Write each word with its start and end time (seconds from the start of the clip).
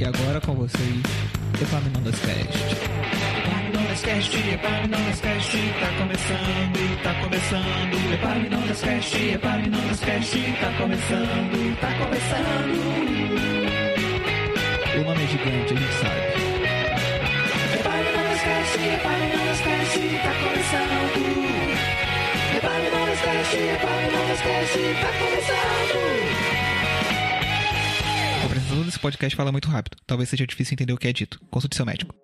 E 0.00 0.04
agora 0.06 0.40
com 0.40 0.54
vocês, 0.54 1.02
Epaminondas 1.60 2.18
Cast. 2.20 2.58
Epaminondas 3.44 4.00
Cast, 4.00 4.34
Epaminondas 4.34 5.20
Cast, 5.20 5.58
tá 5.78 5.88
começando, 5.98 7.02
tá 7.02 7.14
começando. 7.22 8.14
Epaminondas 8.14 8.80
Cast, 8.80 9.16
Epaminondas 9.18 10.00
Cast, 10.00 10.40
tá 10.58 10.72
começando, 10.78 11.76
tá 11.80 11.92
começando. 11.98 12.80
O 14.96 15.04
nome 15.04 15.22
é 15.22 15.26
gigante, 15.26 15.74
a 15.74 15.76
gente 15.76 15.92
sabe. 16.00 16.32
Epaminondas 17.78 18.40
Cast, 18.40 18.80
Epaminondas 18.80 19.60
Cast, 19.60 20.00
tá 20.00 20.32
começando. 20.40 21.12
Epaminondas 22.56 23.20
Cast, 23.20 23.54
Epaminondas 23.54 24.40
Cast, 24.40 24.78
tá 24.98 25.12
começando. 25.18 26.69
Apresentador 28.70 28.84
desse 28.84 29.00
podcast 29.00 29.36
fala 29.36 29.50
muito 29.50 29.68
rápido. 29.68 29.96
Talvez 30.06 30.28
seja 30.28 30.46
difícil 30.46 30.74
entender 30.74 30.92
o 30.92 30.96
que 30.96 31.08
é 31.08 31.12
dito. 31.12 31.40
Consulte 31.50 31.74
seu 31.74 31.84
médico. 31.84 32.14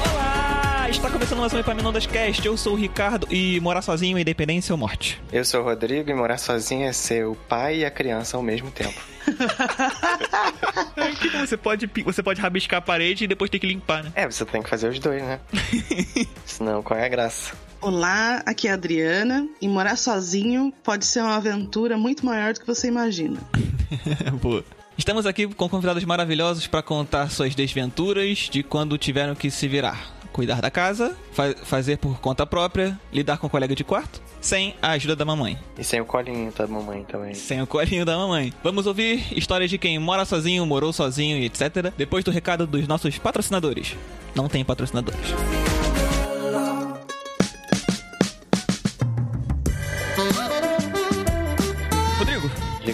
Olá! 0.00 0.88
Está 0.88 1.10
começando 1.10 1.40
mais 1.40 1.52
um 1.52 1.58
Epaminondas 1.58 2.06
Cast. 2.06 2.46
Eu 2.46 2.56
sou 2.56 2.72
o 2.72 2.76
Ricardo 2.76 3.26
e 3.30 3.60
morar 3.60 3.82
sozinho 3.82 4.16
é 4.16 4.22
independência 4.22 4.72
ou 4.72 4.78
morte? 4.78 5.20
Eu 5.30 5.44
sou 5.44 5.60
o 5.60 5.64
Rodrigo 5.64 6.10
e 6.10 6.14
morar 6.14 6.38
sozinho 6.38 6.86
é 6.86 6.92
ser 6.94 7.26
o 7.26 7.34
pai 7.34 7.80
e 7.80 7.84
a 7.84 7.90
criança 7.90 8.38
ao 8.38 8.42
mesmo 8.42 8.70
tempo. 8.70 9.13
você 11.40 11.56
pode, 11.56 11.90
você 12.04 12.22
pode 12.22 12.40
rabiscar 12.40 12.78
a 12.78 12.82
parede 12.82 13.24
e 13.24 13.26
depois 13.26 13.50
ter 13.50 13.58
que 13.58 13.66
limpar, 13.66 14.04
né? 14.04 14.12
É, 14.14 14.26
você 14.26 14.44
tem 14.44 14.62
que 14.62 14.68
fazer 14.68 14.88
os 14.88 14.98
dois, 14.98 15.22
né? 15.22 15.40
Senão, 16.44 16.82
qual 16.82 16.98
é 16.98 17.04
a 17.04 17.08
graça? 17.08 17.54
Olá, 17.80 18.42
aqui 18.46 18.66
é 18.66 18.70
a 18.70 18.74
Adriana 18.74 19.46
e 19.60 19.68
morar 19.68 19.96
sozinho 19.96 20.72
pode 20.82 21.04
ser 21.04 21.20
uma 21.20 21.36
aventura 21.36 21.98
muito 21.98 22.24
maior 22.24 22.54
do 22.54 22.60
que 22.60 22.66
você 22.66 22.88
imagina. 22.88 23.38
Boa. 24.40 24.64
Estamos 24.96 25.26
aqui 25.26 25.46
com 25.46 25.68
convidados 25.68 26.04
maravilhosos 26.04 26.66
para 26.66 26.80
contar 26.80 27.28
suas 27.28 27.54
desventuras 27.54 28.48
de 28.50 28.62
quando 28.62 28.96
tiveram 28.96 29.34
que 29.34 29.50
se 29.50 29.66
virar. 29.66 30.13
Cuidar 30.34 30.60
da 30.60 30.68
casa, 30.68 31.16
fa 31.30 31.54
fazer 31.62 31.96
por 31.96 32.18
conta 32.18 32.44
própria, 32.44 32.98
lidar 33.12 33.38
com 33.38 33.46
o 33.46 33.50
colega 33.50 33.72
de 33.72 33.84
quarto, 33.84 34.20
sem 34.40 34.74
a 34.82 34.90
ajuda 34.90 35.14
da 35.14 35.24
mamãe. 35.24 35.56
E 35.78 35.84
sem 35.84 36.00
o 36.00 36.04
colinho 36.04 36.52
da 36.52 36.66
mamãe 36.66 37.04
também. 37.04 37.34
Sem 37.34 37.62
o 37.62 37.66
colinho 37.68 38.04
da 38.04 38.16
mamãe. 38.16 38.52
Vamos 38.60 38.84
ouvir 38.88 39.24
histórias 39.30 39.70
de 39.70 39.78
quem 39.78 39.96
mora 39.96 40.24
sozinho, 40.24 40.66
morou 40.66 40.92
sozinho 40.92 41.38
e 41.38 41.44
etc. 41.44 41.92
Depois 41.96 42.24
do 42.24 42.32
recado 42.32 42.66
dos 42.66 42.88
nossos 42.88 43.16
patrocinadores. 43.16 43.96
Não 44.34 44.48
tem 44.48 44.64
patrocinadores. 44.64 45.32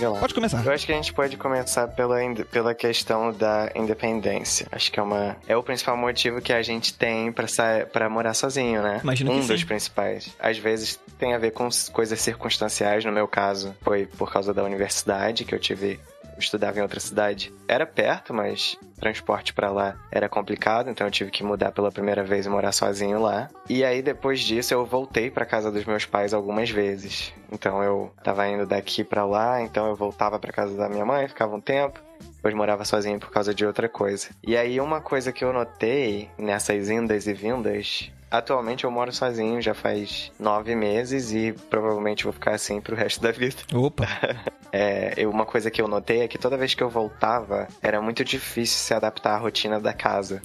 Diga 0.01 0.09
lá. 0.09 0.19
pode 0.19 0.33
começar. 0.33 0.65
Eu 0.65 0.73
acho 0.73 0.87
que 0.87 0.93
a 0.93 0.95
gente 0.95 1.13
pode 1.13 1.37
começar 1.37 1.87
pela, 1.89 2.17
pela 2.51 2.75
questão 2.75 3.33
da 3.33 3.71
independência. 3.75 4.67
Acho 4.73 4.91
que 4.91 4.99
é 4.99 5.03
uma 5.03 5.37
é 5.47 5.55
o 5.55 5.63
principal 5.63 5.95
motivo 5.97 6.41
que 6.41 6.53
a 6.55 6.63
gente 6.63 6.95
tem 6.95 7.31
pra 7.33 8.09
morar 8.09 8.33
sozinho, 8.33 8.83
né? 8.83 9.01
Imagino 9.03 9.31
que 9.31 9.37
um 9.37 9.47
dos 9.47 9.61
sim. 9.61 9.67
principais. 9.67 10.35
Às 10.39 10.57
vezes 10.57 10.99
tem 11.19 11.35
a 11.35 11.39
ver 11.39 11.51
com 11.51 11.69
coisas 11.93 12.19
circunstanciais. 12.19 13.05
No 13.05 13.13
meu 13.13 13.29
caso, 13.29 13.75
foi 13.83 14.07
por 14.07 14.33
causa 14.33 14.55
da 14.55 14.65
universidade 14.65 15.45
que 15.45 15.55
eu 15.55 15.59
tive 15.59 16.01
estudava 16.41 16.79
em 16.79 16.83
outra 16.83 17.01
cidade. 17.01 17.53
Era 17.69 17.87
perto, 17.87 18.35
mas 18.35 18.79
transporte 19.01 19.55
pra 19.55 19.71
lá 19.71 19.97
era 20.13 20.29
complicado, 20.29 20.91
então 20.91 21.07
eu 21.07 21.11
tive 21.11 21.31
que 21.31 21.43
mudar 21.43 21.73
pela 21.73 21.91
primeira 21.91 22.23
vez 22.23 22.47
e 22.47 22.49
morar 22.49 22.73
sozinho 22.73 23.21
lá. 23.21 23.49
E 23.69 23.85
aí 23.85 24.03
depois 24.03 24.41
disso 24.41 24.75
eu 24.75 24.85
voltei 24.85 25.31
pra 25.31 25.47
casa 25.47 25.71
dos 25.71 25.85
meus 25.85 26.05
pais 26.05 26.35
algumas 26.35 26.71
vezes. 26.71 27.33
Então 27.51 27.83
eu 27.83 28.13
tava 28.23 28.47
indo 28.49 28.67
daqui 28.67 29.03
pra 29.03 29.25
lá, 29.25 29.63
então 29.63 29.87
eu 29.87 29.97
voltava 29.97 30.39
pra 30.39 30.53
casa 30.53 30.77
da 30.77 30.89
minha 30.89 31.05
mãe, 31.05 31.29
ficava 31.29 31.55
um 31.55 31.61
tempo. 31.61 32.01
Depois 32.37 32.55
morava 32.55 32.85
sozinho 32.85 33.19
por 33.19 33.31
causa 33.31 33.55
de 33.55 33.65
outra 33.65 33.89
coisa. 33.89 34.29
E 34.47 34.57
aí 34.57 34.81
uma 34.81 35.01
coisa 35.01 35.33
que 35.33 35.45
eu 35.45 35.53
notei 35.53 36.29
nessas 36.39 36.91
indas 36.91 37.27
e 37.27 37.33
vindas 37.33 38.11
Atualmente 38.31 38.85
eu 38.85 38.91
moro 38.93 39.13
sozinho 39.13 39.61
já 39.61 39.75
faz 39.75 40.31
nove 40.39 40.77
meses 40.77 41.33
e 41.33 41.53
provavelmente 41.69 42.23
vou 42.23 42.33
ficar 42.33 42.55
assim 42.55 42.81
pro 42.81 42.95
resto 42.95 43.21
da 43.21 43.33
vida. 43.33 43.57
Opa. 43.75 44.07
É, 44.73 45.15
eu- 45.17 45.31
uma 45.31 45.45
coisa 45.47 45.71
que 45.71 45.81
eu 45.81 45.89
notei 45.89 46.21
é 46.23 46.29
que 46.29 46.39
toda 46.39 46.57
vez 46.57 46.75
que 46.75 46.83
eu 46.83 46.89
voltava, 46.89 47.67
era 47.83 48.01
muito 48.01 48.25
difícil 48.25 48.79
se 48.79 48.93
adaptar 48.95 49.35
à 49.35 49.39
rotina 49.39 49.81
da 49.81 49.93
casa. 49.93 50.41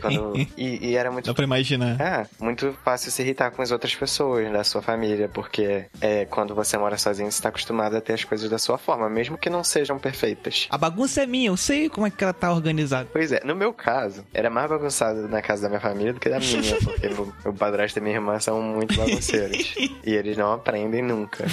Quando- 0.00 0.34
e, 0.56 0.88
e 0.90 0.96
era 0.96 1.10
muito 1.10 1.26
Dá 1.26 1.34
pra 1.34 1.44
imaginar. 1.44 2.00
é, 2.00 2.26
muito 2.38 2.74
fácil 2.84 3.10
se 3.10 3.22
irritar 3.22 3.50
com 3.50 3.62
as 3.62 3.70
outras 3.70 3.94
pessoas 3.94 4.50
da 4.52 4.64
sua 4.64 4.80
família, 4.82 5.28
porque 5.28 5.86
é, 6.00 6.24
quando 6.26 6.54
você 6.54 6.76
mora 6.78 6.96
sozinho, 6.96 7.30
você 7.30 7.42
tá 7.42 7.48
acostumado 7.50 7.96
a 7.96 8.00
ter 8.00 8.14
as 8.14 8.24
coisas 8.24 8.48
da 8.48 8.58
sua 8.58 8.78
forma, 8.78 9.08
mesmo 9.10 9.36
que 9.38 9.50
não 9.50 9.62
sejam 9.64 9.98
perfeitas. 9.98 10.66
A 10.70 10.78
bagunça 10.78 11.22
é 11.22 11.26
minha, 11.26 11.48
eu 11.48 11.56
sei 11.56 11.88
como 11.88 12.06
é 12.06 12.10
que 12.10 12.22
ela 12.24 12.32
tá 12.32 12.52
organizada. 12.52 13.08
Pois 13.12 13.32
é, 13.32 13.40
no 13.44 13.54
meu 13.56 13.72
caso, 13.72 14.24
era 14.32 14.48
mais 14.50 14.68
bagunçado 14.68 15.28
na 15.28 15.42
casa 15.42 15.62
da 15.62 15.68
minha 15.68 15.80
família 15.80 16.12
do 16.12 16.20
que 16.20 16.28
da 16.28 16.38
minha, 16.38 16.76
porque 16.82 17.08
meu, 17.08 17.32
meu 17.44 17.52
padrasto 17.54 17.98
e 17.98 18.02
minha 18.02 18.14
irmã 18.16 18.38
são 18.40 18.60
muito 18.62 18.96
bagunceiros. 18.96 19.74
e 20.04 20.14
eles 20.14 20.36
não 20.36 20.52
aprendem 20.52 21.02
nunca. 21.02 21.44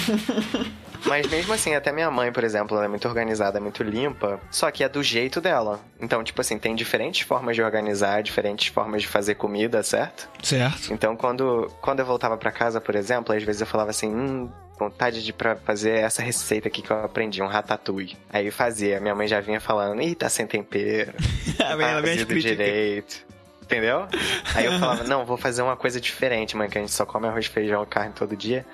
Mas 1.06 1.26
mesmo 1.28 1.52
assim, 1.54 1.74
até 1.74 1.92
minha 1.98 2.10
mãe, 2.12 2.30
por 2.30 2.44
exemplo, 2.44 2.76
ela 2.76 2.86
é 2.86 2.88
muito 2.88 3.08
organizada, 3.08 3.58
muito 3.58 3.82
limpa, 3.82 4.40
só 4.52 4.70
que 4.70 4.84
é 4.84 4.88
do 4.88 5.02
jeito 5.02 5.40
dela. 5.40 5.80
Então, 6.00 6.22
tipo 6.22 6.40
assim, 6.40 6.56
tem 6.56 6.76
diferentes 6.76 7.22
formas 7.22 7.56
de 7.56 7.62
organizar, 7.62 8.22
diferentes 8.22 8.68
formas 8.68 9.02
de 9.02 9.08
fazer 9.08 9.34
comida, 9.34 9.82
certo? 9.82 10.28
Certo. 10.40 10.92
Então, 10.92 11.16
quando, 11.16 11.68
quando 11.80 11.98
eu 11.98 12.06
voltava 12.06 12.36
pra 12.36 12.52
casa, 12.52 12.80
por 12.80 12.94
exemplo, 12.94 13.34
às 13.34 13.42
vezes 13.42 13.60
eu 13.60 13.66
falava 13.66 13.90
assim, 13.90 14.14
hum, 14.14 14.48
vontade 14.78 15.24
de 15.24 15.32
pra 15.32 15.56
fazer 15.56 15.98
essa 15.98 16.22
receita 16.22 16.68
aqui 16.68 16.82
que 16.82 16.90
eu 16.92 17.04
aprendi, 17.04 17.42
um 17.42 17.48
ratatouille. 17.48 18.16
Aí 18.30 18.46
eu 18.46 18.52
fazia, 18.52 19.00
minha 19.00 19.14
mãe 19.16 19.26
já 19.26 19.40
vinha 19.40 19.60
falando, 19.60 20.00
ih, 20.00 20.14
tá 20.14 20.28
sem 20.28 20.46
tempero, 20.46 21.12
tá 21.58 22.00
cozido 22.00 22.38
direito. 22.38 23.26
Entendeu? 23.60 24.06
Aí 24.54 24.64
eu 24.64 24.78
falava, 24.78 25.02
não, 25.04 25.26
vou 25.26 25.36
fazer 25.36 25.62
uma 25.62 25.76
coisa 25.76 26.00
diferente, 26.00 26.56
mãe, 26.56 26.70
que 26.70 26.78
a 26.78 26.80
gente 26.80 26.92
só 26.92 27.04
come 27.04 27.26
arroz, 27.26 27.46
feijão 27.46 27.82
e 27.82 27.86
carne 27.86 28.14
todo 28.14 28.36
dia. 28.36 28.64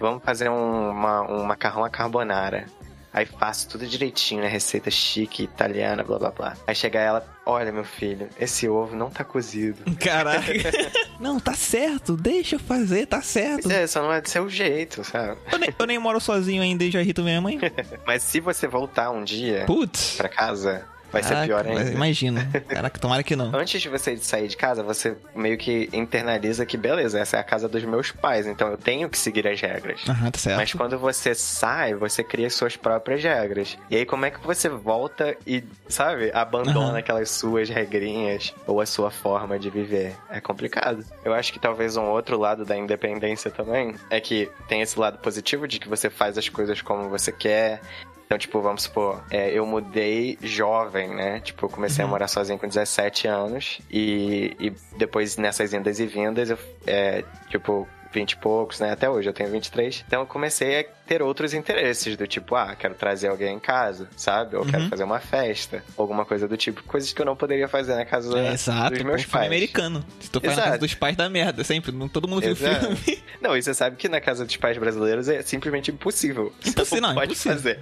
Vamos 0.00 0.22
fazer 0.24 0.48
um, 0.48 0.90
uma- 0.90 1.22
um 1.30 1.44
macarrão 1.44 1.84
à 1.84 1.90
carbonara. 1.90 2.66
Aí 3.12 3.26
faço 3.26 3.68
tudo 3.68 3.86
direitinho, 3.88 4.40
né? 4.40 4.46
Receita 4.48 4.88
chique, 4.88 5.42
italiana, 5.42 6.04
blá 6.04 6.16
blá 6.16 6.30
blá. 6.30 6.56
Aí 6.64 6.74
chega 6.76 7.00
ela, 7.00 7.26
olha 7.44 7.72
meu 7.72 7.82
filho, 7.82 8.28
esse 8.38 8.68
ovo 8.68 8.94
não 8.94 9.10
tá 9.10 9.24
cozido. 9.24 9.82
Caraca. 9.98 10.44
Não, 11.20 11.38
tá 11.38 11.52
certo, 11.52 12.16
deixa 12.16 12.54
eu 12.54 12.58
fazer, 12.60 13.04
tá 13.06 13.20
certo. 13.20 13.64
Pois 13.64 13.74
é, 13.74 13.86
só 13.86 14.00
não 14.00 14.10
é 14.10 14.22
do 14.22 14.28
seu 14.30 14.48
jeito, 14.48 15.04
sabe? 15.04 15.36
Eu 15.52 15.58
nem, 15.58 15.74
eu 15.78 15.86
nem 15.86 15.98
moro 15.98 16.18
sozinho 16.18 16.62
ainda 16.62 16.82
e 16.82 16.90
já 16.90 17.02
irrito 17.02 17.22
minha 17.22 17.42
mãe. 17.42 17.58
Mas 18.06 18.22
se 18.22 18.40
você 18.40 18.66
voltar 18.66 19.10
um 19.10 19.22
dia 19.22 19.64
Putz. 19.66 20.14
pra 20.16 20.30
casa, 20.30 20.86
vai 21.10 21.22
ser 21.22 21.30
Caraca, 21.30 21.46
pior 21.46 21.66
ainda. 21.66 21.90
Imagina. 21.90 22.48
Caraca, 22.68 22.98
tomara 22.98 23.22
que 23.22 23.36
não. 23.36 23.54
Antes 23.54 23.80
de 23.80 23.88
você 23.88 24.16
sair 24.16 24.48
de 24.48 24.56
casa, 24.56 24.82
você 24.82 25.16
meio 25.34 25.56
que 25.58 25.88
internaliza 25.92 26.64
que, 26.64 26.76
beleza, 26.76 27.18
essa 27.18 27.36
é 27.36 27.40
a 27.40 27.44
casa 27.44 27.68
dos 27.68 27.82
meus 27.84 28.10
pais, 28.10 28.46
então 28.46 28.68
eu 28.68 28.76
tenho 28.76 29.08
que 29.08 29.18
seguir 29.18 29.46
as 29.46 29.60
regras. 29.60 30.02
Aham, 30.08 30.30
tá 30.30 30.38
certo. 30.38 30.56
Mas 30.56 30.72
quando 30.72 30.98
você 30.98 31.34
sai, 31.34 31.94
você 31.94 32.22
cria 32.22 32.50
suas 32.50 32.76
próprias 32.76 33.22
regras. 33.22 33.76
E 33.90 33.96
aí, 33.96 34.06
como 34.06 34.24
é 34.24 34.30
que 34.30 34.40
você 34.40 34.68
volta 34.68 35.36
e, 35.46 35.64
sabe, 35.88 36.30
abandona 36.32 36.90
Aham. 36.90 36.98
aquelas 36.98 37.30
suas 37.30 37.68
regrinhas 37.68 38.54
ou 38.66 38.80
a 38.80 38.86
sua 38.86 39.10
forma 39.10 39.58
de 39.58 39.70
viver? 39.70 40.16
É 40.28 40.40
complicado. 40.40 41.04
Eu 41.24 41.34
acho 41.34 41.52
que 41.52 41.58
talvez 41.58 41.96
um 41.96 42.04
outro 42.04 42.38
lado 42.38 42.64
da 42.64 42.76
independência 42.76 43.50
também 43.50 43.94
é 44.08 44.20
que 44.20 44.50
tem 44.68 44.82
esse 44.82 44.98
lado 44.98 45.18
positivo 45.18 45.66
de 45.66 45.78
que 45.78 45.88
você 45.88 46.08
faz 46.08 46.36
as 46.38 46.48
coisas 46.48 46.80
como 46.80 47.08
você 47.08 47.32
quer. 47.32 47.80
Então, 48.30 48.38
tipo, 48.38 48.60
vamos 48.62 48.84
supor, 48.84 49.24
é, 49.28 49.50
eu 49.50 49.66
mudei 49.66 50.38
jovem, 50.40 51.08
né? 51.12 51.40
Tipo, 51.40 51.66
eu 51.66 51.68
comecei 51.68 52.04
a 52.04 52.06
morar 52.06 52.28
sozinho 52.28 52.56
com 52.60 52.68
17 52.68 53.26
anos 53.26 53.80
e, 53.90 54.56
e 54.60 54.72
depois 54.96 55.36
nessas 55.36 55.74
indas 55.74 55.98
e 55.98 56.06
vindas, 56.06 56.48
eu, 56.48 56.56
é, 56.86 57.24
tipo, 57.48 57.88
20 58.12 58.30
e 58.30 58.36
poucos, 58.36 58.78
né? 58.78 58.92
Até 58.92 59.10
hoje 59.10 59.28
eu 59.28 59.32
tenho 59.32 59.50
23. 59.50 60.04
Então 60.06 60.20
eu 60.20 60.26
comecei 60.26 60.78
a 60.80 60.84
ter 61.10 61.22
outros 61.22 61.52
interesses, 61.54 62.16
do 62.16 62.24
tipo, 62.24 62.54
ah, 62.54 62.72
quero 62.78 62.94
trazer 62.94 63.26
alguém 63.26 63.56
em 63.56 63.58
casa, 63.58 64.08
sabe? 64.16 64.54
Ou 64.54 64.64
quero 64.64 64.84
Uhum. 64.84 64.88
fazer 64.90 65.02
uma 65.02 65.18
festa, 65.18 65.82
alguma 65.98 66.24
coisa 66.24 66.46
do 66.46 66.56
tipo. 66.56 66.84
Coisas 66.84 67.12
que 67.12 67.20
eu 67.20 67.26
não 67.26 67.34
poderia 67.34 67.66
fazer 67.66 67.96
na 67.96 68.04
casa 68.04 68.38
É, 68.38 68.52
exato, 68.52 68.94
dos 68.94 69.02
meus 69.02 69.24
pais. 69.26 69.46
americano. 69.48 70.04
Se 70.20 70.30
tu 70.30 70.40
faz 70.40 70.56
na 70.56 70.62
casa 70.62 70.78
dos 70.78 70.94
pais 70.94 71.16
da 71.16 71.28
merda, 71.28 71.64
sempre. 71.64 71.90
não- 71.90 72.08
Todo 72.08 72.28
mundo 72.28 72.42
viu 72.42 72.52
Exato. 72.52 72.94
filme. 72.94 73.20
Não, 73.42 73.56
e 73.56 73.62
você 73.62 73.72
sabe 73.72 73.96
que 73.96 74.06
na 74.06 74.20
casa 74.20 74.44
dos 74.44 74.54
pais 74.58 74.76
brasileiros 74.76 75.26
é 75.26 75.40
simplesmente 75.42 75.90
impossível. 75.90 76.52
Impossível, 76.64 77.00
não, 77.00 77.14
pode 77.14 77.32
impossível. 77.32 77.56
fazer. 77.56 77.78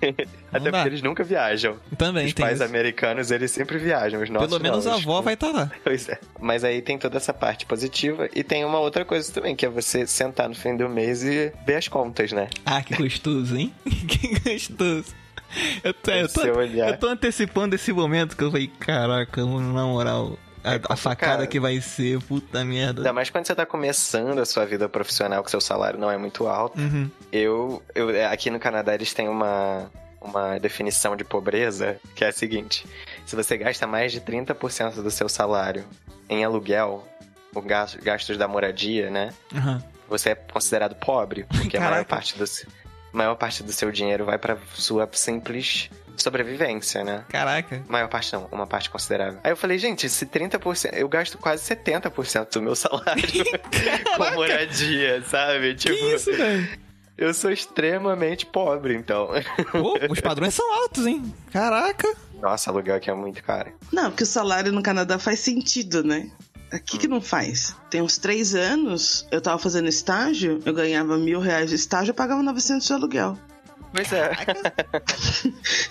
Até 0.52 0.70
dá. 0.70 0.78
porque 0.78 0.88
eles 0.88 1.02
nunca 1.02 1.24
viajam. 1.24 1.76
Também 1.98 2.26
Os 2.26 2.32
pais 2.32 2.54
isso. 2.56 2.64
americanos, 2.64 3.30
eles 3.32 3.50
sempre 3.50 3.78
viajam. 3.78 4.22
Os 4.22 4.30
nossos 4.30 4.48
Pelo 4.48 4.62
menos 4.62 4.84
não, 4.84 4.92
a 4.92 4.96
avó 4.96 5.20
vai 5.20 5.34
estar 5.34 5.50
lá. 5.50 5.70
Pois 5.82 6.08
é. 6.08 6.18
Mas 6.40 6.62
aí 6.64 6.80
tem 6.82 6.98
toda 6.98 7.16
essa 7.16 7.32
parte 7.34 7.66
positiva. 7.66 8.28
E 8.34 8.44
tem 8.44 8.64
uma 8.64 8.78
outra 8.78 9.04
coisa 9.04 9.32
também, 9.32 9.56
que 9.56 9.66
é 9.66 9.68
você 9.68 10.06
sentar 10.06 10.48
no 10.48 10.54
fim 10.54 10.76
do 10.76 10.88
mês 10.88 11.22
e 11.24 11.52
ver 11.66 11.76
as 11.76 11.88
contas, 11.88 12.30
né? 12.32 12.45
Ah, 12.64 12.82
que 12.82 12.94
gostoso, 12.96 13.56
hein? 13.56 13.72
que 13.84 14.38
gostoso. 14.40 15.14
Eu 15.84 15.94
tô, 15.94 16.10
eu, 16.10 16.28
tô, 16.28 16.40
eu 16.44 16.98
tô 16.98 17.06
antecipando 17.08 17.74
esse 17.76 17.92
momento 17.92 18.36
que 18.36 18.42
eu 18.42 18.50
falei, 18.50 18.66
caraca, 18.80 19.40
na 19.44 19.84
moral. 19.84 20.36
a, 20.64 20.70
a 20.70 20.72
complicado. 20.74 20.96
facada 20.98 21.46
que 21.46 21.60
vai 21.60 21.80
ser, 21.80 22.18
puta 22.22 22.64
merda. 22.64 23.00
Ainda 23.02 23.12
mais 23.12 23.30
quando 23.30 23.46
você 23.46 23.54
tá 23.54 23.64
começando 23.64 24.38
a 24.40 24.44
sua 24.44 24.66
vida 24.66 24.88
profissional, 24.88 25.42
que 25.44 25.50
seu 25.50 25.60
salário 25.60 25.98
não 26.00 26.10
é 26.10 26.18
muito 26.18 26.46
alto. 26.48 26.78
Uhum. 26.80 27.08
Eu, 27.30 27.82
eu 27.94 28.08
aqui 28.28 28.50
no 28.50 28.58
Canadá 28.58 28.92
eles 28.94 29.14
têm 29.14 29.28
uma, 29.28 29.88
uma 30.20 30.58
definição 30.58 31.14
de 31.16 31.22
pobreza 31.24 31.96
que 32.16 32.24
é 32.24 32.28
a 32.28 32.32
seguinte: 32.32 32.84
se 33.24 33.36
você 33.36 33.56
gasta 33.56 33.86
mais 33.86 34.10
de 34.10 34.20
30% 34.20 35.00
do 35.00 35.10
seu 35.12 35.28
salário 35.28 35.84
em 36.28 36.44
aluguel, 36.44 37.06
ou 37.54 37.62
gas- 37.62 37.94
gastos 37.94 38.36
da 38.36 38.48
moradia, 38.48 39.10
né? 39.10 39.32
Aham. 39.54 39.80
Você 40.08 40.30
é 40.30 40.34
considerado 40.34 40.94
pobre, 40.96 41.44
porque 41.44 41.76
a 41.76 41.80
maior 41.80 41.92
Caraca. 41.92 42.08
parte 42.16 42.38
do 42.38 42.46
seu, 42.46 42.68
maior 43.12 43.34
parte 43.36 43.62
do 43.62 43.72
seu 43.72 43.90
dinheiro 43.90 44.24
vai 44.24 44.38
pra 44.38 44.56
sua 44.74 45.08
simples 45.12 45.90
sobrevivência, 46.16 47.04
né? 47.04 47.24
Caraca. 47.28 47.82
Maior 47.88 48.08
parte 48.08 48.32
não, 48.32 48.46
uma 48.50 48.66
parte 48.66 48.88
considerável. 48.88 49.38
Aí 49.44 49.52
eu 49.52 49.56
falei, 49.56 49.78
gente, 49.78 50.08
se 50.08 50.24
30%, 50.26 50.94
eu 50.94 51.08
gasto 51.08 51.36
quase 51.38 51.62
70% 51.74 52.52
do 52.54 52.62
meu 52.62 52.74
salário 52.76 53.22
com 54.16 54.34
moradia, 54.34 55.22
sabe? 55.22 55.74
Que 55.74 55.90
Tipo, 55.90 56.06
isso, 56.06 56.32
velho? 56.32 56.68
eu 57.18 57.34
sou 57.34 57.50
extremamente 57.50 58.46
pobre, 58.46 58.94
então. 58.96 59.28
Pô, 59.72 59.98
os 60.10 60.20
padrões 60.20 60.54
são 60.54 60.72
altos, 60.82 61.06
hein? 61.06 61.34
Caraca. 61.52 62.08
Nossa, 62.40 62.70
aluguel 62.70 62.96
aqui 62.96 63.10
é 63.10 63.14
muito 63.14 63.42
caro. 63.42 63.72
Não, 63.92 64.10
porque 64.10 64.22
o 64.24 64.26
salário 64.26 64.70
no 64.72 64.82
Canadá 64.82 65.18
faz 65.18 65.40
sentido, 65.40 66.02
né? 66.04 66.30
Aqui 66.72 66.98
que 66.98 67.06
não 67.08 67.20
faz. 67.20 67.74
Tem 67.90 68.02
uns 68.02 68.18
três 68.18 68.54
anos, 68.54 69.26
eu 69.30 69.40
tava 69.40 69.58
fazendo 69.58 69.88
estágio, 69.88 70.60
eu 70.66 70.74
ganhava 70.74 71.16
mil 71.16 71.38
reais 71.40 71.70
de 71.70 71.76
estágio, 71.76 72.10
eu 72.10 72.14
pagava 72.14 72.42
900 72.42 72.86
de 72.86 72.92
aluguel. 72.92 73.38
Pois 73.94 74.12
é, 74.12 74.30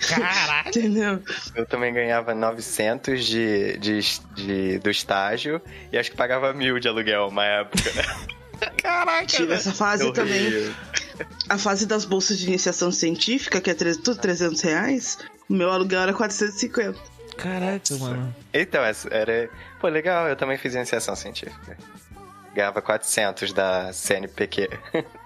Caraca. 0.08 0.68
Entendeu? 0.68 1.20
eu 1.54 1.66
também 1.66 1.92
ganhava 1.92 2.34
900 2.34 3.24
de, 3.24 3.78
de, 3.78 4.00
de- 4.34 4.78
do 4.78 4.90
estágio 4.90 5.60
e 5.90 5.98
acho 5.98 6.10
que 6.10 6.16
pagava 6.16 6.52
mil 6.52 6.78
de 6.78 6.86
aluguel 6.88 7.28
uma 7.28 7.44
época. 7.44 7.90
Caraca. 8.80 9.26
Tive 9.26 9.54
essa 9.54 9.72
fase 9.72 10.12
também. 10.12 10.72
A 11.48 11.58
fase 11.58 11.86
das 11.86 12.04
bolsas 12.04 12.38
de 12.38 12.46
iniciação 12.46 12.92
científica, 12.92 13.60
que 13.60 13.70
é 13.70 13.74
tudo 13.74 14.16
300 14.16 14.60
reais, 14.60 15.18
o 15.48 15.54
meu 15.54 15.70
aluguel 15.70 16.00
era 16.02 16.12
450. 16.12 17.15
Caraca, 17.36 17.96
mano. 17.98 18.34
Então, 18.52 18.84
essa 18.84 19.08
era. 19.12 19.50
Pô, 19.80 19.88
legal, 19.88 20.28
eu 20.28 20.36
também 20.36 20.56
fiz 20.56 20.74
iniciação 20.74 21.14
científica. 21.14 21.76
Ganhava 22.54 22.80
400 22.80 23.52
da 23.52 23.92
CNPq. 23.92 24.70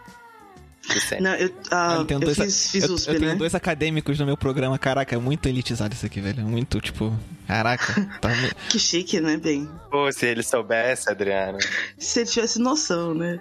Não, 1.20 1.34
eu, 1.34 1.52
ah, 1.70 1.96
eu 1.98 2.04
tenho, 2.04 2.20
eu 2.20 2.24
dois, 2.26 2.38
fiz, 2.38 2.70
fiz 2.70 2.84
eu, 2.84 2.94
USP, 2.94 3.08
eu 3.08 3.18
tenho 3.18 3.32
né? 3.32 3.36
dois 3.36 3.54
acadêmicos 3.54 4.18
no 4.18 4.26
meu 4.26 4.36
programa. 4.36 4.78
Caraca, 4.78 5.14
é 5.14 5.18
muito 5.18 5.48
elitizado 5.48 5.94
isso 5.94 6.06
aqui, 6.06 6.20
velho. 6.20 6.42
Muito, 6.44 6.80
tipo. 6.80 7.16
Caraca. 7.46 8.08
Tá 8.20 8.30
Que 8.68 8.78
chique, 8.78 9.20
né, 9.20 9.36
bem? 9.36 9.68
Pô, 9.90 10.10
se 10.12 10.26
ele 10.26 10.42
soubesse, 10.42 11.10
Adriano. 11.10 11.58
Se 11.98 12.20
ele 12.20 12.30
tivesse 12.30 12.58
noção, 12.58 13.14
né? 13.14 13.40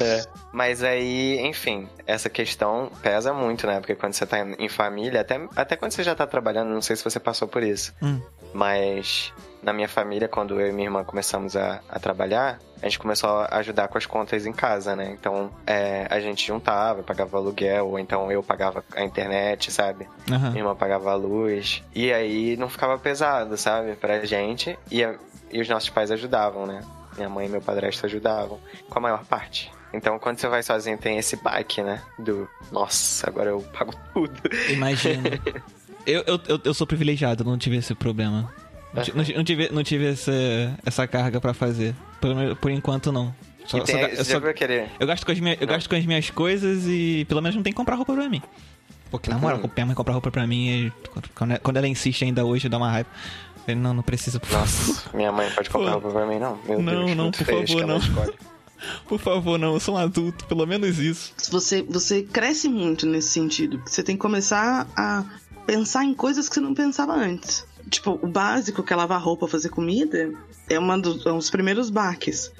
É. 0.00 0.24
Mas 0.52 0.82
aí, 0.82 1.38
enfim, 1.40 1.88
essa 2.06 2.28
questão 2.30 2.90
pesa 3.02 3.32
muito, 3.32 3.66
né? 3.66 3.80
Porque 3.80 3.94
quando 3.94 4.14
você 4.14 4.26
tá 4.26 4.38
em 4.58 4.68
família, 4.68 5.20
até, 5.20 5.46
até 5.54 5.76
quando 5.76 5.92
você 5.92 6.02
já 6.02 6.14
tá 6.14 6.26
trabalhando, 6.26 6.70
não 6.70 6.82
sei 6.82 6.96
se 6.96 7.04
você 7.04 7.20
passou 7.20 7.46
por 7.46 7.62
isso. 7.62 7.92
Hum. 8.02 8.20
Mas 8.54 9.32
na 9.62 9.72
minha 9.72 9.88
família, 9.88 10.28
quando 10.28 10.60
eu 10.60 10.68
e 10.68 10.72
minha 10.72 10.86
irmã 10.86 11.02
começamos 11.04 11.56
a, 11.56 11.80
a 11.88 11.98
trabalhar, 11.98 12.58
a 12.80 12.84
gente 12.86 12.98
começou 12.98 13.28
a 13.30 13.56
ajudar 13.58 13.88
com 13.88 13.98
as 13.98 14.06
contas 14.06 14.46
em 14.46 14.52
casa, 14.52 14.94
né? 14.94 15.16
Então 15.18 15.50
é, 15.66 16.06
a 16.08 16.20
gente 16.20 16.46
juntava, 16.46 17.02
pagava 17.02 17.36
aluguel, 17.36 17.88
ou 17.88 17.98
então 17.98 18.30
eu 18.30 18.42
pagava 18.42 18.84
a 18.94 19.02
internet, 19.02 19.72
sabe? 19.72 20.06
Aham. 20.30 20.50
Minha 20.50 20.60
irmã 20.60 20.76
pagava 20.76 21.10
a 21.10 21.14
luz. 21.14 21.82
E 21.94 22.12
aí 22.12 22.56
não 22.56 22.68
ficava 22.68 22.96
pesado, 22.98 23.56
sabe? 23.56 23.94
Pra 23.96 24.24
gente. 24.24 24.78
E, 24.90 25.02
a- 25.02 25.16
e 25.50 25.60
os 25.60 25.68
nossos 25.68 25.90
pais 25.90 26.10
ajudavam, 26.12 26.66
né? 26.66 26.80
Minha 27.16 27.28
mãe 27.28 27.46
e 27.46 27.48
meu 27.48 27.60
padrasto 27.60 28.06
ajudavam. 28.06 28.60
Com 28.88 28.98
a 28.98 29.02
maior 29.02 29.24
parte. 29.24 29.72
Então, 29.92 30.18
quando 30.18 30.38
você 30.38 30.46
vai 30.46 30.62
sozinho, 30.62 30.98
tem 30.98 31.16
esse 31.18 31.34
baque, 31.36 31.82
né? 31.82 32.00
Do, 32.18 32.46
nossa, 32.70 33.26
agora 33.28 33.48
eu 33.50 33.60
pago 33.76 33.92
tudo. 34.14 34.34
Imagino. 34.68 35.22
eu, 36.06 36.22
eu, 36.26 36.40
eu, 36.46 36.60
eu 36.62 36.74
sou 36.74 36.86
privilegiado, 36.86 37.42
não 37.42 37.56
tive 37.58 37.78
esse 37.78 37.94
problema. 37.94 38.52
Não, 39.08 39.16
não 39.16 39.24
ti- 39.24 39.34
não 39.34 39.44
tive, 39.44 39.68
não 39.72 39.82
tive 39.84 40.06
essa, 40.06 40.32
essa 40.84 41.06
carga 41.06 41.40
pra 41.40 41.52
fazer. 41.54 41.94
Por, 42.20 42.56
por 42.56 42.70
enquanto, 42.70 43.10
não. 43.12 43.34
Só- 43.66 43.80
tem, 43.80 43.94
só 43.96 44.00
eu, 44.06 44.24
só- 44.24 44.40
eu 45.00 45.06
gasto 45.06 45.24
com 45.26 45.32
as 45.32 45.40
minhas, 45.40 45.58
eu 45.60 45.66
gasto 45.66 45.88
com 45.88 45.94
as 45.96 46.06
minhas 46.06 46.30
coisas 46.30 46.84
e 46.86 47.24
pelo 47.28 47.42
menos 47.42 47.54
não 47.56 47.62
tem 47.62 47.72
que 47.72 47.76
comprar 47.76 47.96
roupa 47.96 48.14
pra 48.14 48.28
mim. 48.28 48.42
Porque, 49.10 49.30
na 49.30 49.38
moral, 49.38 49.58
Uhum. 49.58 49.70
minha 49.74 49.86
mãe 49.86 49.94
comprar 49.94 50.12
roupa 50.14 50.30
pra 50.30 50.46
mim, 50.46 50.68
e 50.68 50.92
quando, 51.34 51.58
quando 51.60 51.76
ela 51.76 51.88
insiste 51.88 52.24
ainda 52.24 52.44
hoje, 52.44 52.68
dá 52.68 52.76
uma 52.78 52.90
raiva. 52.90 53.08
Falei, 53.60 53.74
não, 53.80 53.92
não 53.94 54.02
precisa, 54.02 54.38
por 54.40 54.48
favor. 54.48 54.60
Nossa, 54.66 55.10
minha 55.16 55.32
mãe 55.32 55.50
pode 55.50 55.68
comprar 55.70 55.92
Pô. 55.92 55.98
roupa 56.00 56.10
pra 56.18 56.26
mim, 56.26 56.38
não. 56.38 56.58
Meu 56.66 56.80
Não, 56.82 57.04
Deus, 57.06 57.16
não, 57.16 57.30
por 57.30 57.44
favor, 57.44 57.86
não. 57.86 58.00
Por 59.08 59.18
favor, 59.18 59.58
não, 59.58 59.74
eu 59.74 59.80
sou 59.80 59.96
um 59.96 59.98
adulto, 59.98 60.44
pelo 60.46 60.64
menos 60.64 61.00
isso. 61.00 61.32
Você, 61.50 61.82
você 61.82 62.22
cresce 62.22 62.68
muito 62.68 63.06
nesse 63.06 63.28
sentido. 63.30 63.82
Você 63.84 64.04
tem 64.04 64.14
que 64.14 64.22
começar 64.22 64.86
a 64.96 65.24
pensar 65.66 66.04
em 66.04 66.14
coisas 66.14 66.48
que 66.48 66.54
você 66.54 66.60
não 66.60 66.74
pensava 66.74 67.12
antes. 67.12 67.66
Tipo, 67.88 68.18
o 68.22 68.26
básico, 68.26 68.82
que 68.82 68.92
é 68.92 68.96
lavar 68.96 69.20
roupa, 69.20 69.48
fazer 69.48 69.68
comida, 69.68 70.32
é, 70.68 70.78
uma 70.78 70.98
dos, 70.98 71.24
é 71.24 71.32
um 71.32 71.38
dos 71.38 71.50
primeiros 71.50 71.90
baques. 71.90 72.52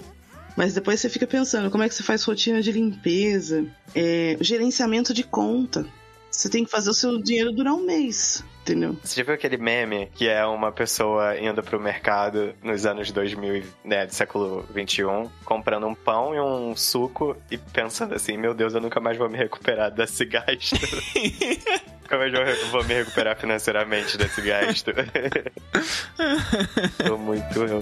Mas 0.56 0.74
depois 0.74 1.00
você 1.00 1.08
fica 1.08 1.26
pensando 1.26 1.70
como 1.70 1.84
é 1.84 1.88
que 1.88 1.94
você 1.94 2.02
faz 2.02 2.24
rotina 2.24 2.60
de 2.60 2.72
limpeza, 2.72 3.64
é, 3.94 4.36
gerenciamento 4.40 5.14
de 5.14 5.22
conta. 5.22 5.86
Você 6.30 6.48
tem 6.48 6.64
que 6.64 6.70
fazer 6.70 6.90
o 6.90 6.94
seu 6.94 7.22
dinheiro 7.22 7.52
durar 7.52 7.74
um 7.74 7.84
mês, 7.84 8.44
entendeu? 8.62 8.96
Você 9.02 9.16
já 9.16 9.24
viu 9.24 9.34
aquele 9.34 9.56
meme 9.56 10.10
que 10.14 10.28
é 10.28 10.44
uma 10.44 10.70
pessoa 10.70 11.38
indo 11.38 11.62
pro 11.62 11.80
mercado 11.80 12.54
nos 12.62 12.84
anos 12.84 13.10
2000, 13.10 13.62
né, 13.84 14.06
do 14.06 14.14
século 14.14 14.64
21, 14.74 15.30
comprando 15.44 15.86
um 15.86 15.94
pão 15.94 16.34
e 16.34 16.40
um 16.40 16.76
suco 16.76 17.36
e 17.50 17.56
pensando 17.56 18.14
assim, 18.14 18.36
meu 18.36 18.52
Deus, 18.52 18.74
eu 18.74 18.80
nunca 18.80 19.00
mais 19.00 19.16
vou 19.16 19.28
me 19.28 19.38
recuperar 19.38 19.90
desse 19.90 20.24
gasto. 20.24 20.76
nunca 22.08 22.18
mais 22.18 22.32
vou 22.32 22.44
re- 22.44 22.64
vou 22.70 22.84
me 22.84 22.94
recuperar 22.94 23.36
financeiramente 23.38 24.16
desse 24.16 24.40
gasto. 24.40 24.92
Tô 27.06 27.18
muito 27.18 27.58
eu. 27.60 27.80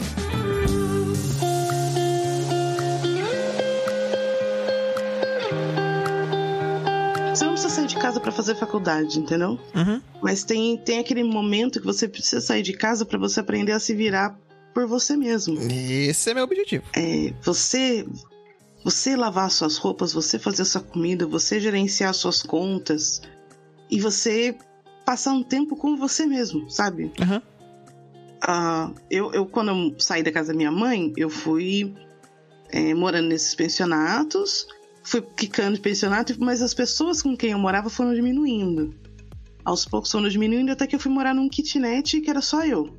Você 7.34 7.44
não 7.44 7.52
precisa 7.52 7.74
sair 7.74 7.86
de 7.86 7.96
casa 7.96 8.20
pra 8.20 8.32
fazer 8.32 8.54
faculdade, 8.56 9.18
entendeu? 9.18 9.58
Uhum. 9.74 10.00
Mas 10.22 10.42
tem, 10.42 10.76
tem 10.78 10.98
aquele 10.98 11.22
momento 11.22 11.80
que 11.80 11.86
você 11.86 12.08
precisa 12.08 12.40
sair 12.40 12.62
de 12.62 12.72
casa 12.72 13.04
pra 13.04 13.18
você 13.18 13.40
aprender 13.40 13.72
a 13.72 13.80
se 13.80 13.94
virar 13.94 14.38
por 14.72 14.86
você 14.86 15.16
mesmo. 15.16 15.58
Esse 15.70 16.30
é 16.30 16.34
meu 16.34 16.44
objetivo. 16.44 16.84
É, 16.96 17.32
você 17.42 18.06
você 18.84 19.16
lavar 19.16 19.50
suas 19.50 19.76
roupas, 19.78 20.12
você 20.12 20.38
fazer 20.38 20.64
sua 20.64 20.80
comida, 20.80 21.26
você 21.26 21.58
gerenciar 21.58 22.14
suas 22.14 22.40
contas 22.42 23.20
e 23.90 24.00
você 24.00 24.56
passar 25.04 25.32
um 25.32 25.42
tempo 25.42 25.76
com 25.76 25.96
você 25.96 26.26
mesmo, 26.26 26.68
sabe? 26.70 27.12
Aham. 27.20 27.42
Ah, 28.42 28.92
eu, 29.10 29.32
eu, 29.32 29.46
quando 29.46 29.70
eu 29.70 29.94
saí 29.98 30.22
da 30.22 30.30
casa 30.30 30.52
da 30.52 30.56
minha 30.56 30.70
mãe, 30.70 31.12
eu 31.16 31.30
fui 31.30 31.94
é, 32.70 32.94
morando 32.94 33.28
nesses 33.28 33.54
pensionatos, 33.54 34.66
fui 35.02 35.22
quicando 35.22 35.76
de 35.76 35.80
pensionato, 35.80 36.34
mas 36.38 36.62
as 36.62 36.74
pessoas 36.74 37.22
com 37.22 37.36
quem 37.36 37.52
eu 37.52 37.58
morava 37.58 37.88
foram 37.88 38.14
diminuindo. 38.14 38.94
Aos 39.64 39.84
poucos 39.84 40.10
foram 40.10 40.28
diminuindo, 40.28 40.70
até 40.70 40.86
que 40.86 40.94
eu 40.94 41.00
fui 41.00 41.10
morar 41.10 41.34
num 41.34 41.48
kitnet 41.48 42.20
que 42.20 42.30
era 42.30 42.40
só 42.40 42.64
eu. 42.64 42.96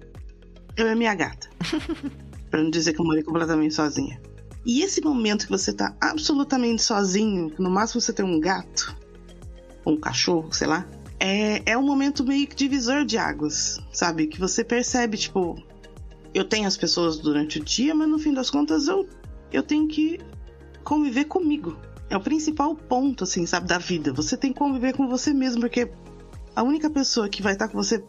Eu 0.76 0.88
e 0.88 0.92
a 0.92 0.96
minha 0.96 1.14
gata. 1.16 1.50
pra 2.50 2.62
não 2.62 2.70
dizer 2.70 2.94
que 2.94 3.00
eu 3.00 3.06
morei 3.06 3.24
completamente 3.24 3.74
sozinha. 3.74 4.20
E 4.66 4.82
esse 4.82 5.02
momento 5.02 5.46
que 5.46 5.52
você 5.52 5.72
tá 5.72 5.96
absolutamente 6.02 6.82
sozinho, 6.82 7.50
que 7.52 7.62
no 7.62 7.70
máximo 7.70 8.02
você 8.02 8.12
tem 8.12 8.26
um 8.26 8.40
gato, 8.40 8.94
um 9.94 10.00
cachorro, 10.00 10.52
sei 10.52 10.68
lá, 10.68 10.86
é, 11.20 11.72
é 11.72 11.78
um 11.78 11.86
momento 11.86 12.24
meio 12.24 12.48
que 12.48 12.56
divisor 12.56 13.06
de 13.06 13.18
águas, 13.18 13.80
sabe? 13.92 14.28
Que 14.28 14.40
você 14.40 14.64
percebe, 14.64 15.18
tipo, 15.18 15.62
eu 16.34 16.44
tenho 16.46 16.68
as 16.68 16.78
pessoas 16.78 17.18
durante 17.18 17.60
o 17.60 17.64
dia, 17.64 17.96
mas 17.96 18.08
no 18.08 18.20
fim 18.20 18.34
das 18.34 18.50
contas 18.50 18.88
eu, 18.88 19.08
eu 19.52 19.64
tenho 19.64 19.88
que 19.88 20.20
conviver 20.84 21.26
comigo. 21.26 21.78
É 22.10 22.16
o 22.16 22.22
principal 22.22 22.76
ponto, 22.76 23.24
assim, 23.24 23.46
sabe, 23.46 23.68
da 23.68 23.78
vida. 23.78 24.14
Você 24.14 24.38
tem 24.38 24.54
que 24.54 24.60
conviver 24.60 24.96
com 24.96 25.08
você 25.08 25.34
mesmo, 25.34 25.62
porque 25.62 25.92
a 26.56 26.64
única 26.64 26.90
pessoa 26.90 27.28
que 27.28 27.42
vai 27.42 27.54
estar 27.54 27.68
com 27.68 27.78
você 27.78 28.04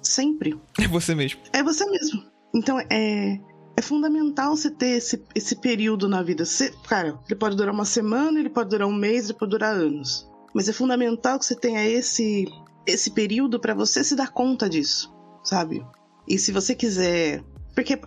sempre 0.00 0.58
É 0.78 0.86
você 0.88 1.14
mesmo. 1.14 1.40
é 1.52 1.62
você 1.62 1.84
mesmo. 1.86 2.24
Então 2.54 2.78
é, 2.90 3.40
é 3.76 3.82
fundamental 3.82 4.56
você 4.56 4.70
ter 4.70 4.96
esse, 4.96 5.22
esse 5.34 5.56
período 5.56 6.08
na 6.08 6.22
vida. 6.22 6.44
Você, 6.44 6.72
cara, 6.88 7.18
ele 7.28 7.38
pode 7.38 7.56
durar 7.56 7.74
uma 7.74 7.84
semana, 7.84 8.38
ele 8.38 8.50
pode 8.50 8.70
durar 8.70 8.88
um 8.88 8.94
mês, 8.94 9.24
ele 9.28 9.38
pode 9.38 9.50
durar 9.50 9.74
anos. 9.74 10.30
Mas 10.54 10.68
é 10.68 10.72
fundamental 10.72 11.38
que 11.38 11.46
você 11.46 11.54
tenha 11.54 11.84
esse, 11.84 12.46
esse 12.86 13.10
período 13.10 13.58
para 13.58 13.74
você 13.74 14.04
se 14.04 14.14
dar 14.14 14.30
conta 14.30 14.68
disso, 14.68 15.12
sabe? 15.42 15.84
E 16.28 16.38
se 16.38 16.52
você 16.52 16.74
quiser. 16.74 17.42
Porque 17.74 17.98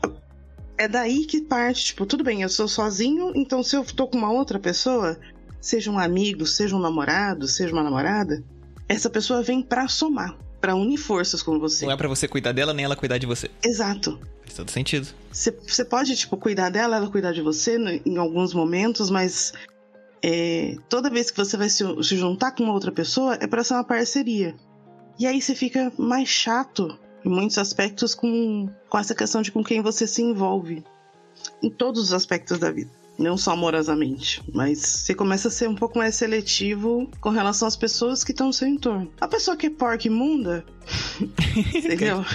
é 0.78 0.88
daí 0.88 1.26
que 1.26 1.42
parte, 1.42 1.86
tipo, 1.86 2.06
tudo 2.06 2.24
bem, 2.24 2.42
eu 2.42 2.50
sou 2.50 2.68
sozinho, 2.68 3.32
então 3.36 3.64
se 3.64 3.76
eu 3.76 3.84
tô 3.84 4.08
com 4.08 4.18
uma 4.18 4.32
outra 4.32 4.60
pessoa, 4.60 5.18
seja 5.60 5.90
um 5.90 5.98
amigo, 5.98 6.46
seja 6.46 6.76
um 6.76 6.80
namorado, 6.80 7.48
seja 7.48 7.74
uma 7.74 7.84
namorada, 7.84 8.44
essa 8.88 9.10
pessoa 9.10 9.42
vem 9.42 9.62
pra 9.62 9.88
somar, 9.88 10.38
pra 10.62 10.76
unir 10.76 10.98
forças 10.98 11.42
com 11.42 11.60
você. 11.60 11.86
Não 11.86 11.94
é 11.94 11.98
pra 11.98 12.08
você 12.08 12.28
cuidar 12.28 12.52
dela, 12.52 12.74
nem 12.74 12.86
ela 12.86 12.96
cuidar 12.96 13.18
de 13.18 13.26
você. 13.26 13.50
Exato. 13.64 14.20
Faz 14.42 14.54
todo 14.56 14.70
sentido. 14.70 15.08
Você 15.32 15.84
pode, 15.84 16.16
tipo, 16.16 16.38
cuidar 16.38 16.70
dela, 16.70 16.98
ela 16.98 17.10
cuidar 17.10 17.32
de 17.32 17.42
você 17.42 17.78
em 18.06 18.18
alguns 18.18 18.54
momentos, 18.54 19.10
mas 19.10 19.54
é, 20.28 20.76
toda 20.90 21.08
vez 21.08 21.30
que 21.30 21.38
você 21.38 21.56
vai 21.56 21.70
se, 21.70 21.84
se 22.02 22.18
juntar 22.18 22.50
com 22.50 22.68
outra 22.68 22.92
pessoa, 22.92 23.36
é 23.36 23.46
pra 23.46 23.64
ser 23.64 23.76
uma 23.76 23.84
parceria. 23.84 24.56
E 25.20 25.28
aí 25.28 25.40
você 25.40 25.54
fica 25.54 25.94
mais 26.00 26.28
chato, 26.28 26.98
em 27.24 27.30
muitos 27.30 27.60
aspectos, 27.60 28.16
com, 28.16 28.68
com 28.90 28.98
essa 28.98 29.14
questão 29.14 29.44
de 29.44 29.52
com 29.52 29.64
quem 29.64 29.82
você 29.82 30.08
se 30.08 30.24
envolve. 30.24 30.84
Em 31.62 31.70
todos 31.70 32.02
os 32.02 32.12
aspectos 32.12 32.58
da 32.58 32.72
vida. 32.72 32.90
Não 33.18 33.38
só 33.38 33.52
amorosamente, 33.52 34.44
mas 34.54 34.80
você 34.80 35.16
começa 35.16 35.48
a 35.48 35.52
ser 35.52 35.70
um 35.70 35.76
pouco 35.76 35.98
mais 35.98 36.16
seletivo 36.16 37.10
com 37.22 37.30
relação 37.30 37.66
às 37.66 37.76
pessoas 37.78 38.24
que 38.26 38.32
estão 38.32 38.48
no 38.48 38.54
seu 38.54 38.68
entorno. 38.68 39.10
A 39.22 39.28
pessoa 39.28 39.56
que 39.56 39.68
é 39.68 39.70
porca 39.70 40.08
imunda, 40.08 40.66
entendeu? 41.74 42.26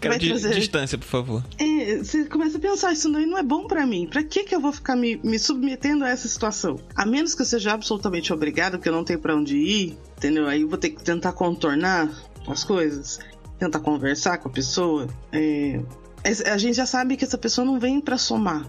Quero 0.00 0.14
Vai 0.14 0.18
trazer- 0.24 0.54
distância, 0.54 0.96
por 0.96 1.06
favor. 1.06 1.44
É, 1.58 1.96
você 1.98 2.24
começa 2.26 2.56
a 2.56 2.60
pensar, 2.60 2.92
isso 2.92 3.10
daí 3.10 3.26
não 3.26 3.36
é 3.38 3.42
bom 3.42 3.66
pra 3.66 3.84
mim. 3.84 4.06
Pra 4.06 4.22
que 4.22 4.44
que 4.44 4.54
eu 4.54 4.60
vou 4.60 4.72
ficar 4.72 4.94
me, 4.96 5.16
me 5.24 5.38
submetendo 5.38 6.04
a 6.04 6.08
essa 6.08 6.28
situação? 6.28 6.78
A 6.94 7.04
menos 7.04 7.34
que 7.34 7.42
eu 7.42 7.46
seja 7.46 7.72
absolutamente 7.72 8.32
obrigado, 8.32 8.78
que 8.78 8.88
eu 8.88 8.92
não 8.92 9.02
tenho 9.04 9.18
pra 9.18 9.34
onde 9.36 9.56
ir, 9.56 9.98
entendeu? 10.16 10.46
Aí 10.46 10.62
eu 10.62 10.68
vou 10.68 10.78
ter 10.78 10.90
que 10.90 11.02
tentar 11.02 11.32
contornar 11.32 12.08
as 12.46 12.62
coisas, 12.64 13.18
tentar 13.58 13.80
conversar 13.80 14.38
com 14.38 14.48
a 14.48 14.52
pessoa. 14.52 15.08
É, 15.32 15.80
é- 16.22 16.50
a 16.50 16.56
gente 16.58 16.76
já 16.76 16.86
sabe 16.86 17.16
que 17.16 17.24
essa 17.24 17.36
pessoa 17.38 17.64
não 17.64 17.78
vem 17.80 18.00
pra 18.00 18.16
somar, 18.16 18.64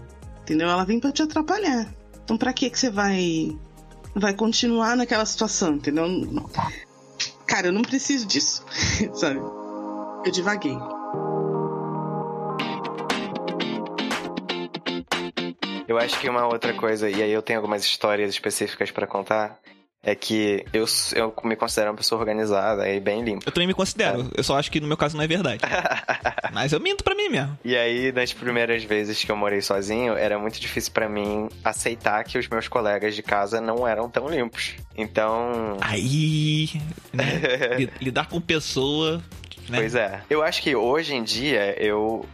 entendeu? 0.50 0.68
Ela 0.68 0.84
vem 0.84 0.98
pra 0.98 1.12
te 1.12 1.22
atrapalhar. 1.22 1.86
Então 2.24 2.36
pra 2.36 2.52
que 2.52 2.68
que 2.68 2.78
você 2.78 2.90
vai 2.90 3.56
vai 4.14 4.34
continuar 4.34 4.96
naquela 4.96 5.24
situação, 5.24 5.74
entendeu? 5.74 6.08
Não- 6.08 6.50
Cara, 7.46 7.68
eu 7.68 7.72
não 7.72 7.82
preciso 7.82 8.26
disso, 8.26 8.64
sabe? 9.14 9.38
Eu 10.24 10.32
divaguei. 10.32 10.76
Eu 15.86 15.98
acho 15.98 16.18
que 16.20 16.28
uma 16.28 16.46
outra 16.46 16.72
coisa, 16.74 17.08
e 17.10 17.22
aí 17.22 17.30
eu 17.32 17.42
tenho 17.42 17.58
algumas 17.58 17.82
histórias 17.84 18.30
específicas 18.30 18.90
pra 18.90 19.06
contar, 19.06 19.58
é 20.02 20.14
que 20.14 20.64
eu, 20.72 20.86
eu 21.14 21.34
me 21.44 21.54
considero 21.56 21.90
uma 21.90 21.96
pessoa 21.96 22.18
organizada 22.20 22.88
e 22.88 22.98
bem 23.00 23.22
limpa. 23.22 23.44
Eu 23.46 23.52
também 23.52 23.66
me 23.66 23.74
considero. 23.74 24.30
Eu 24.34 24.42
só 24.42 24.58
acho 24.58 24.70
que 24.70 24.80
no 24.80 24.86
meu 24.88 24.96
caso 24.96 25.16
não 25.16 25.22
é 25.24 25.26
verdade. 25.26 25.60
Mas 26.52 26.72
eu 26.72 26.80
minto 26.80 27.04
pra 27.04 27.14
mim 27.14 27.28
mesmo. 27.28 27.58
E 27.64 27.76
aí, 27.76 28.10
nas 28.10 28.32
primeiras 28.32 28.82
vezes 28.82 29.22
que 29.22 29.30
eu 29.30 29.36
morei 29.36 29.60
sozinho, 29.60 30.14
era 30.14 30.38
muito 30.38 30.58
difícil 30.60 30.92
pra 30.92 31.08
mim 31.08 31.48
aceitar 31.62 32.24
que 32.24 32.38
os 32.38 32.48
meus 32.48 32.66
colegas 32.66 33.14
de 33.14 33.22
casa 33.22 33.60
não 33.60 33.86
eram 33.86 34.08
tão 34.08 34.28
limpos. 34.28 34.74
Então, 34.96 35.76
Aí, 35.80 36.70
né, 37.12 37.76
li- 37.78 37.90
lidar 38.00 38.28
com 38.28 38.40
pessoa, 38.40 39.18
né? 39.68 39.78
Pois 39.78 39.94
é. 39.94 40.22
Eu 40.30 40.42
acho 40.42 40.62
que 40.62 40.74
hoje 40.74 41.14
em 41.14 41.22
dia 41.22 41.74
eu 41.82 42.24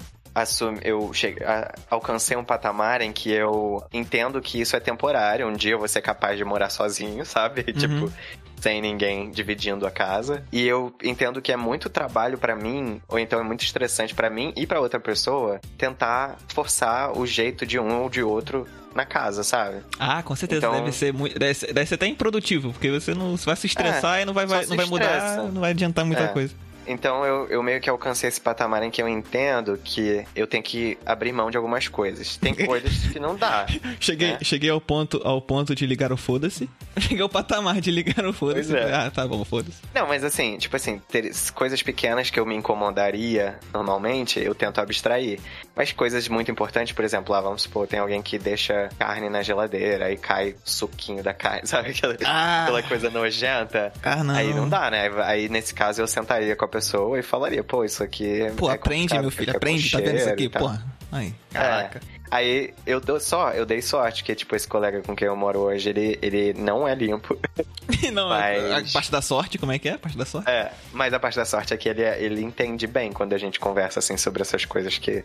assumi, 0.42 0.78
eu 0.84 1.12
cheguei, 1.12 1.44
a- 1.46 1.74
alcancei 1.90 2.36
um 2.36 2.44
patamar 2.44 3.00
em 3.00 3.12
que 3.12 3.30
eu 3.32 3.82
entendo 3.92 4.40
que 4.40 4.60
isso 4.60 4.76
é 4.76 4.80
temporário. 4.80 5.46
Um 5.48 5.52
dia 5.54 5.72
eu 5.72 5.78
vou 5.78 5.88
ser 5.88 6.02
capaz 6.02 6.36
de 6.36 6.44
morar 6.44 6.68
sozinho, 6.70 7.24
sabe? 7.26 7.62
Tipo, 7.72 8.12
sem 8.60 8.80
ninguém 8.80 9.30
dividindo 9.30 9.86
a 9.86 9.90
casa. 9.90 10.42
E 10.52 10.66
eu 10.66 10.94
entendo 11.02 11.40
que 11.42 11.52
é 11.52 11.56
muito 11.56 11.88
trabalho 11.88 12.36
pra 12.38 12.54
mim, 12.56 13.00
ou 13.08 13.18
então 13.18 13.38
é 13.38 13.42
muito 13.42 13.62
estressante 13.64 14.14
pra 14.14 14.28
mim 14.30 14.52
e 14.56 14.66
pra 14.66 14.80
outra 14.80 14.98
pessoa, 15.00 15.60
tentar 15.78 16.36
forçar 16.48 17.16
o 17.16 17.26
jeito 17.26 17.64
de 17.66 17.78
um 17.78 18.02
ou 18.02 18.08
de 18.10 18.22
outro 18.22 18.66
na 18.94 19.04
casa, 19.04 19.44
sabe? 19.44 19.82
Ah, 19.98 20.22
com 20.22 20.34
certeza. 20.34 20.66
Então- 20.66 20.72
Deve, 20.80 20.92
ser 20.92 21.12
muito, 21.12 21.38
deve, 21.38 21.52
ser, 21.54 21.72
deve 21.72 21.86
ser 21.86 21.94
até 21.96 22.06
improdutivo, 22.06 22.72
porque 22.72 22.90
você 22.90 23.14
não 23.14 23.36
você 23.36 23.44
vai 23.44 23.56
se 23.56 23.66
estressar 23.66 24.20
e 24.22 24.24
não 24.24 24.32
vai, 24.32 24.46
vai- 24.46 24.64
não 24.64 24.76
vai 24.76 24.86
mudar, 24.86 25.04
estressa. 25.18 25.42
não 25.52 25.60
vai 25.60 25.70
adiantar 25.72 26.04
muita 26.06 26.22
É. 26.24 26.28
coisa. 26.28 26.54
Então 26.86 27.24
eu, 27.24 27.46
eu 27.48 27.62
meio 27.62 27.80
que 27.80 27.88
alcancei 27.90 28.28
esse 28.28 28.40
patamar 28.40 28.82
em 28.82 28.90
que 28.90 29.00
eu 29.02 29.08
entendo 29.08 29.78
que 29.82 30.24
eu 30.34 30.46
tenho 30.46 30.62
que 30.62 30.96
abrir 31.04 31.32
mão 31.32 31.50
de 31.50 31.56
algumas 31.56 31.88
coisas. 31.88 32.36
Tem 32.36 32.54
coisas 32.66 32.92
que 33.12 33.18
não 33.18 33.36
dá. 33.36 33.66
Cheguei, 34.00 34.30
É. 34.32 34.38
cheguei 34.44 34.70
ao 34.70 34.80
ponto 34.80 35.20
ao 35.24 35.40
ponto 35.40 35.74
de 35.74 35.86
ligar 35.86 36.12
o 36.12 36.16
foda-se. 36.16 36.68
Cheguei 36.98 37.20
ao 37.22 37.28
patamar 37.28 37.80
de 37.80 37.90
ligar 37.90 38.24
o 38.24 38.32
foda-se. 38.32 38.74
É. 38.74 38.94
Ah, 38.94 39.10
tá 39.10 39.26
bom, 39.26 39.44
foda-se. 39.44 39.78
Não, 39.94 40.06
mas 40.06 40.24
assim, 40.24 40.56
tipo 40.58 40.76
assim, 40.76 41.00
ter 41.10 41.30
coisas 41.54 41.82
pequenas 41.82 42.30
que 42.30 42.40
eu 42.40 42.46
me 42.46 42.54
incomodaria 42.54 43.58
normalmente, 43.72 44.40
eu 44.40 44.54
tento 44.54 44.80
abstrair. 44.80 45.38
Mas 45.74 45.92
coisas 45.92 46.26
muito 46.28 46.50
importantes, 46.50 46.92
por 46.94 47.04
exemplo, 47.04 47.32
lá 47.32 47.40
vamos 47.40 47.62
supor, 47.62 47.86
tem 47.86 47.98
alguém 48.00 48.22
que 48.22 48.38
deixa 48.38 48.88
carne 48.98 49.28
na 49.28 49.42
geladeira 49.42 50.10
e 50.10 50.16
cai 50.16 50.54
suquinho 50.64 51.22
da 51.22 51.34
carne, 51.34 51.66
sabe? 51.68 51.90
Aquela, 51.90 52.16
Ah. 52.24 52.62
aquela 52.64 52.82
coisa 52.82 53.10
nojenta. 53.10 53.92
Ah, 54.02 54.24
não. 54.24 54.34
Aí 54.34 54.54
não 54.54 54.68
dá, 54.68 54.90
né? 54.90 55.10
Aí 55.24 55.48
nesse 55.48 55.74
caso 55.74 56.00
eu 56.00 56.06
sentaria 56.06 56.56
com 56.56 56.64
a 56.64 56.68
pessoa 56.76 57.18
e 57.18 57.22
falaria, 57.22 57.64
pô, 57.64 57.84
isso 57.84 58.02
aqui. 58.02 58.50
Pô, 58.56 58.70
é 58.70 58.74
aprende, 58.74 59.18
meu 59.18 59.30
filho, 59.30 59.56
aprende, 59.56 59.90
tá 59.90 59.98
vendo 59.98 60.16
isso 60.16 60.28
aqui? 60.28 60.48
Porra. 60.48 60.84
Aí, 61.10 61.34
caraca. 61.50 62.00
Aí 62.30 62.74
eu 62.84 63.00
dou 63.00 63.20
só, 63.20 63.52
eu 63.52 63.64
dei 63.64 63.80
sorte 63.80 64.24
que, 64.24 64.34
tipo, 64.34 64.54
esse 64.56 64.66
colega 64.66 65.00
com 65.00 65.14
quem 65.14 65.28
eu 65.28 65.36
moro 65.36 65.60
hoje, 65.60 65.88
ele, 65.88 66.18
ele 66.20 66.52
não 66.54 66.86
é 66.86 66.94
limpo. 66.94 67.38
não, 68.12 68.28
Mas- 68.28 68.90
a 68.90 68.92
parte 68.92 69.10
da 69.12 69.22
sorte, 69.22 69.58
como 69.58 69.70
é 69.72 69.78
que 69.78 69.88
é? 69.88 69.92
A 69.92 69.98
parte 69.98 70.18
da 70.18 70.24
sorte? 70.24 70.50
É, 70.50 70.72
mas 70.92 71.14
a 71.14 71.20
parte 71.20 71.36
da 71.36 71.44
sorte 71.44 71.72
é 71.72 71.76
que 71.76 71.88
ele, 71.88 72.02
ele 72.02 72.42
entende 72.42 72.86
bem 72.86 73.12
quando 73.12 73.32
a 73.32 73.38
gente 73.38 73.60
conversa, 73.60 74.00
assim, 74.00 74.16
sobre 74.16 74.42
essas 74.42 74.64
coisas 74.64 74.98
que, 74.98 75.24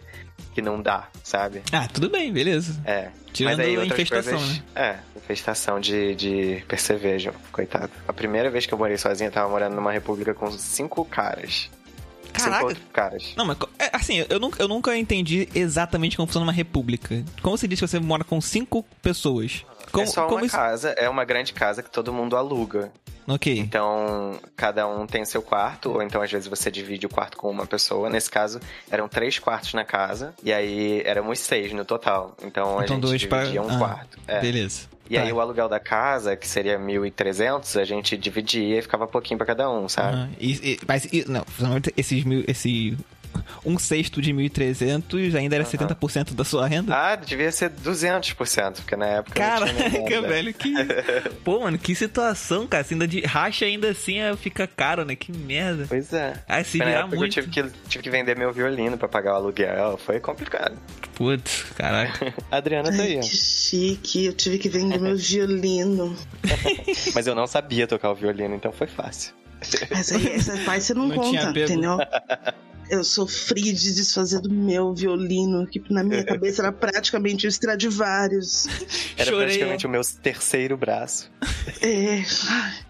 que 0.53 0.61
não 0.61 0.79
dá, 0.81 1.07
sabe? 1.23 1.63
Ah, 1.71 1.87
tudo 1.91 2.09
bem, 2.09 2.31
beleza. 2.31 2.79
É. 2.85 3.09
Tirando 3.33 3.57
mas 3.57 3.67
aí 3.67 3.77
a 3.77 3.85
infestação, 3.85 4.37
coisas, 4.37 4.57
né? 4.57 4.63
É, 4.75 4.99
infestação 5.31 5.79
de, 5.79 6.15
de 6.15 6.63
percevejo, 6.67 7.31
coitado. 7.51 7.91
A 8.07 8.13
primeira 8.13 8.49
vez 8.49 8.65
que 8.65 8.73
eu 8.73 8.77
morei 8.77 8.97
sozinho, 8.97 9.27
eu 9.27 9.31
tava 9.31 9.49
morando 9.49 9.75
numa 9.75 9.91
república 9.91 10.33
com 10.33 10.49
cinco 10.51 11.03
caras. 11.05 11.69
Cinco 12.33 12.43
Caraca. 12.45 12.65
outros 12.65 12.85
caras. 12.93 13.33
Não, 13.35 13.45
mas 13.45 13.57
é, 13.77 13.89
assim, 13.93 14.25
eu 14.29 14.39
nunca, 14.39 14.61
eu 14.63 14.67
nunca 14.67 14.97
entendi 14.97 15.49
exatamente 15.53 16.15
como 16.15 16.27
funciona 16.27 16.45
uma 16.45 16.53
república. 16.53 17.23
Como 17.41 17.57
você 17.57 17.67
disse 17.67 17.81
que 17.83 17.87
você 17.87 17.99
mora 17.99 18.23
com 18.23 18.39
cinco 18.39 18.85
pessoas? 19.01 19.65
Como, 19.91 20.03
é 20.03 20.07
só 20.07 20.23
como 20.25 20.37
uma 20.37 20.45
isso... 20.45 20.55
casa, 20.55 20.91
é 20.91 21.09
uma 21.09 21.25
grande 21.25 21.51
casa 21.51 21.83
que 21.83 21.89
todo 21.89 22.13
mundo 22.13 22.37
aluga. 22.37 22.91
Ok. 23.27 23.59
Então, 23.59 24.39
cada 24.55 24.87
um 24.87 25.05
tem 25.05 25.23
seu 25.25 25.41
quarto, 25.41 25.91
ou 25.91 26.01
então 26.01 26.21
às 26.21 26.31
vezes 26.31 26.47
você 26.47 26.71
divide 26.71 27.05
o 27.05 27.09
quarto 27.09 27.37
com 27.37 27.49
uma 27.49 27.65
pessoa. 27.65 28.09
Nesse 28.09 28.29
caso, 28.29 28.59
eram 28.89 29.07
três 29.07 29.37
quartos 29.37 29.73
na 29.73 29.83
casa, 29.85 30.33
e 30.43 30.51
aí 30.51 31.01
éramos 31.05 31.39
seis 31.39 31.71
no 31.71 31.85
total. 31.85 32.35
Então, 32.43 32.79
a 32.79 32.83
Então, 32.83 32.95
gente 32.95 33.01
dois 33.01 33.25
pra- 33.25 33.39
dividia 33.39 33.61
um 33.61 33.69
ah, 33.69 33.77
quarto. 33.77 34.17
É. 34.27 34.39
Beleza. 34.39 34.87
E 35.11 35.15
Tá. 35.15 35.23
aí 35.23 35.33
o 35.33 35.41
aluguel 35.41 35.67
da 35.67 35.77
casa, 35.79 36.37
que 36.37 36.47
seria 36.47 36.79
1.300, 36.79 37.75
a 37.77 37.83
gente 37.83 38.15
dividia 38.17 38.79
e 38.79 38.81
ficava 38.81 39.05
pouquinho 39.05 39.37
pra 39.37 39.45
cada 39.45 39.69
um, 39.69 39.89
sabe? 39.89 40.15
Aham. 40.15 40.29
E- 40.39 40.71
e- 40.71 40.79
mas, 40.87 41.03
e- 41.11 41.25
não, 41.27 41.43
esses 41.97 42.23
mil, 42.23 42.45
esse 42.47 42.97
um 43.65 43.77
sexto 43.77 44.21
de 44.21 44.33
1.300 44.33 45.35
ainda 45.35 45.55
era 45.55 45.65
70% 45.65 46.33
da 46.33 46.43
sua 46.43 46.67
renda? 46.67 46.95
Ah, 46.95 47.15
devia 47.15 47.51
ser 47.51 47.69
200%, 47.69 48.75
porque 48.75 48.95
na 48.95 49.05
época 49.05 49.35
Caraca, 49.35 50.21
velho, 50.27 50.53
que. 50.53 50.73
Pô, 51.43 51.59
mano, 51.61 51.77
que 51.77 51.93
situação, 51.95 52.67
cara. 52.67 52.83
Você 52.83 52.93
ainda 52.93 53.07
de 53.07 53.21
racha 53.21 53.65
ainda 53.65 53.89
assim 53.89 54.19
é, 54.19 54.35
fica 54.35 54.67
caro, 54.67 55.05
né? 55.05 55.15
Que 55.15 55.31
merda. 55.31 55.85
Pois 55.87 56.11
é. 56.13 56.33
Aí 56.47 56.63
se 56.63 56.77
Foi 56.77 56.85
na 56.85 56.91
virar 56.91 57.07
muito. 57.07 57.23
eu 57.23 57.29
tive 57.29 57.49
que, 57.49 57.63
tive 57.87 58.03
que 58.03 58.09
vender 58.09 58.37
meu 58.37 58.51
violino 58.51 58.97
pra 58.97 59.07
pagar 59.07 59.33
o 59.33 59.35
aluguel. 59.35 59.97
Foi 59.97 60.19
complicado. 60.19 60.77
Putz, 61.15 61.65
caraca. 61.75 62.33
A 62.49 62.57
Adriana 62.57 62.95
tá 62.95 63.03
aí. 63.03 63.19
Que 63.19 63.27
chique, 63.27 64.25
eu 64.25 64.33
tive 64.33 64.57
que 64.57 64.69
vender 64.69 64.99
meu 64.99 65.15
violino. 65.15 66.15
Mas 67.13 67.27
eu 67.27 67.35
não 67.35 67.47
sabia 67.47 67.85
tocar 67.87 68.11
o 68.11 68.15
violino, 68.15 68.55
então 68.55 68.71
foi 68.71 68.87
fácil. 68.87 69.33
Essa, 69.91 70.17
essa 70.29 70.57
parte 70.65 70.85
você 70.85 70.93
não, 70.93 71.07
Não 71.07 71.15
conta, 71.15 71.49
entendeu? 71.51 71.97
Eu 72.91 73.05
sofri 73.05 73.71
de 73.71 73.95
desfazer 73.95 74.41
do 74.41 74.53
meu 74.53 74.93
violino, 74.93 75.65
que 75.65 75.81
na 75.89 76.03
minha 76.03 76.25
cabeça 76.25 76.61
era 76.61 76.73
praticamente 76.73 77.47
o 77.47 77.49
Stradivarius. 77.49 78.67
Era 79.17 79.29
Chorei, 79.31 79.45
praticamente 79.45 79.87
o 79.87 79.89
meu 79.89 80.01
terceiro 80.21 80.75
braço. 80.75 81.31
É. 81.81 82.21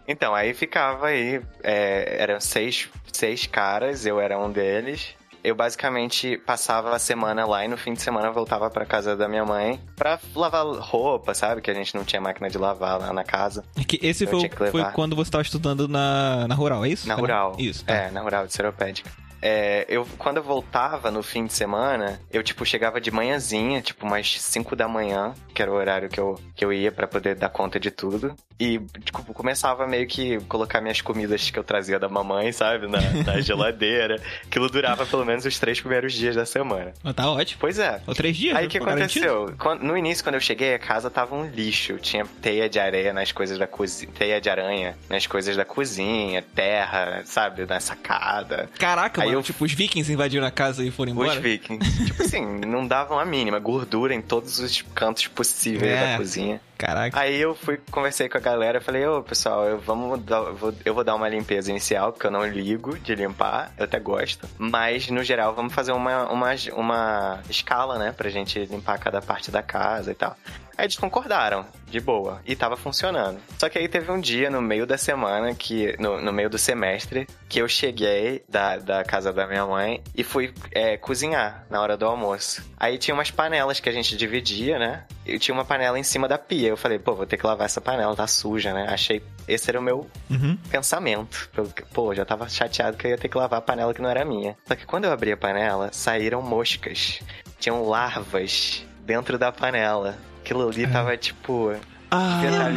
Então, 0.08 0.34
aí 0.34 0.56
ficava 0.56 1.08
aí. 1.08 1.40
é, 1.62 2.16
eram 2.18 2.42
seis, 2.42 2.90
seis 3.14 3.46
caras, 3.46 4.04
eu 4.04 4.20
era 4.20 4.40
um 4.40 4.52
deles. 4.52 5.10
Eu 5.44 5.54
basicamente 5.56 6.36
passava 6.38 6.96
a 6.96 7.00
semana 7.00 7.46
lá 7.46 7.64
e 7.64 7.68
no 7.68 7.78
fim 7.78 7.94
de 7.94 8.02
semana 8.02 8.28
eu 8.28 8.34
voltava 8.34 8.70
pra 8.70 8.86
casa 8.86 9.16
da 9.16 9.28
minha 9.28 9.46
mãe 9.46 9.80
pra 9.96 10.20
lavar 10.36 10.66
roupa, 10.66 11.34
sabe? 11.36 11.62
Que 11.62 11.70
a 11.70 11.74
gente 11.76 11.96
não 11.96 12.04
tinha 12.04 12.22
máquina 12.22 12.50
de 12.50 12.58
lavar 12.58 13.00
lá 13.00 13.14
na 13.14 13.24
casa. 13.24 13.64
É 13.80 13.84
que 13.84 14.00
esse 14.02 14.24
Eu 14.24 14.30
foi, 14.30 14.50
que 14.50 14.72
foi 14.72 14.84
quando 14.94 15.16
você 15.16 15.30
tava 15.30 15.44
estudando 15.44 15.88
na, 15.88 16.48
na 16.48 16.56
Rural, 16.56 16.86
é 16.86 16.90
isso? 16.90 17.08
Na 17.08 17.16
rural. 17.16 17.56
Isso. 17.60 17.86
tá. 17.86 17.94
É, 17.94 18.12
na 18.12 18.22
rural 18.22 18.48
de 18.48 18.54
Seropédica. 18.54 19.10
É, 19.42 19.86
eu, 19.90 20.06
quando 20.18 20.38
eu 20.38 20.44
voltava 20.44 21.10
no 21.10 21.24
fim 21.24 21.46
de 21.46 21.54
semana, 21.54 22.22
eu, 22.32 22.44
tipo, 22.44 22.66
chegava 22.66 23.02
de 23.02 23.10
manhãzinha, 23.10 23.82
tipo, 23.82 24.06
umas 24.06 24.40
5 24.40 24.76
da 24.76 24.88
manhã, 24.88 25.34
que 25.54 25.62
era 25.62 25.72
o 25.72 25.76
horário 25.76 26.10
que 26.10 26.20
eu, 26.20 26.40
que 26.56 26.64
eu 26.64 26.72
ia 26.72 26.92
pra 26.92 27.08
poder 27.08 27.36
dar 27.36 27.50
conta 27.50 27.80
de 27.80 27.90
tudo. 27.90 28.36
E, 28.62 28.80
tipo, 29.04 29.24
começava 29.34 29.88
meio 29.88 30.06
que 30.06 30.40
colocar 30.42 30.82
minhas 30.82 31.02
comidas 31.02 31.50
que 31.50 31.58
eu 31.58 31.64
trazia 31.64 31.98
da 31.98 32.08
mamãe, 32.08 32.52
sabe? 32.52 32.86
Na, 32.88 33.00
na 33.26 33.40
geladeira. 33.42 34.22
Aquilo 34.46 34.70
durava 34.70 35.04
pelo 35.06 35.26
menos 35.26 35.46
os 35.46 35.58
três 35.58 35.80
primeiros 35.80 36.14
dias 36.14 36.36
da 36.36 36.46
semana. 36.46 36.94
Mas 37.04 37.16
tá 37.16 37.30
ótimo. 37.32 37.60
Pois 37.60 37.80
é. 37.80 38.02
Ou 38.06 38.14
três 38.14 38.38
dias. 38.38 38.56
Aí 38.56 38.64
né? 38.64 38.68
o 38.68 38.70
que 38.70 38.80
Pô, 38.80 38.86
garantido. 38.86 39.26
aconteceu? 39.28 39.56
Quando- 39.58 39.82
no 39.84 39.98
início, 39.98 40.24
quando 40.24 40.36
eu 40.36 40.42
cheguei, 40.42 40.76
a 40.76 40.80
casa 40.80 41.10
tava 41.10 41.36
um 41.36 41.48
lixo. 41.50 41.98
Tinha 41.98 42.26
teia 42.42 42.70
de 42.70 42.80
areia 42.80 43.12
nas 43.12 43.32
coisas 43.32 43.58
da 43.58 43.66
cozinha. 43.66 44.12
Teia 44.18 44.40
de 44.40 44.50
aranha 44.50 44.96
nas 45.10 45.26
coisas 45.26 45.56
da 45.58 45.66
cozinha, 45.66 46.44
terra, 46.54 47.24
sabe? 47.26 47.66
Na 47.66 47.80
sacada. 47.80 48.70
Caraca, 48.78 49.22
Aí 49.22 49.28
mano. 49.30 49.40
eu- 49.40 49.44
Tipo, 49.44 49.66
os 49.66 49.74
vikings 49.74 50.12
invadiram 50.14 50.46
a 50.46 50.52
casa 50.52 50.84
e 50.86 50.92
foram 50.92 51.12
embora. 51.14 51.30
Os 51.32 51.36
vikings. 51.38 52.06
tipo 52.06 52.22
assim, 52.22 52.46
não 52.66 52.86
davam 52.86 53.18
a 53.20 53.26
mínima. 53.26 53.58
Gordura 53.60 54.14
em 54.14 54.22
todos 54.22 54.60
os 54.60 54.82
cantos 54.94 55.28
possíveis 55.28 55.92
É. 55.92 56.12
da 56.12 56.18
cozinha. 56.18 56.62
Caraca. 56.82 57.20
Aí 57.20 57.40
eu 57.40 57.54
fui, 57.54 57.80
conversei 57.92 58.28
com 58.28 58.40
a 58.40 58.42
galera, 58.42 58.82
falei, 58.82 59.06
ô 59.06 59.22
pessoal, 59.22 59.66
eu, 59.66 59.78
vamos 59.78 60.20
dar, 60.24 60.38
eu 60.38 60.56
vou, 60.56 60.74
eu 60.84 60.96
vou 60.96 61.04
dar 61.04 61.14
uma 61.14 61.30
limpeza 61.30 61.70
inicial, 61.70 62.12
porque 62.12 62.26
eu 62.26 62.32
não 62.32 62.44
ligo 62.44 62.98
de 62.98 63.14
limpar, 63.14 63.72
eu 63.78 63.86
até 63.86 64.00
gosto. 64.00 64.50
Mas, 64.58 65.08
no 65.12 65.24
geral, 65.24 65.54
vamos 65.54 65.76
fazer 65.76 65.92
uma, 65.92 66.28
uma, 66.32 66.56
uma 66.74 67.40
escala, 67.48 68.00
né, 68.00 68.12
pra 68.12 68.32
gente 68.32 68.66
limpar 68.66 68.98
cada 68.98 69.22
parte 69.22 69.52
da 69.52 69.62
casa 69.62 70.10
e 70.10 70.16
tal. 70.16 70.36
Aí 70.78 70.86
eles 70.86 70.96
concordaram, 70.96 71.66
de 71.88 72.00
boa, 72.00 72.42
e 72.46 72.56
tava 72.56 72.76
funcionando. 72.78 73.40
Só 73.58 73.70
que 73.70 73.78
aí 73.78 73.88
teve 73.88 74.12
um 74.12 74.20
dia 74.20 74.50
no 74.50 74.62
meio 74.62 74.86
da 74.88 74.98
semana, 74.98 75.54
que 75.54 75.96
no, 76.00 76.22
no 76.22 76.32
meio 76.34 76.50
do 76.50 76.58
semestre, 76.58 77.28
que 77.50 77.60
eu 77.60 77.68
cheguei 77.68 78.44
da, 78.50 78.78
da 78.78 79.04
casa 79.04 79.32
da 79.34 79.46
minha 79.46 79.66
mãe 79.66 80.02
e 80.16 80.24
fui 80.24 80.54
é, 80.72 80.98
cozinhar 80.98 81.66
na 81.70 81.82
hora 81.82 81.96
do 81.98 82.06
almoço. 82.06 82.64
Aí 82.78 82.98
tinha 82.98 83.14
umas 83.14 83.30
panelas 83.30 83.80
que 83.80 83.90
a 83.90 83.92
gente 83.92 84.16
dividia, 84.18 84.80
né? 84.80 85.04
Eu 85.26 85.38
tinha 85.38 85.54
uma 85.54 85.64
panela 85.66 86.00
em 86.00 86.04
cima 86.04 86.28
da 86.28 86.38
pia. 86.38 86.70
Eu 86.70 86.78
falei, 86.78 86.98
pô, 86.98 87.14
vou 87.14 87.26
ter 87.26 87.38
que 87.38 87.46
lavar 87.46 87.66
essa 87.66 87.80
panela, 87.82 88.16
tá 88.16 88.26
suja, 88.26 88.74
né? 88.74 88.88
Achei. 88.90 89.22
Esse 89.48 89.70
era 89.70 89.80
o 89.80 89.84
meu 89.84 90.10
Uhum. 90.30 90.58
pensamento. 90.70 91.50
Pô, 91.94 92.16
já 92.16 92.26
tava 92.26 92.48
chateado 92.50 92.98
que 92.98 93.06
eu 93.06 93.12
ia 93.12 93.18
ter 93.18 93.28
que 93.30 93.38
lavar 93.38 93.60
a 93.60 93.62
panela 93.62 93.94
que 93.94 94.02
não 94.02 94.10
era 94.10 94.26
minha. 94.26 94.58
Só 94.66 94.76
que 94.76 94.86
quando 94.86 95.06
eu 95.06 95.12
abri 95.12 95.32
a 95.32 95.38
panela, 95.38 95.90
saíram 95.92 96.42
moscas. 96.42 97.20
Tinham 97.60 97.84
larvas 97.88 98.84
dentro 99.06 99.38
da 99.38 99.52
panela. 99.52 100.18
Aquilo 100.44 100.68
ali 100.68 100.88
tava 100.88 101.16
tipo. 101.18 101.74
Ah, 102.10 102.42
Meu 102.42 102.52
Meu. 102.52 102.74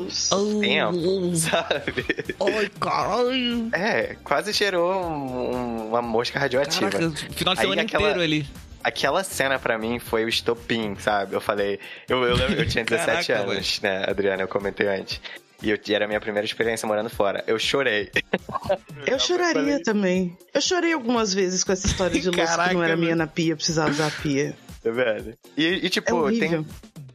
Deus! 0.00 0.28
Tempo, 0.60 1.34
sabe? 1.36 2.04
Ai, 2.38 2.70
caralho. 2.78 3.68
É, 3.72 4.16
quase 4.22 4.52
gerou 4.52 4.92
um- 4.92 5.54
um- 5.54 5.88
uma 5.88 6.02
mosca 6.02 6.38
radioativa. 6.38 6.90
Caraca, 6.90 7.16
final 7.16 7.54
de 7.54 7.60
Aí 7.60 7.64
semana 7.66 7.82
aquela- 7.82 8.02
inteiro 8.02 8.20
ali. 8.20 8.46
Aquela 8.82 9.24
cena 9.24 9.58
pra 9.58 9.78
mim 9.78 9.98
foi 9.98 10.26
o 10.26 10.28
estopim, 10.28 10.94
sabe? 10.98 11.34
Eu 11.34 11.40
falei. 11.40 11.78
Eu, 12.06 12.22
eu, 12.24 12.36
lembro- 12.36 12.56
eu 12.60 12.68
tinha 12.68 12.84
17 12.84 13.28
Caraca, 13.28 13.50
anos, 13.52 13.80
né, 13.80 14.04
Adriana? 14.06 14.42
Eu 14.42 14.48
comentei 14.48 14.86
antes. 14.86 15.18
E, 15.62 15.70
eu, 15.70 15.78
era 15.88 16.04
a 16.04 16.08
minha 16.08 16.20
primeira 16.20 16.44
experiência 16.44 16.86
morando 16.86 17.08
fora. 17.08 17.42
Eu 17.46 17.58
chorei. 17.58 18.10
Eu 19.06 19.18
choraria 19.18 19.82
também. 19.82 20.36
Eu 20.52 20.60
chorei 20.60 20.92
algumas 20.92 21.32
vezes 21.32 21.64
com 21.64 21.72
essa 21.72 21.86
história 21.86 22.20
de 22.20 22.28
que 22.30 22.36
Caraca, 22.36 22.74
não 22.74 22.82
era 22.82 22.96
minha 22.96 23.10
mano. 23.10 23.20
na 23.20 23.26
pia, 23.26 23.56
precisava 23.56 23.90
usar 23.90 24.08
a 24.08 24.10
pia. 24.10 24.54
Tá 24.82 24.90
vendo? 24.90 25.32
E, 25.56 25.64
e, 25.64 25.86
É 25.86 25.88
tipo, 25.88 26.06
tem, 26.06 26.14
horrível. 26.20 26.66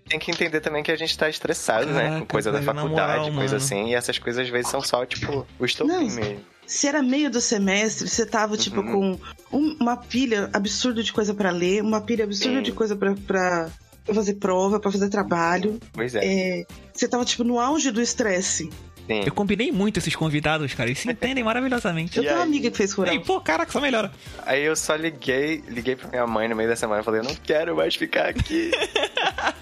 Tem 0.09 0.19
que 0.19 0.31
entender 0.31 0.59
também 0.59 0.81
que 0.83 0.91
a 0.91 0.95
gente 0.97 1.17
tá 1.17 1.29
estressado, 1.29 1.87
né? 1.91 2.03
Caraca, 2.03 2.19
Com 2.21 2.25
coisa 2.25 2.51
da 2.51 2.61
faculdade, 2.61 2.89
moral, 2.89 3.31
coisa 3.31 3.53
mano. 3.53 3.55
assim. 3.55 3.87
E 3.89 3.95
essas 3.95 4.17
coisas 4.19 4.43
às 4.45 4.49
vezes 4.49 4.69
são 4.69 4.81
só, 4.81 5.05
tipo, 5.05 5.45
o 5.59 5.65
estopim 5.65 6.09
mesmo. 6.11 6.39
Se 6.65 6.87
era 6.87 7.01
meio 7.01 7.31
do 7.31 7.39
semestre, 7.41 8.07
você 8.07 8.25
tava, 8.25 8.55
tipo, 8.57 8.79
Uhum. 8.81 9.17
com 9.49 9.57
um- 9.57 9.77
uma 9.79 9.97
pilha 9.97 10.49
absurda 10.53 11.01
de 11.01 11.11
coisa 11.13 11.33
pra 11.33 11.49
ler, 11.51 11.81
uma 11.81 12.01
pilha 12.01 12.25
absurda 12.25 12.57
Sim. 12.57 12.61
de 12.63 12.71
coisa 12.71 12.95
pra, 12.95 13.13
pra, 13.25 13.69
pra 14.05 14.13
fazer 14.15 14.35
prova, 14.35 14.79
pra 14.79 14.91
fazer 14.91 15.09
trabalho. 15.09 15.79
Pois 15.93 16.13
é. 16.15 16.19
É, 16.23 16.65
você 16.93 17.07
tava, 17.07 17.23
tipo, 17.25 17.43
no 17.43 17.59
auge 17.59 17.89
do 17.91 18.01
estresse. 18.01 18.69
Sim. 19.07 19.23
Eu 19.25 19.33
combinei 19.33 19.71
muito 19.71 19.97
esses 19.97 20.15
convidados, 20.15 20.71
cara. 20.75 20.87
Eles 20.89 20.99
se 20.99 21.09
entendem 21.09 21.43
maravilhosamente. 21.43 22.15
Eu 22.17 22.23
E 22.23 22.27
tenho 22.27 22.37
uma 22.37 22.43
amiga 22.45 22.69
que 22.69 22.77
fez 22.77 22.93
rural. 22.93 23.15
E, 23.15 23.19
pô, 23.19 23.41
caraca, 23.41 23.71
só 23.71 23.81
melhora. 23.81 24.11
Aí 24.45 24.61
eu 24.63 24.75
só 24.75 24.95
liguei, 24.95 25.63
liguei 25.67 25.95
pra 25.95 26.07
minha 26.09 26.27
mãe 26.27 26.47
no 26.47 26.55
meio 26.55 26.69
da 26.69 26.75
semana 26.75 27.01
e 27.01 27.03
falei, 27.03 27.21
eu 27.21 27.23
não 27.23 27.33
quero 27.33 27.75
mais 27.75 27.95
ficar 27.95 28.27
aqui. 28.29 28.69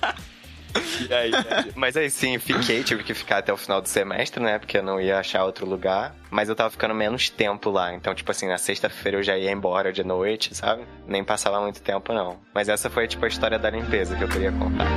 E 1.10 1.14
aí, 1.14 1.32
mas 1.76 1.96
aí 1.98 2.10
sim, 2.10 2.38
fiquei, 2.40 2.84
tive 2.84 3.04
que 3.04 3.14
ficar 3.14 3.38
até 3.40 3.52
o 3.54 3.58
final 3.58 3.82
do 3.82 3.88
semestre, 3.88 4.42
né? 4.42 4.60
Porque 4.60 4.78
eu 4.78 4.84
não 4.84 5.00
ia 5.00 5.20
achar 5.20 5.44
outro 5.44 5.66
lugar. 5.66 6.16
Mas 6.30 6.50
eu 6.50 6.56
tava 6.56 6.70
ficando 6.70 6.94
menos 6.94 7.30
tempo 7.30 7.70
lá. 7.70 7.94
Então, 7.94 8.14
tipo 8.14 8.30
assim, 8.32 8.48
na 8.48 8.58
sexta-feira 8.58 9.18
eu 9.18 9.24
já 9.24 9.38
ia 9.38 9.52
embora 9.52 9.92
de 9.94 10.04
noite, 10.04 10.54
sabe? 10.56 10.84
Nem 11.08 11.24
passava 11.24 11.60
muito 11.62 11.82
tempo, 11.82 12.14
não. 12.14 12.38
Mas 12.54 12.70
essa 12.70 12.90
foi, 12.90 13.08
tipo, 13.08 13.24
a 13.26 13.28
história 13.28 13.58
da 13.58 13.70
limpeza 13.70 14.16
que 14.16 14.24
eu 14.24 14.28
queria 14.30 14.52
contar. 14.52 14.88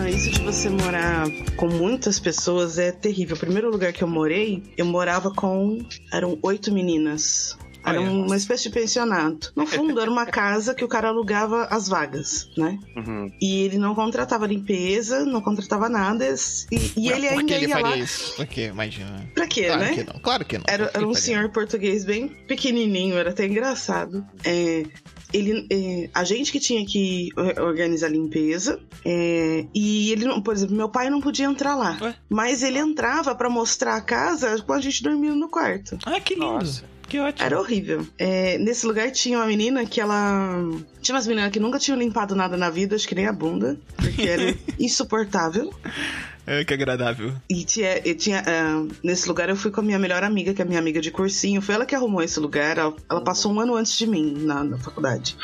Ah, 0.00 0.08
Isso 0.10 0.30
de 0.30 0.40
você 0.40 0.68
morar 0.68 1.26
com 1.56 1.68
muitas 1.68 2.18
pessoas 2.18 2.78
é 2.78 2.92
terrível. 2.92 3.36
O 3.36 3.38
primeiro 3.40 3.70
lugar 3.70 3.92
que 3.92 4.02
eu 4.02 4.08
morei, 4.08 4.62
eu 4.76 4.84
morava 4.84 5.30
com. 5.30 5.78
eram 6.12 6.38
oito 6.42 6.72
meninas. 6.72 7.56
Era 7.84 8.00
uma 8.00 8.36
espécie 8.36 8.64
de 8.64 8.70
pensionato. 8.70 9.52
No 9.54 9.66
fundo, 9.66 10.00
era 10.00 10.10
uma 10.10 10.26
casa 10.26 10.74
que 10.74 10.84
o 10.84 10.88
cara 10.88 11.08
alugava 11.08 11.64
as 11.66 11.88
vagas, 11.88 12.48
né? 12.56 12.78
Uhum. 12.96 13.30
E 13.40 13.62
ele 13.62 13.78
não 13.78 13.94
contratava 13.94 14.46
limpeza, 14.46 15.24
não 15.24 15.40
contratava 15.40 15.88
nada. 15.88 16.24
E, 16.70 16.92
e 16.96 17.10
ele 17.10 17.28
Por 17.28 17.38
ainda 17.38 17.44
que 17.44 17.52
ele 17.54 17.66
ia 17.66 17.74
faria 17.74 17.90
lá. 17.90 17.96
isso? 17.98 18.36
Por 18.36 18.46
quê? 18.46 18.62
Imagina. 18.72 19.28
Pra 19.34 19.46
quê, 19.46 19.64
Claro 19.66 19.80
né? 19.80 19.94
que 19.94 20.04
não. 20.04 20.20
Claro 20.20 20.44
que 20.44 20.58
não. 20.58 20.64
Era, 20.66 20.88
que 20.88 20.96
era 20.96 21.06
um 21.06 21.14
senhor 21.14 21.50
português 21.50 22.04
bem 22.04 22.28
pequenininho, 22.28 23.16
era 23.16 23.30
até 23.30 23.46
engraçado. 23.46 24.24
É, 24.44 24.84
ele, 25.32 25.66
é, 25.70 26.08
a 26.14 26.24
gente 26.24 26.52
que 26.52 26.60
tinha 26.60 26.84
que 26.86 27.28
or- 27.36 27.60
organizar 27.66 28.06
a 28.06 28.10
limpeza, 28.10 28.80
é, 29.04 29.66
e 29.74 30.12
ele, 30.12 30.24
não- 30.24 30.40
por 30.40 30.54
exemplo, 30.54 30.74
meu 30.76 30.88
pai 30.88 31.10
não 31.10 31.20
podia 31.20 31.46
entrar 31.46 31.74
lá, 31.74 31.98
Ué? 32.00 32.14
mas 32.28 32.62
ele 32.62 32.78
entrava 32.78 33.34
pra 33.34 33.50
mostrar 33.50 33.96
a 33.96 34.00
casa 34.00 34.62
com 34.62 34.72
a 34.72 34.80
gente 34.80 35.02
dormindo 35.02 35.34
no 35.36 35.48
quarto. 35.48 35.98
Ah, 36.06 36.20
que 36.20 36.34
lindo. 36.34 36.46
Nossa. 36.46 36.93
Que 37.08 37.18
ótimo. 37.18 37.44
Era 37.44 37.60
horrível. 37.60 38.06
É, 38.18 38.58
nesse 38.58 38.86
lugar 38.86 39.10
tinha 39.10 39.38
uma 39.38 39.46
menina 39.46 39.84
que 39.84 40.00
ela. 40.00 40.56
Tinha 41.00 41.14
umas 41.14 41.26
meninas 41.26 41.50
que 41.50 41.60
nunca 41.60 41.78
tinham 41.78 41.98
limpado 41.98 42.34
nada 42.34 42.56
na 42.56 42.70
vida, 42.70 42.96
acho 42.96 43.06
que 43.06 43.14
nem 43.14 43.26
a 43.26 43.32
bunda, 43.32 43.78
porque 43.96 44.22
era 44.22 44.54
insuportável. 44.78 45.72
É, 46.46 46.64
que 46.64 46.74
agradável. 46.74 47.32
E 47.48 47.64
tinha, 47.64 47.98
e 48.06 48.14
tinha 48.14 48.42
ah, 48.46 48.86
nesse 49.02 49.26
lugar 49.28 49.48
eu 49.48 49.56
fui 49.56 49.70
com 49.70 49.80
a 49.80 49.84
minha 49.84 49.98
melhor 49.98 50.22
amiga, 50.22 50.52
que 50.54 50.60
é 50.60 50.64
a 50.64 50.68
minha 50.68 50.78
amiga 50.78 51.00
de 51.00 51.10
cursinho. 51.10 51.62
Foi 51.62 51.74
ela 51.74 51.86
que 51.86 51.94
arrumou 51.94 52.22
esse 52.22 52.38
lugar. 52.40 52.76
Ela, 52.78 52.94
ela 53.10 53.20
passou 53.22 53.52
um 53.52 53.60
ano 53.60 53.74
antes 53.76 53.96
de 53.96 54.06
mim 54.06 54.34
na, 54.38 54.62
na 54.64 54.78
faculdade. 54.78 55.36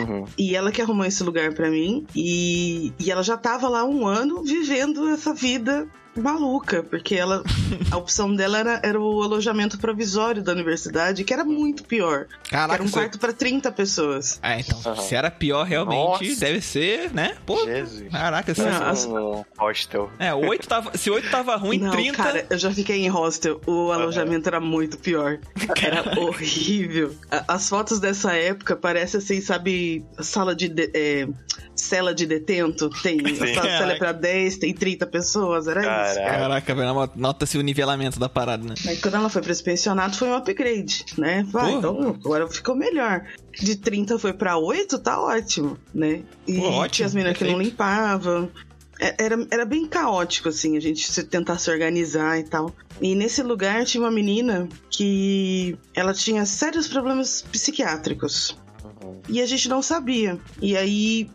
Uhum. 0.00 0.24
E 0.36 0.54
ela 0.56 0.70
que 0.72 0.82
arrumou 0.82 1.04
esse 1.06 1.22
lugar 1.22 1.52
pra 1.54 1.70
mim. 1.70 2.06
E, 2.14 2.92
e 2.98 3.10
ela 3.10 3.22
já 3.22 3.36
tava 3.36 3.68
lá 3.68 3.84
um 3.84 4.06
ano 4.06 4.42
vivendo 4.42 5.08
essa 5.08 5.32
vida 5.34 5.86
maluca, 6.16 6.82
porque 6.82 7.14
ela 7.14 7.44
a 7.92 7.96
opção 7.96 8.34
dela 8.34 8.58
era, 8.58 8.80
era 8.82 9.00
o 9.00 9.22
alojamento 9.22 9.78
provisório 9.78 10.42
da 10.42 10.50
universidade, 10.50 11.22
que 11.22 11.32
era 11.32 11.44
muito 11.44 11.84
pior. 11.84 12.26
Caraca, 12.50 12.74
era 12.74 12.82
um 12.82 12.86
você- 12.88 12.92
quarto 12.94 13.18
pra 13.20 13.32
30 13.32 13.70
pessoas. 13.70 14.40
Ah, 14.42 14.58
então. 14.58 14.80
Aham. 14.84 14.96
Se 15.02 15.14
era 15.14 15.30
pior, 15.30 15.64
realmente, 15.64 16.28
Nossa. 16.30 16.40
deve 16.40 16.60
ser, 16.60 17.12
né? 17.14 17.36
Pô, 17.46 17.64
Jesus. 17.64 18.10
caraca. 18.10 18.52
Se... 18.52 18.60
Não, 18.62 18.68
Parece 18.68 18.84
as- 18.84 19.06
um 19.06 19.44
hostel. 19.58 20.10
É, 20.18 20.34
oito 20.48 20.68
tava... 20.68 20.96
se 20.96 21.10
oito 21.10 21.30
tava 21.30 21.56
ruim, 21.56 21.78
Não, 21.78 21.90
30... 21.90 22.12
cara, 22.16 22.46
eu 22.50 22.58
já 22.58 22.70
fiquei 22.72 23.04
em 23.04 23.08
hostel. 23.08 23.60
O 23.66 23.90
alojamento 23.92 24.48
era 24.48 24.60
muito 24.60 24.98
pior. 24.98 25.38
Era 25.82 26.18
horrível. 26.20 27.14
As 27.46 27.68
fotos 27.68 27.98
dessa 28.00 28.32
época 28.32 28.76
parecem 28.76 29.18
assim, 29.18 29.40
sabe, 29.40 30.04
sala 30.20 30.54
de. 30.54 30.68
de- 30.68 30.90
é, 30.94 31.28
cela 31.74 32.12
de 32.14 32.26
detento. 32.26 32.90
Tem. 33.02 33.18
A 33.20 33.54
sala 33.54 33.68
cela 33.78 33.92
é 33.92 33.98
pra 33.98 34.12
10, 34.12 34.56
tem 34.58 34.74
30 34.74 35.06
pessoas. 35.06 35.66
Era 35.68 35.80
isso. 35.80 35.88
Caraca. 35.88 36.14
Cara. 36.20 36.38
Caraca, 36.38 36.74
velho, 36.74 37.10
nota-se 37.16 37.56
o 37.58 37.60
nivelamento 37.60 38.18
da 38.18 38.28
parada, 38.28 38.64
né? 38.66 38.74
Aí 38.86 38.96
quando 38.96 39.14
ela 39.14 39.28
foi 39.28 39.42
pra 39.42 39.52
esse 39.52 39.62
pensionato, 39.62 40.16
foi 40.16 40.28
um 40.28 40.34
upgrade, 40.34 41.04
né? 41.16 41.44
Vai, 41.48 41.72
então 41.72 42.08
agora 42.08 42.48
ficou 42.48 42.74
melhor. 42.74 43.24
De 43.60 43.76
30 43.76 44.18
foi 44.18 44.32
pra 44.32 44.56
8, 44.56 44.98
tá 44.98 45.20
ótimo, 45.20 45.76
né? 45.94 46.22
E 46.46 46.56
Pô, 46.58 46.66
ótimo, 46.68 46.88
tinha 46.88 47.06
as 47.06 47.14
meninas 47.14 47.36
que 47.38 47.44
não 47.44 47.50
perfeito. 47.54 47.70
limpavam. 47.70 48.50
É- 48.98 49.14
Era, 49.24 49.46
era 49.50 49.64
bem 49.64 49.86
caótico, 49.86 50.48
assim, 50.48 50.76
a 50.76 50.80
gente 50.80 51.10
se 51.10 51.22
tentar 51.24 51.58
se 51.58 51.70
organizar 51.70 52.38
e 52.38 52.44
tal. 52.44 52.74
E 53.00 53.14
nesse 53.14 53.42
lugar 53.42 53.84
tinha 53.84 54.02
uma 54.02 54.10
menina 54.10 54.68
que 54.90 55.78
ela 55.94 56.12
tinha 56.12 56.44
sérios 56.44 56.88
problemas 56.88 57.42
psiquiátricos. 57.42 58.56
Uhum. 58.84 59.20
E 59.28 59.40
a 59.40 59.46
gente 59.46 59.68
não 59.68 59.80
sabia. 59.80 60.38
E 60.60 60.76
aí, 60.76 61.30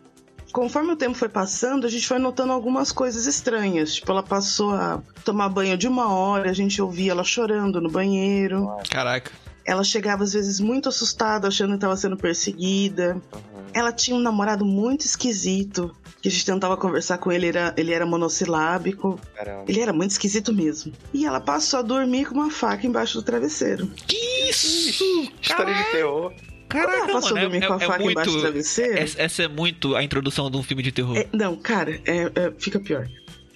conforme 0.52 0.92
o 0.92 0.96
tempo 0.98 1.16
foi 1.18 1.30
passando, 1.30 1.88
a 1.88 1.90
gente 1.90 2.06
foi 2.08 2.20
notando 2.20 2.52
algumas 2.52 2.92
coisas 2.92 3.26
estranhas. 3.28 3.96
Tipo, 3.96 4.12
ela 4.12 4.24
passou 4.24 4.72
a 4.72 5.02
tomar 5.24 5.48
banho 5.50 5.78
de 5.78 5.88
uma 5.88 6.14
hora, 6.14 6.50
a 6.50 6.54
gente 6.54 6.82
ouvia 6.82 7.12
ela 7.12 7.24
chorando 7.24 7.80
no 7.80 7.90
banheiro. 7.90 8.70
Caraca. 8.90 9.32
Ela 9.66 9.86
chegava 9.86 10.26
às 10.26 10.34
vezes 10.34 10.60
muito 10.60 10.90
assustada, 10.90 11.48
achando 11.48 11.70
que 11.70 11.76
estava 11.76 11.96
sendo 11.96 12.18
perseguida. 12.18 13.22
Uhum. 13.34 13.53
Ela 13.74 13.92
tinha 13.92 14.16
um 14.16 14.20
namorado 14.20 14.66
muito 14.66 15.06
esquisito. 15.06 15.96
Que 16.22 16.30
a 16.30 16.32
gente 16.32 16.46
tentava 16.46 16.78
conversar 16.78 17.18
com 17.18 17.32
ele, 17.32 17.48
era, 17.48 17.74
ele 17.76 17.92
era 17.92 18.06
monossilábico. 18.06 19.20
Caramba. 19.36 19.66
Ele 19.68 19.82
era 19.82 19.92
muito 19.92 20.12
esquisito 20.12 20.54
mesmo. 20.54 20.94
E 21.14 21.26
ela 21.26 21.42
passou 21.42 21.80
a 21.80 21.82
dormir 21.82 22.28
com 22.28 22.36
uma 22.36 22.50
faca 22.50 22.88
embaixo 22.88 23.18
do 23.18 23.24
travesseiro. 23.24 23.88
Que 24.08 24.16
isso? 24.50 25.04
História 25.42 25.74
de 25.74 25.92
terror. 25.92 26.34
Caraca, 26.70 26.98
Quando 27.00 27.12
passou 27.12 27.36
mano, 27.36 27.50
dormir 27.50 27.68
com 27.68 27.74
a 27.74 27.80
faca 27.80 28.04
embaixo 28.04 28.32
do 28.32 28.42
travesseiro? 28.42 28.98
Essa, 28.98 29.22
essa 29.22 29.44
é 29.44 29.48
muito 29.48 29.96
a 29.96 30.04
introdução 30.04 30.50
de 30.50 30.58
um 30.58 30.64
filme 30.64 30.82
de 30.82 30.92
terror. 30.92 31.18
É, 31.18 31.28
não, 31.34 31.56
cara, 31.56 32.02
é, 32.06 32.32
é, 32.34 32.54
fica 32.58 32.80
pior. 32.80 33.08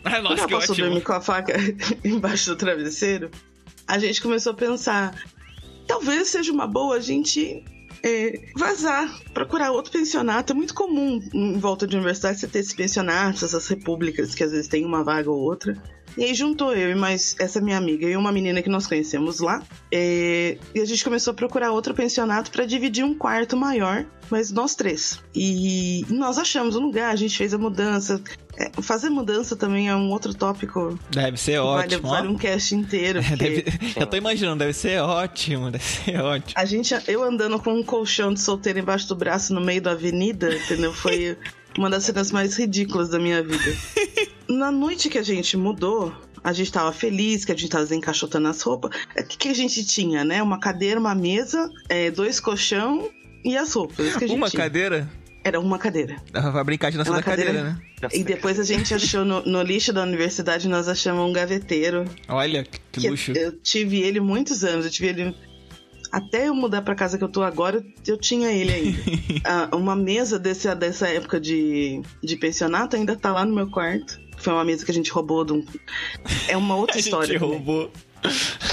Ah, 0.04 0.12
Quando 0.12 0.24
nossa, 0.24 0.42
ela 0.42 0.48
que 0.48 0.54
passou 0.54 0.74
ótimo. 0.74 0.88
dormir 0.88 1.04
com 1.04 1.14
a 1.14 1.22
faca 1.22 1.54
embaixo 2.04 2.50
do 2.50 2.56
travesseiro, 2.56 3.32
a 3.88 3.98
gente 3.98 4.22
começou 4.22 4.52
a 4.52 4.56
pensar: 4.56 5.16
talvez 5.88 6.28
seja 6.28 6.52
uma 6.52 6.68
boa 6.68 6.98
a 6.98 7.00
gente 7.00 7.64
é, 8.08 8.40
vazar, 8.56 9.14
procurar 9.34 9.72
outro 9.72 9.92
pensionato. 9.92 10.54
É 10.54 10.56
muito 10.56 10.74
comum 10.74 11.22
em 11.34 11.60
volta 11.60 11.86
de 11.86 11.98
universidade 11.98 12.40
você 12.40 12.48
ter 12.48 12.60
esses 12.60 12.74
pensionatos, 12.74 13.44
essas 13.44 13.68
repúblicas 13.68 14.34
que 14.34 14.44
às 14.44 14.52
vezes 14.52 14.68
tem 14.68 14.86
uma 14.86 15.04
vaga 15.04 15.30
ou 15.30 15.38
outra. 15.38 15.76
E 16.18 16.24
aí 16.24 16.34
juntou 16.34 16.74
eu 16.76 16.90
e 16.92 16.96
mais 16.96 17.36
essa 17.40 17.62
minha 17.62 17.78
amiga 17.78 18.08
e 18.08 18.16
uma 18.18 18.32
menina 18.32 18.62
que 18.62 18.70
nós 18.70 18.88
conhecemos 18.88 19.40
lá. 19.40 19.62
é, 19.92 20.58
e 20.74 20.80
a 20.82 20.86
gente 20.86 21.04
começou 21.04 21.32
a 21.32 21.34
procurar 21.36 21.72
outro 21.72 21.94
pensionato 21.94 22.50
para 22.52 22.66
dividir 22.66 23.04
um 23.06 23.14
quarto 23.14 23.56
maior, 23.56 24.06
mas 24.30 24.52
nós 24.52 24.74
três. 24.76 25.20
E 25.36 26.06
nós 26.10 26.38
achamos 26.38 26.76
um 26.76 26.80
lugar, 26.82 27.12
a 27.12 27.16
gente 27.16 27.38
fez 27.38 27.54
a 27.54 27.58
mudança. 27.58 28.20
É, 28.60 28.72
fazer 28.82 29.10
mudança 29.10 29.56
também 29.56 29.88
é 29.88 29.96
um 29.96 30.10
outro 30.10 30.34
tópico 30.34 30.98
Deve 31.12 31.38
ser 31.38 31.60
vale, 31.62 31.94
ótimo. 31.96 32.10
vale 32.10 32.28
ó. 32.28 32.32
um 32.32 32.36
cast 32.36 32.74
inteiro. 32.74 33.22
Porque 33.24 33.36
deve- 33.36 33.66
Eu 33.96 34.08
tô 34.08 34.18
imaginando, 34.18 34.58
deve 34.58 34.74
ser 34.74 35.00
ótimo, 35.00 35.70
deve 35.70 35.84
ser 35.84 36.20
ótimo. 36.20 36.54
A 36.56 36.66
gente, 36.66 36.96
eu 37.08 37.22
andando 37.24 37.60
com 37.60 37.72
um 37.76 37.84
colchão 37.84 38.34
de 38.34 38.40
solteiro 38.42 38.80
embaixo 38.80 39.08
do 39.08 39.16
braço 39.16 39.54
no 39.54 39.62
meio 39.62 39.82
da 39.84 39.92
avenida, 39.92 40.52
entendeu? 40.56 40.92
Foi 40.92 41.38
uma 41.78 41.90
das 41.90 42.04
cenas 42.04 42.32
mais 42.32 42.56
ridículas 42.58 43.10
da 43.10 43.20
minha 43.20 43.42
vida. 43.44 43.76
Na 44.50 44.72
noite 44.72 45.10
que 45.10 45.18
a 45.18 45.24
gente 45.24 45.56
mudou, 45.58 46.14
a 46.44 46.54
gente 46.54 46.72
tava 46.72 46.92
feliz, 46.92 47.44
que 47.46 47.52
a 47.52 47.56
gente 47.56 47.70
tava 47.70 47.84
desencaixotando 47.84 48.48
as 48.48 48.62
roupas. 48.62 48.92
O 49.20 49.24
que, 49.26 49.38
que 49.38 49.48
a 49.50 49.54
gente 49.54 49.86
tinha, 49.86 50.24
né? 50.24 50.42
Uma 50.42 50.60
cadeira, 50.60 51.00
uma 51.00 51.14
mesa, 51.14 51.70
é, 51.90 52.10
dois 52.12 52.40
colchão 52.40 53.10
e 53.44 53.58
as 53.58 53.74
roupas. 53.74 54.06
Isso 54.06 54.18
que 54.18 54.26
a 54.26 54.28
gente 54.28 54.38
Uma 54.38 54.50
tinha. 54.50 54.64
cadeira? 54.64 55.10
Era 55.44 55.60
uma 55.60 55.78
cadeira. 55.78 56.18
Vai 56.34 56.64
brincar 56.64 56.92
de 56.92 56.98
É 56.98 57.02
uma 57.04 57.18
da 57.18 57.24
cadeira, 57.24 57.54
cadeira- 57.54 57.70
né? 57.74 58.10
E 58.14 58.24
depois 58.24 58.60
a 58.60 58.64
gente 58.64 58.94
achou 58.94 59.24
no, 59.26 59.42
no 59.46 59.62
lixo 59.62 59.92
da 59.94 60.04
universidade, 60.04 60.68
nós 60.68 60.88
achamos 60.88 61.28
um 61.30 61.32
gaveteiro. 61.34 62.06
Olha, 62.28 62.64
que, 62.64 62.80
que 62.92 63.02
que 63.02 63.10
luxo. 63.10 63.32
Eu 63.32 63.52
tive 63.54 64.02
ele 64.02 64.20
muitos 64.20 64.64
anos, 64.64 64.86
eu 64.86 64.92
tive 64.92 65.08
ele. 65.08 65.36
Até 66.12 66.48
eu 66.48 66.56
mudar 66.56 66.82
pra 66.82 66.96
casa 66.96 67.18
que 67.18 67.24
eu 67.24 67.30
tô 67.30 67.44
agora, 67.44 67.84
eu, 68.06 68.18
tinha 68.18 68.52
ele 68.52 68.72
ainda. 68.74 68.98
Ah, 69.46 69.70
uma 69.76 69.96
mesa 69.96 70.38
desse, 70.40 70.74
dessa 70.76 71.08
época 71.08 71.40
de, 71.40 72.02
de 72.24 72.36
pensionato 72.36 72.96
ainda 72.96 73.16
tá 73.16 73.32
lá 73.32 73.46
no 73.46 73.54
meu 73.56 73.70
quarto. 73.70 74.20
Foi 74.38 74.54
uma 74.54 74.64
mesa 74.64 74.86
que 74.86 74.92
a 74.92 74.94
gente 74.94 75.12
roubou 75.12 75.44
de 75.46 75.54
um. 75.54 75.66
É 76.48 76.56
uma 76.58 76.76
outra 76.76 76.98
A 76.98 77.00
história. 77.00 77.28
gente 77.28 77.38
roubou. 77.40 77.92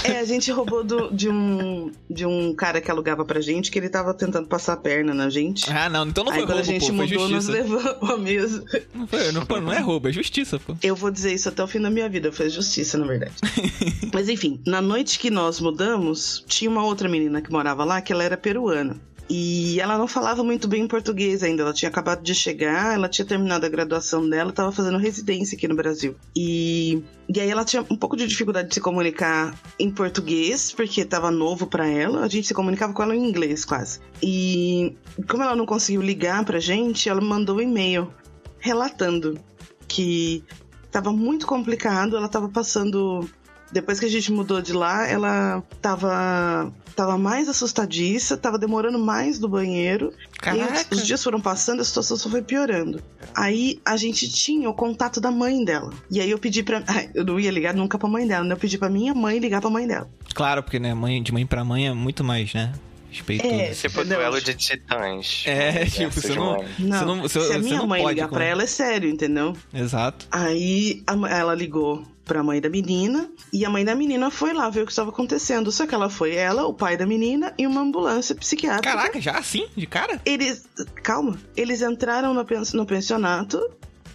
É, 0.03 0.19
a 0.19 0.23
gente 0.25 0.51
roubou 0.51 0.83
do- 0.83 1.09
de, 1.13 1.29
um, 1.29 1.91
de 2.09 2.25
um 2.25 2.53
cara 2.53 2.79
que 2.81 2.91
alugava 2.91 3.23
pra 3.25 3.39
gente, 3.41 3.71
que 3.71 3.79
ele 3.79 3.89
tava 3.89 4.13
tentando 4.13 4.47
passar 4.47 4.73
a 4.73 4.77
perna 4.77 5.13
na 5.13 5.29
gente. 5.29 5.69
Ah, 5.71 5.89
não, 5.89 6.07
então 6.07 6.23
não 6.23 6.31
Aí 6.31 6.39
foi 6.39 6.47
quando 6.47 6.57
roubo, 6.57 6.69
a 6.69 6.73
gente 6.73 6.87
pô, 6.87 6.93
mudou, 6.93 7.29
nós 7.29 7.45
justiça. 7.45 7.51
levamos 7.51 8.09
a 8.11 8.17
mesa. 8.17 8.63
Não, 8.93 9.07
foi, 9.07 9.31
não, 9.31 9.45
pô, 9.45 9.59
não 9.61 9.73
é 9.73 9.79
roubo, 9.79 10.07
é 10.07 10.11
justiça, 10.11 10.59
pô. 10.59 10.75
Eu 10.83 10.95
vou 10.95 11.09
dizer 11.11 11.33
isso 11.33 11.49
até 11.49 11.63
o 11.63 11.67
fim 11.67 11.79
da 11.79 11.89
minha 11.89 12.07
vida, 12.09 12.31
foi 12.31 12.49
justiça, 12.49 12.97
na 12.97 13.05
verdade. 13.07 13.33
Mas 14.13 14.29
enfim, 14.29 14.59
na 14.65 14.81
noite 14.81 15.17
que 15.19 15.29
nós 15.29 15.59
mudamos, 15.59 16.43
tinha 16.47 16.69
uma 16.69 16.83
outra 16.83 17.07
menina 17.09 17.41
que 17.41 17.51
morava 17.51 17.83
lá 17.83 18.01
que 18.01 18.11
ela 18.13 18.23
era 18.23 18.37
peruana. 18.37 18.95
E 19.29 19.79
ela 19.79 19.97
não 19.97 20.07
falava 20.07 20.43
muito 20.43 20.67
bem 20.67 20.87
português 20.87 21.41
ainda. 21.41 21.63
Ela 21.63 21.73
tinha 21.73 21.89
acabado 21.89 22.21
de 22.21 22.35
chegar, 22.35 22.93
ela 22.93 23.09
tinha 23.09 23.25
terminado 23.25 23.65
a 23.65 23.69
graduação 23.69 24.29
dela, 24.29 24.51
estava 24.51 24.71
fazendo 24.71 24.97
residência 24.97 25.55
aqui 25.55 25.67
no 25.67 25.75
Brasil. 25.75 26.15
E, 26.35 27.03
e 27.27 27.39
aí 27.39 27.49
ela 27.49 27.65
tinha 27.65 27.83
um 27.89 27.95
pouco 27.95 28.15
de 28.15 28.27
dificuldade 28.27 28.69
de 28.69 28.75
se 28.75 28.81
comunicar 28.81 29.57
em 29.79 29.89
português, 29.89 30.71
porque 30.71 31.01
estava 31.01 31.31
novo 31.31 31.65
para 31.65 31.87
ela. 31.87 32.23
A 32.23 32.27
gente 32.27 32.47
se 32.47 32.53
comunicava 32.53 32.93
com 32.93 33.01
ela 33.01 33.15
em 33.15 33.27
inglês 33.27 33.65
quase. 33.65 33.99
E 34.21 34.95
como 35.27 35.43
ela 35.43 35.55
não 35.55 35.65
conseguiu 35.65 36.01
ligar 36.01 36.45
pra 36.45 36.59
gente, 36.59 37.09
ela 37.09 37.21
mandou 37.21 37.57
um 37.57 37.61
e-mail 37.61 38.13
relatando 38.59 39.39
que 39.87 40.43
tava 40.91 41.11
muito 41.11 41.45
complicado, 41.45 42.15
ela 42.15 42.29
tava 42.29 42.49
passando. 42.49 43.27
Depois 43.75 43.99
que 43.99 44.05
a 44.05 44.09
gente 44.09 44.31
mudou 44.31 44.61
de 44.61 44.71
lá, 44.71 45.05
ela 45.05 45.61
tava, 45.81 46.71
tava 46.95 47.17
mais 47.17 47.49
assustadiça, 47.49 48.37
tava 48.37 48.57
demorando 48.57 48.97
mais 48.97 49.37
do 49.37 49.49
banheiro. 49.49 50.13
E 50.33 50.39
Caraca. 50.39 50.87
os, 50.91 50.99
os 51.01 51.05
dias 51.05 51.21
foram 51.21 51.41
passando, 51.41 51.81
a 51.81 51.83
situação 51.83 52.15
só 52.15 52.29
foi 52.29 52.41
piorando. 52.41 53.03
Aí 53.35 53.81
a 53.83 53.97
gente 53.97 54.31
tinha 54.31 54.69
o 54.69 54.73
contato 54.73 55.19
da 55.19 55.29
mãe 55.29 55.65
dela. 55.65 55.91
E 56.09 56.21
aí 56.21 56.31
eu 56.31 56.39
pedi 56.39 56.63
pra. 56.63 56.81
Eu 57.13 57.25
não 57.25 57.37
ia 57.37 57.51
ligar 57.51 57.73
nunca 57.73 57.97
pra 57.99 58.07
mãe 58.07 58.25
dela, 58.25 58.45
né? 58.45 58.53
Eu 58.53 58.57
pedi 58.57 58.77
pra 58.77 58.87
minha 58.89 59.13
mãe 59.13 59.39
ligar 59.39 59.59
pra 59.59 59.69
mãe 59.69 59.85
dela. 59.85 60.09
Claro, 60.33 60.63
porque 60.63 60.79
né, 60.79 60.93
mãe, 60.93 61.21
de 61.21 61.33
mãe 61.33 61.45
pra 61.45 61.65
mãe 61.65 61.87
é 61.89 61.93
muito 61.93 62.23
mais, 62.23 62.53
né? 62.53 62.71
Respeitoso. 63.11 63.53
É, 63.53 63.69
Tipo 63.71 64.03
duelo 64.05 64.41
de 64.41 64.53
titãs. 64.53 65.43
É, 65.45 65.83
tipo, 65.91 65.97
versus 66.11 66.23
você 66.23 66.35
não-. 66.35 66.65
Não, 66.79 66.97
Você 66.99 67.05
não- 67.05 67.21
você- 67.21 67.39
se 67.41 67.45
a 67.45 67.53
você 67.55 67.59
minha 67.59 67.77
não 67.77 67.87
mãe 67.87 68.01
pode 68.01 68.15
ligar 68.15 68.27
com- 68.29 68.35
pra 68.35 68.45
ela, 68.45 68.63
é 68.63 68.67
sério, 68.67 69.09
entendeu? 69.09 69.53
Exato. 69.73 70.27
Aí 70.31 71.03
a 71.07 71.13
ela 71.29 71.53
ligou 71.53 72.03
pra 72.25 72.43
mãe 72.43 72.59
da 72.59 72.67
menina 72.69 73.29
e 73.53 73.63
a 73.63 73.69
mãe 73.69 73.85
da 73.85 73.93
menina 73.95 74.29
foi 74.31 74.51
lá 74.53 74.69
ver 74.69 74.81
o 74.81 74.85
que 74.85 74.91
estava 74.91 75.09
acontecendo. 75.11 75.71
Só 75.71 75.85
que 75.87 75.93
ela 75.95 76.09
foi 76.09 76.33
ela, 76.35 76.65
o 76.65 76.73
pai 76.73 76.97
da 76.97 77.05
menina 77.05 77.53
e 77.57 77.65
uma 77.67 77.81
ambulância 77.81 78.33
psiquiátrica. 78.35 78.95
Caraca, 78.95 79.21
já 79.21 79.37
assim, 79.37 79.67
de 79.75 79.85
cara? 79.85 80.19
Eles. 80.25 80.65
Calma. 81.03 81.37
Eles 81.55 81.81
entraram 81.81 82.33
no, 82.33 82.43
pens- 82.43 82.73
no 82.73 82.85
pensionato, 82.85 83.59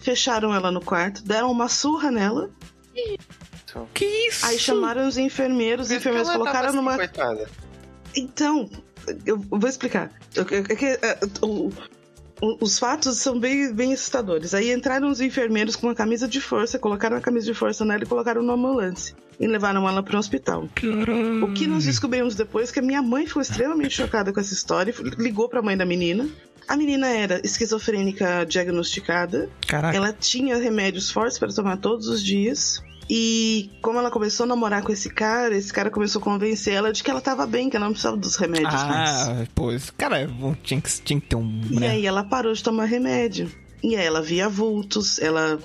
fecharam 0.00 0.52
ela 0.54 0.70
no 0.70 0.80
quarto, 0.80 1.22
deram 1.24 1.50
uma 1.50 1.68
surra 1.68 2.10
nela, 2.10 2.50
Que 3.94 4.04
isso? 4.04 4.44
aí 4.46 4.58
chamaram 4.58 5.06
os 5.06 5.16
enfermeiros, 5.16 5.86
os 5.86 5.92
enfermeiros 5.92 6.28
colocaram 6.30 6.68
assim, 6.68 6.76
numa. 6.76 6.96
Coitada. 6.96 7.48
Então, 8.16 8.68
eu 9.24 9.38
vou 9.38 9.68
explicar. 9.68 10.10
Eu- 10.34 10.44
eu- 10.44 10.64
é 11.02 11.18
o- 11.42 11.70
os 12.40 12.79
fatos 12.79 13.18
são 13.18 13.38
bem, 13.38 13.72
bem 13.72 13.92
assustadores. 13.92 14.55
Aí 14.55 14.72
entraram 14.72 15.09
os 15.09 15.20
enfermeiros 15.20 15.76
com 15.76 15.87
uma 15.88 15.94
camisa 15.94 16.26
de 16.26 16.40
força, 16.40 16.79
colocaram 16.79 17.16
a 17.16 17.20
camisa 17.20 17.46
de 17.46 17.55
força 17.55 17.85
nela 17.85 18.03
e 18.03 18.07
colocaram 18.07 18.42
no 18.42 18.53
ambulância. 18.53 19.14
E 19.38 19.46
levaram 19.46 19.88
ela 19.88 20.03
para 20.03 20.16
um 20.16 20.18
hospital. 20.18 20.68
Caralho. 20.74 21.44
O 21.44 21.55
que 21.55 21.66
nós 21.66 21.85
descobrimos 21.85 22.35
depois 22.35 22.70
é 22.70 22.72
que 22.72 22.79
a 22.79 22.83
minha 22.83 23.03
mãe 23.03 23.26
ficou 23.26 23.40
extremamente 23.40 23.94
chocada 23.94 24.33
com 24.33 24.40
essa 24.40 24.53
história, 24.53 24.94
e 24.98 25.22
ligou 25.22 25.48
para 25.48 25.61
a 25.61 25.62
mãe 25.62 25.76
da 25.76 25.87
menina. 25.87 26.29
A 26.68 26.76
menina 26.76 27.09
era 27.09 27.40
esquizofrênica 27.42 28.44
diagnosticada. 28.46 29.48
Caraca. 29.66 29.96
Ela 29.96 30.12
tinha 30.12 30.57
remédios 30.57 31.11
fortes 31.11 31.38
para 31.38 31.53
tomar 31.53 31.79
todos 31.79 32.07
os 32.07 32.22
dias. 32.22 32.83
E 33.12 33.68
como 33.82 33.98
ela 33.98 34.08
começou 34.08 34.44
a 34.44 34.46
namorar 34.46 34.84
com 34.84 34.92
esse 34.92 35.10
cara, 35.10 35.56
esse 35.56 35.72
cara 35.72 35.90
começou 35.90 36.20
a 36.20 36.24
convencer 36.24 36.74
ela 36.74 36.92
de 36.92 37.02
que 37.02 37.10
ela 37.10 37.20
tava 37.20 37.44
bem, 37.44 37.68
que 37.68 37.76
ela 37.76 37.86
não 37.86 37.92
precisava 37.92 38.16
dos 38.16 38.36
remédios 38.36 38.84
mais. 38.84 39.10
Ah, 39.28 39.46
pô, 39.52 39.72
esse 39.72 39.92
cara 39.92 40.30
tinha 40.62 40.80
que, 40.80 41.02
tinha 41.02 41.20
que 41.20 41.26
ter 41.26 41.34
um. 41.34 41.60
E 41.68 41.80
né? 41.80 41.88
aí 41.88 42.06
ela 42.06 42.22
parou 42.22 42.52
de 42.52 42.62
tomar 42.62 42.84
remédio. 42.84 43.50
E 43.82 43.96
aí 43.96 44.06
ela 44.06 44.22
via 44.22 44.48
vultos, 44.48 45.18
ela 45.18 45.58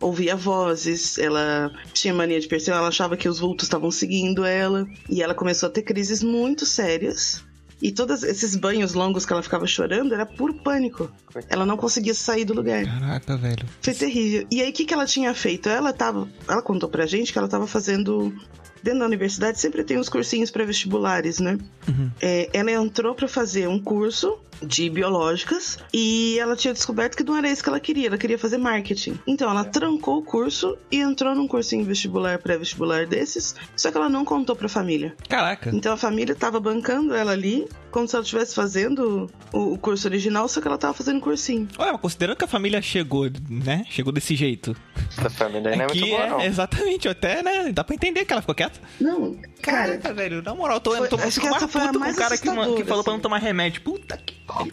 ouvia 0.00 0.34
vozes, 0.34 1.18
ela 1.18 1.70
tinha 1.92 2.12
mania 2.12 2.40
de 2.40 2.48
perceber, 2.48 2.76
ela 2.76 2.88
achava 2.88 3.16
que 3.16 3.28
os 3.28 3.38
vultos 3.38 3.66
estavam 3.66 3.92
seguindo 3.92 4.44
ela. 4.44 4.84
E 5.08 5.22
ela 5.22 5.36
começou 5.36 5.68
a 5.68 5.72
ter 5.72 5.82
crises 5.82 6.20
muito 6.20 6.66
sérias. 6.66 7.44
E 7.80 7.92
todos 7.92 8.22
esses 8.22 8.56
banhos 8.56 8.94
longos 8.94 9.24
que 9.24 9.32
ela 9.32 9.42
ficava 9.42 9.66
chorando 9.66 10.12
era 10.12 10.26
puro 10.26 10.54
pânico. 10.54 11.10
Ela 11.48 11.64
não 11.64 11.76
conseguia 11.76 12.14
sair 12.14 12.44
do 12.44 12.52
lugar. 12.54 12.84
Caraca, 12.84 13.36
velho. 13.36 13.66
Foi 13.80 13.94
terrível. 13.94 14.46
E 14.50 14.60
aí, 14.60 14.70
o 14.70 14.72
que, 14.72 14.84
que 14.84 14.92
ela 14.92 15.06
tinha 15.06 15.32
feito? 15.32 15.68
Ela 15.68 15.92
tava. 15.92 16.28
Ela 16.48 16.60
contou 16.60 16.88
pra 16.88 17.06
gente 17.06 17.32
que 17.32 17.38
ela 17.38 17.48
tava 17.48 17.66
fazendo. 17.66 18.34
Dentro 18.82 19.00
da 19.00 19.06
universidade 19.06 19.60
sempre 19.60 19.84
tem 19.84 19.98
uns 19.98 20.08
cursinhos 20.08 20.50
pré-vestibulares, 20.50 21.38
né? 21.40 21.58
Uhum. 21.88 22.10
É, 22.20 22.48
ela 22.52 22.70
entrou 22.70 23.14
pra 23.14 23.28
fazer 23.28 23.68
um 23.68 23.78
curso 23.78 24.38
de 24.62 24.90
biológicas 24.90 25.78
e 25.92 26.36
ela 26.38 26.56
tinha 26.56 26.74
descoberto 26.74 27.16
que 27.16 27.22
não 27.22 27.36
era 27.36 27.48
isso 27.48 27.62
que 27.62 27.68
ela 27.68 27.78
queria, 27.80 28.08
ela 28.08 28.18
queria 28.18 28.38
fazer 28.38 28.58
marketing. 28.58 29.18
Então 29.26 29.48
ela 29.50 29.64
trancou 29.64 30.18
o 30.18 30.22
curso 30.22 30.76
e 30.90 30.96
entrou 30.98 31.34
num 31.34 31.46
cursinho 31.46 31.84
vestibular, 31.84 32.38
pré-vestibular 32.38 33.06
desses, 33.06 33.54
só 33.76 33.90
que 33.90 33.96
ela 33.96 34.08
não 34.08 34.24
contou 34.24 34.56
pra 34.56 34.68
família. 34.68 35.14
Caraca. 35.28 35.70
Então 35.72 35.92
a 35.92 35.96
família 35.96 36.34
tava 36.34 36.58
bancando 36.58 37.14
ela 37.14 37.32
ali, 37.32 37.68
como 37.90 38.06
se 38.08 38.16
ela 38.16 38.24
estivesse 38.24 38.54
fazendo 38.54 39.30
o, 39.52 39.74
o 39.74 39.78
curso 39.78 40.08
original, 40.08 40.48
só 40.48 40.60
que 40.60 40.66
ela 40.66 40.78
tava 40.78 40.94
fazendo 40.94 41.20
cursinho. 41.20 41.68
Olha, 41.78 41.92
mas 41.92 42.00
considerando 42.00 42.36
que 42.36 42.44
a 42.44 42.48
família 42.48 42.82
chegou, 42.82 43.30
né? 43.48 43.84
Chegou 43.88 44.12
desse 44.12 44.34
jeito. 44.34 44.74
Essa 45.16 45.30
família 45.30 45.70
aí 45.70 45.76
não 45.76 45.84
é 45.84 45.86
muito 45.86 46.02
Aqui 46.02 46.10
boa, 46.10 46.22
é, 46.22 46.30
não. 46.30 46.40
exatamente, 46.40 47.08
até, 47.08 47.42
né? 47.42 47.72
Dá 47.72 47.84
pra 47.84 47.94
entender 47.94 48.24
que 48.24 48.32
ela 48.32 48.42
ficou 48.42 48.54
quieta. 48.68 48.80
Não, 49.00 49.34
cara, 49.62 49.88
Caraca, 49.98 50.14
velho, 50.14 50.42
na 50.42 50.54
moral, 50.54 50.80
tô, 50.80 50.90
Foi- 50.96 51.08
tô, 51.08 51.16
tô 51.16 51.16
que 51.16 51.22
mais 51.22 51.56
essa 51.56 51.68
foi 51.68 51.80
a 51.82 51.86
puto 51.86 51.98
com 51.98 51.98
o 51.98 52.00
mais 52.06 52.16
cara 52.16 52.36
que, 52.36 52.42
que 52.42 52.84
falou 52.84 53.04
pra 53.04 53.12
não 53.12 53.16
assim. 53.16 53.20
tomar 53.22 53.38
remédio. 53.38 53.82
Puta 53.82 54.16
que 54.16 54.34
pariu. 54.46 54.72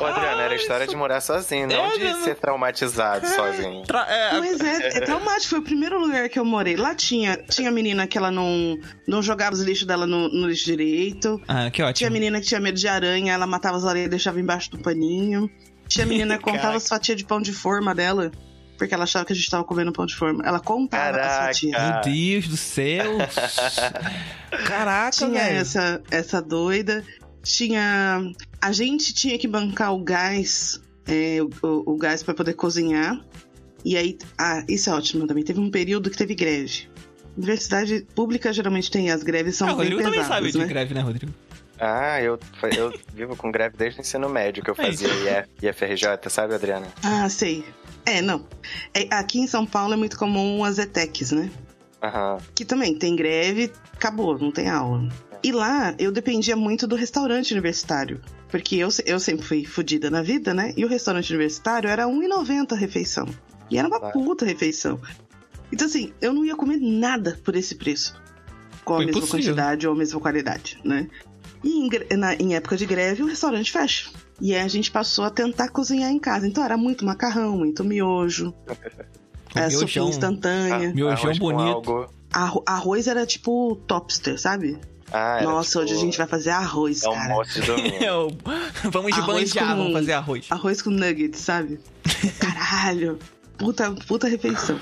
Ô, 0.00 0.04
Adriano, 0.04 0.40
era 0.40 0.52
a 0.52 0.56
história 0.56 0.86
de 0.86 0.94
morar 0.94 1.20
sozinho, 1.20 1.66
não 1.66 1.74
É, 1.92 1.98
de 1.98 2.04
não- 2.12 2.24
ser 2.24 2.36
traumatizado 2.36 3.26
sozinho. 3.26 3.82
Tra- 3.82 4.06
é, 4.08 4.38
Mas 4.38 4.60
é, 4.60 4.98
é 4.98 5.00
traumático. 5.04 5.48
Foi 5.50 5.58
o 5.58 5.62
primeiro 5.62 5.98
lugar 6.00 6.28
que 6.28 6.38
eu 6.38 6.44
morei. 6.44 6.76
Lá 6.76 6.94
tinha, 6.94 7.36
tinha 7.36 7.70
menina 7.70 8.06
que 8.06 8.16
ela 8.16 8.30
não, 8.30 8.78
não 9.06 9.22
jogava 9.22 9.54
os 9.54 9.60
lixos 9.62 9.86
dela 9.86 10.06
no, 10.06 10.28
no 10.28 10.46
lixo 10.48 10.64
direito. 10.66 11.40
Ah, 11.48 11.64
que 11.70 11.76
Tinha 11.78 11.88
ótimo. 11.88 12.10
menina 12.12 12.40
que 12.40 12.46
tinha 12.46 12.60
medo 12.60 12.78
de 12.78 12.86
aranha, 12.88 13.32
ela 13.32 13.46
matava 13.46 13.76
as 13.76 13.84
aranhas 13.84 14.06
e 14.06 14.10
deixava 14.10 14.38
embaixo 14.40 14.70
do 14.70 14.78
paninho. 14.78 15.50
Tinha 15.88 16.06
menina 16.06 16.36
que 16.38 16.44
contava 16.44 16.76
as 16.76 16.86
fatias 16.86 17.16
de 17.16 17.24
pão 17.24 17.40
de 17.40 17.52
forma 17.52 17.94
dela, 17.94 18.30
porque 18.78 18.94
ela 18.94 19.04
achava 19.04 19.24
que 19.24 19.32
a 19.32 19.36
gente 19.36 19.50
tava 19.50 19.64
comendo 19.64 19.92
pão 19.92 20.06
de 20.06 20.14
forma. 20.14 20.42
Ela 20.46 20.60
contava 20.60 21.16
as 21.18 21.26
Caraca. 21.26 21.46
fatias. 21.46 21.82
Meu 21.82 22.00
Deus 22.14 22.48
do 22.48 22.56
céu. 22.56 23.12
Caraca, 24.66 25.10
Tinha 25.10 25.30
velho. 25.44 25.58
essa, 25.58 26.02
essa 26.10 26.40
doida. 26.40 27.04
tinha. 27.42 28.22
A 28.60 28.72
gente 28.72 29.12
tinha 29.12 29.38
que 29.38 29.46
bancar 29.46 29.92
o 29.94 29.98
gás, 30.02 30.80
é, 31.06 31.38
o, 31.62 31.92
o 31.92 31.96
gás 31.96 32.22
para 32.22 32.34
poder 32.34 32.54
cozinhar. 32.54 33.20
E 33.84 33.96
aí, 33.96 34.18
ah, 34.36 34.64
isso 34.68 34.90
é 34.90 34.92
ótimo 34.92 35.26
também. 35.26 35.44
Teve 35.44 35.60
um 35.60 35.70
período 35.70 36.10
que 36.10 36.16
teve 36.16 36.34
greve. 36.34 36.88
Universidade 37.36 38.04
pública 38.14 38.52
geralmente 38.52 38.90
tem 38.90 39.10
as 39.10 39.22
greves 39.22 39.54
são 39.56 39.68
Ah, 39.68 39.72
o 39.74 39.76
bem 39.76 39.90
Rodrigo 39.90 40.10
pesadas, 40.10 40.28
também 40.28 40.50
sabe 40.52 40.58
né? 40.58 40.64
de 40.64 40.72
greve, 40.72 40.94
né, 40.94 41.00
Rodrigo? 41.00 41.32
Ah, 41.78 42.20
eu, 42.20 42.36
eu 42.76 42.92
vivo 43.14 43.36
com 43.36 43.52
greve 43.52 43.76
desde 43.76 44.00
o 44.00 44.02
ensino 44.02 44.28
médio 44.28 44.64
que 44.64 44.70
eu 44.70 44.74
É 44.76 44.86
fazia 44.86 45.08
IF, 45.08 45.48
IFRJ, 45.68 46.08
sabe, 46.28 46.54
Adriana? 46.54 46.88
Ah, 47.04 47.28
sei. 47.28 47.64
É, 48.08 48.22
não. 48.22 48.46
É, 48.94 49.06
aqui 49.14 49.38
em 49.38 49.46
São 49.46 49.66
Paulo 49.66 49.92
é 49.92 49.96
muito 49.96 50.18
comum 50.18 50.64
as 50.64 50.78
ETECs, 50.78 51.32
né? 51.32 51.50
Aham. 52.02 52.38
Que 52.54 52.64
também 52.64 52.94
tem 52.96 53.14
greve, 53.14 53.70
acabou, 53.92 54.38
não 54.38 54.50
tem 54.50 54.68
aula. 54.68 55.08
E 55.42 55.52
lá 55.52 55.94
eu 55.98 56.10
dependia 56.10 56.56
muito 56.56 56.86
do 56.86 56.96
restaurante 56.96 57.52
universitário. 57.52 58.20
Porque 58.48 58.76
eu, 58.76 58.88
eu 59.04 59.20
sempre 59.20 59.44
fui 59.44 59.64
fodida 59.64 60.10
na 60.10 60.22
vida, 60.22 60.54
né? 60.54 60.72
E 60.76 60.84
o 60.84 60.88
restaurante 60.88 61.28
universitário 61.30 61.88
era 61.90 62.06
R$1,90 62.06 62.72
a 62.72 62.76
refeição. 62.76 63.26
E 63.70 63.76
era 63.76 63.86
uma 63.86 64.00
puta 64.10 64.44
refeição. 64.46 64.98
Então, 65.70 65.86
assim, 65.86 66.14
eu 66.22 66.32
não 66.32 66.44
ia 66.46 66.56
comer 66.56 66.78
nada 66.78 67.38
por 67.44 67.54
esse 67.54 67.74
preço. 67.74 68.14
Com 68.84 68.94
a 68.94 68.96
Foi 68.96 69.04
mesma 69.06 69.18
impossível. 69.18 69.44
quantidade 69.54 69.86
ou 69.86 69.92
a 69.92 69.96
mesma 69.96 70.18
qualidade, 70.18 70.78
né? 70.82 71.08
E 71.62 71.78
em, 71.78 71.90
na- 72.16 72.34
em 72.36 72.54
época 72.54 72.76
de 72.76 72.86
greve, 72.86 73.22
o 73.22 73.26
restaurante 73.26 73.70
fecha. 73.70 74.08
E 74.40 74.54
aí 74.54 74.60
a 74.60 74.68
gente 74.68 74.90
passou 74.90 75.24
a 75.24 75.30
tentar 75.30 75.68
cozinhar 75.70 76.10
em 76.10 76.18
casa. 76.18 76.46
Então 76.46 76.64
era 76.64 76.76
muito 76.76 77.04
macarrão, 77.04 77.56
muito 77.58 77.82
miojo, 77.84 78.54
é, 79.54 79.66
miojão. 79.68 80.08
instantânea. 80.08 80.92
Miojão 80.94 81.12
Arroz 81.30 81.38
com 81.38 81.52
bonito. 81.52 82.08
Arro- 82.32 82.62
arroz 82.66 83.06
era 83.08 83.26
tipo 83.26 83.76
topster, 83.86 84.38
sabe? 84.40 84.78
Ah, 85.10 85.40
Nossa, 85.42 85.70
tipo 85.70 85.84
hoje 85.84 85.94
a 85.94 85.96
gente 85.96 86.18
vai 86.18 86.26
fazer 86.26 86.50
arroz, 86.50 87.00
cara. 87.00 87.32
Almoço 87.32 87.60
de 87.60 87.66
domingo. 87.66 87.96
É 88.04 88.12
o- 88.12 88.28
Vamos 88.90 89.14
de 89.14 89.20
Arroz 89.20 89.50
banjar, 89.52 89.70
com- 89.70 89.76
vamos 89.78 89.92
fazer 89.94 90.12
arroz. 90.12 90.46
Arroz 90.50 90.82
com 90.82 90.90
nuggets, 90.90 91.40
sabe? 91.40 91.80
Caralho. 92.38 93.18
Puta, 93.56 93.90
puta 94.06 94.28
refeição. 94.28 94.78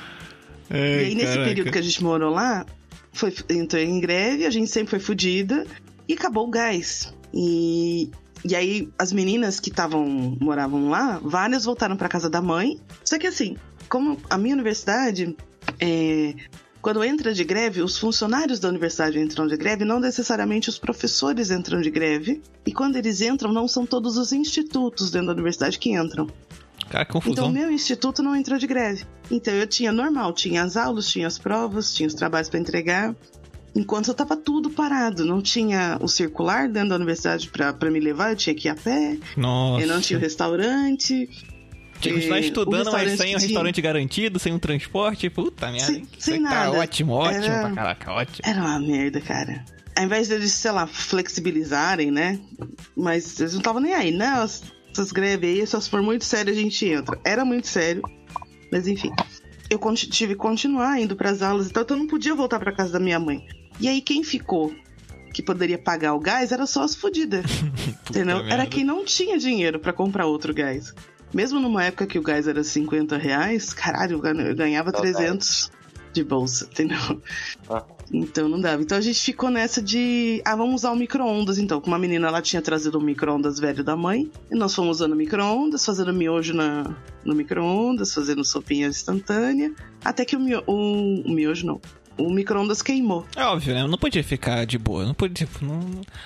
e 0.71 0.75
aí, 0.77 1.15
nesse 1.15 1.35
período 1.39 1.71
que 1.71 1.79
a 1.79 1.83
gente 1.83 2.03
morou 2.03 2.31
lá, 2.33 2.67
foi, 3.13 3.33
entrou 3.49 3.81
em 3.81 4.01
greve, 4.01 4.45
a 4.45 4.51
gente 4.51 4.71
sempre 4.71 4.91
foi 4.91 4.99
fodida 4.99 5.65
e 6.09 6.13
acabou 6.15 6.47
o 6.47 6.51
gás. 6.51 7.15
E, 7.33 8.11
e 8.49 8.55
aí, 8.55 8.89
as 8.99 9.13
meninas 9.13 9.59
que 9.59 9.71
estavam 9.71 10.37
moravam 10.41 10.89
lá, 10.89 11.21
várias 11.23 11.65
voltaram 11.65 11.97
pra 11.97 12.09
casa 12.09 12.31
da 12.31 12.41
mãe. 12.41 12.79
Só 13.05 13.19
que 13.19 13.27
assim, 13.27 13.57
como 13.89 14.19
a 14.31 14.39
minha 14.39 14.55
universidade, 14.55 15.37
é, 15.81 16.35
quando 16.81 17.03
entra 17.03 17.35
de 17.35 17.43
greve, 17.43 17.83
os 17.83 17.99
funcionários 17.99 18.61
da 18.61 18.69
universidade 18.69 19.19
entram 19.19 19.47
de 19.47 19.57
greve, 19.57 19.85
não 19.85 19.99
necessariamente 19.99 20.69
os 20.69 20.79
professores 20.79 21.51
entram 21.51 21.81
de 21.81 21.91
greve. 21.91 22.41
E 22.65 22.73
quando 22.73 22.97
eles 22.97 23.21
entram, 23.21 23.53
não 23.53 23.67
são 23.67 23.85
todos 23.85 24.17
os 24.17 24.33
institutos 24.33 25.11
dentro 25.11 25.29
da 25.29 25.33
universidade 25.33 25.79
que 25.79 25.91
entram. 25.91 26.29
Cara, 26.89 27.03
Então, 27.03 27.21
confusão. 27.21 27.49
o 27.49 27.53
meu 27.53 27.71
instituto 27.73 28.23
não 28.23 28.37
entrou 28.37 28.59
de 28.59 28.67
greve. 28.69 29.05
Então, 29.29 29.53
eu 29.53 29.67
tinha 29.67 29.91
normal, 29.91 30.33
tinha 30.33 30.63
as 30.63 30.77
aulas, 30.77 31.09
tinha 31.09 31.27
as 31.27 31.37
provas, 31.39 31.93
tinha 31.93 32.07
os 32.07 32.15
trabalhos 32.15 32.49
para 32.49 32.61
entregar. 32.61 33.15
Enquanto 33.77 34.09
eu 34.09 34.15
tava 34.15 34.37
tudo 34.37 34.71
parado, 34.71 35.25
não 35.25 35.43
tinha 35.43 35.99
o 36.01 36.09
circular 36.09 36.67
dentro 36.69 36.89
da 36.89 36.97
universidade 36.97 37.49
pra 37.51 37.73
pra 37.75 37.91
me 37.91 38.01
levar, 38.01 38.31
eu 38.31 38.37
tinha 38.37 38.55
que 38.55 38.69
ir 38.69 38.71
a 38.71 38.75
pé, 38.75 39.19
Nossa. 39.37 39.83
eu 39.85 39.89
não 39.89 40.01
tinha 40.01 40.19
o 40.19 40.23
restaurante. 40.23 41.29
Tinha 42.01 42.15
que 42.15 42.21
continuar 42.21 42.41
estudando, 42.41 42.91
mas 42.93 43.09
restaurante 43.09 43.09
sem 43.09 43.13
o 43.13 43.17
que 43.17 43.37
tinha- 43.39 43.39
restaurante 43.49 43.81
garantido, 43.83 44.39
sem 44.39 44.53
um 44.53 44.59
transporte. 44.59 45.29
Puta 45.31 45.67
merda. 45.71 45.87
Sem- 45.87 45.97
hein? 45.97 46.09
sem 46.19 46.43
tá 46.43 46.49
nada. 46.51 46.73
ótimo, 46.79 47.13
ótimo 47.13 47.45
Era- 47.45 47.61
pra 47.61 47.71
caraca, 47.73 48.13
ótimo. 48.13 48.49
Era 48.49 48.61
uma 48.61 48.79
merda, 48.81 49.21
cara. 49.21 49.65
Ao 49.97 50.05
invés 50.05 50.29
deles, 50.29 50.53
sei 50.53 50.71
lá, 50.73 50.87
flexibilizarem, 50.87 52.11
né? 52.11 52.39
Mas 52.97 53.39
eles 53.41 53.53
não 53.53 53.61
estavam 53.61 53.81
nem 53.81 53.95
aí. 53.95 54.11
Não, 54.11 54.45
essas 54.45 55.11
greves 55.13 55.49
aí, 55.61 55.67
só 55.67 55.81
se 55.81 55.89
for 55.91 56.03
muito 56.03 56.25
sério 56.25 56.53
a 56.53 56.57
gente 56.57 56.87
entra. 56.87 57.19
Era 57.25 57.45
muito 57.45 57.67
sério. 57.67 58.03
Mas 58.73 58.87
enfim. 58.87 59.11
Eu 59.69 59.79
tive 59.95 60.35
que 60.35 60.39
continuar 60.41 61.01
indo 61.01 61.17
pras 61.17 61.43
aulas 61.43 61.69
e 61.69 61.73
tal, 61.73 61.83
então 61.83 61.97
eu 61.97 62.03
não 62.03 62.09
podia 62.09 62.35
voltar 62.35 62.59
pra 62.61 62.73
casa 62.73 62.93
da 62.93 63.01
minha 63.01 63.19
mãe. 63.19 63.45
E 63.81 63.89
aí 63.89 64.01
quem 64.01 64.23
ficou 64.23 64.75
que 65.33 65.43
poderia 65.43 65.79
pagar 65.79 66.15
o 66.15 66.19
gás 66.21 66.51
era 66.53 66.67
só 66.67 66.83
as 66.83 66.95
fodidas. 66.95 67.45
entendeu? 68.09 68.37
merda. 68.39 68.53
Era 68.55 68.67
quem 68.67 68.85
não 68.85 69.05
tinha 69.05 69.39
dinheiro 69.39 69.79
pra 69.79 69.93
comprar 69.93 70.27
outro 70.27 70.55
gás. 70.55 70.95
Mesmo 71.35 71.61
numa 71.61 71.85
época 71.85 72.07
que 72.07 72.19
o 72.19 72.23
gás 72.23 72.49
era 72.49 72.63
50 72.65 73.17
reais, 73.19 73.75
caralho, 73.75 74.15
eu 74.15 74.21
gan- 74.21 74.41
eu 74.41 74.55
ganhava 74.55 74.91
Saudade. 74.91 75.15
300 75.15 75.71
de 76.13 76.25
bolsa, 76.25 76.67
entendeu? 76.71 77.21
Ah. 77.69 77.85
Então 78.11 78.49
não 78.49 78.59
dava. 78.59 78.81
Então 78.81 78.97
a 78.97 79.01
gente 79.03 79.21
ficou 79.21 79.51
nessa 79.51 79.83
de. 79.83 80.41
Ah, 80.47 80.57
vamos 80.57 80.77
usar 80.77 80.93
o 80.93 80.97
micro-ondas 80.97 81.59
então. 81.59 81.79
Com 81.81 81.89
uma 81.89 81.99
menina, 81.99 82.29
ela 82.29 82.41
tinha 82.41 82.63
trazido 82.63 82.99
um 82.99 83.03
micro-ondas 83.03 83.59
velho 83.59 83.85
da 83.85 83.95
mãe. 83.97 84.31
E 84.51 84.55
nós 84.55 84.75
fomos 84.75 84.99
usando 84.99 85.15
micro-ondas, 85.15 85.85
fazendo 85.85 86.15
miojo 86.15 86.55
na, 86.55 86.97
no 87.25 87.35
micro-ondas, 87.35 88.15
fazendo 88.15 88.43
sopinha 88.45 88.87
instantânea. 88.87 89.75
Até 90.03 90.25
que 90.25 90.37
o, 90.37 90.41
mio, 90.41 90.63
o, 90.67 91.21
o 91.27 91.31
miojo 91.31 91.67
não. 91.67 91.81
O 92.19 92.31
micro-ondas 92.31 92.81
queimou. 92.81 93.27
É 93.37 93.45
óbvio, 93.45 93.75
né? 93.75 93.83
Eu 93.83 93.89
não 93.89 93.99
podia 93.99 94.25
ficar 94.25 94.65
de 94.65 94.79
boa. 94.79 95.05
Não 95.05 95.13
podia, 95.15 95.47
tipo, 95.47 95.65
não, 95.65 95.81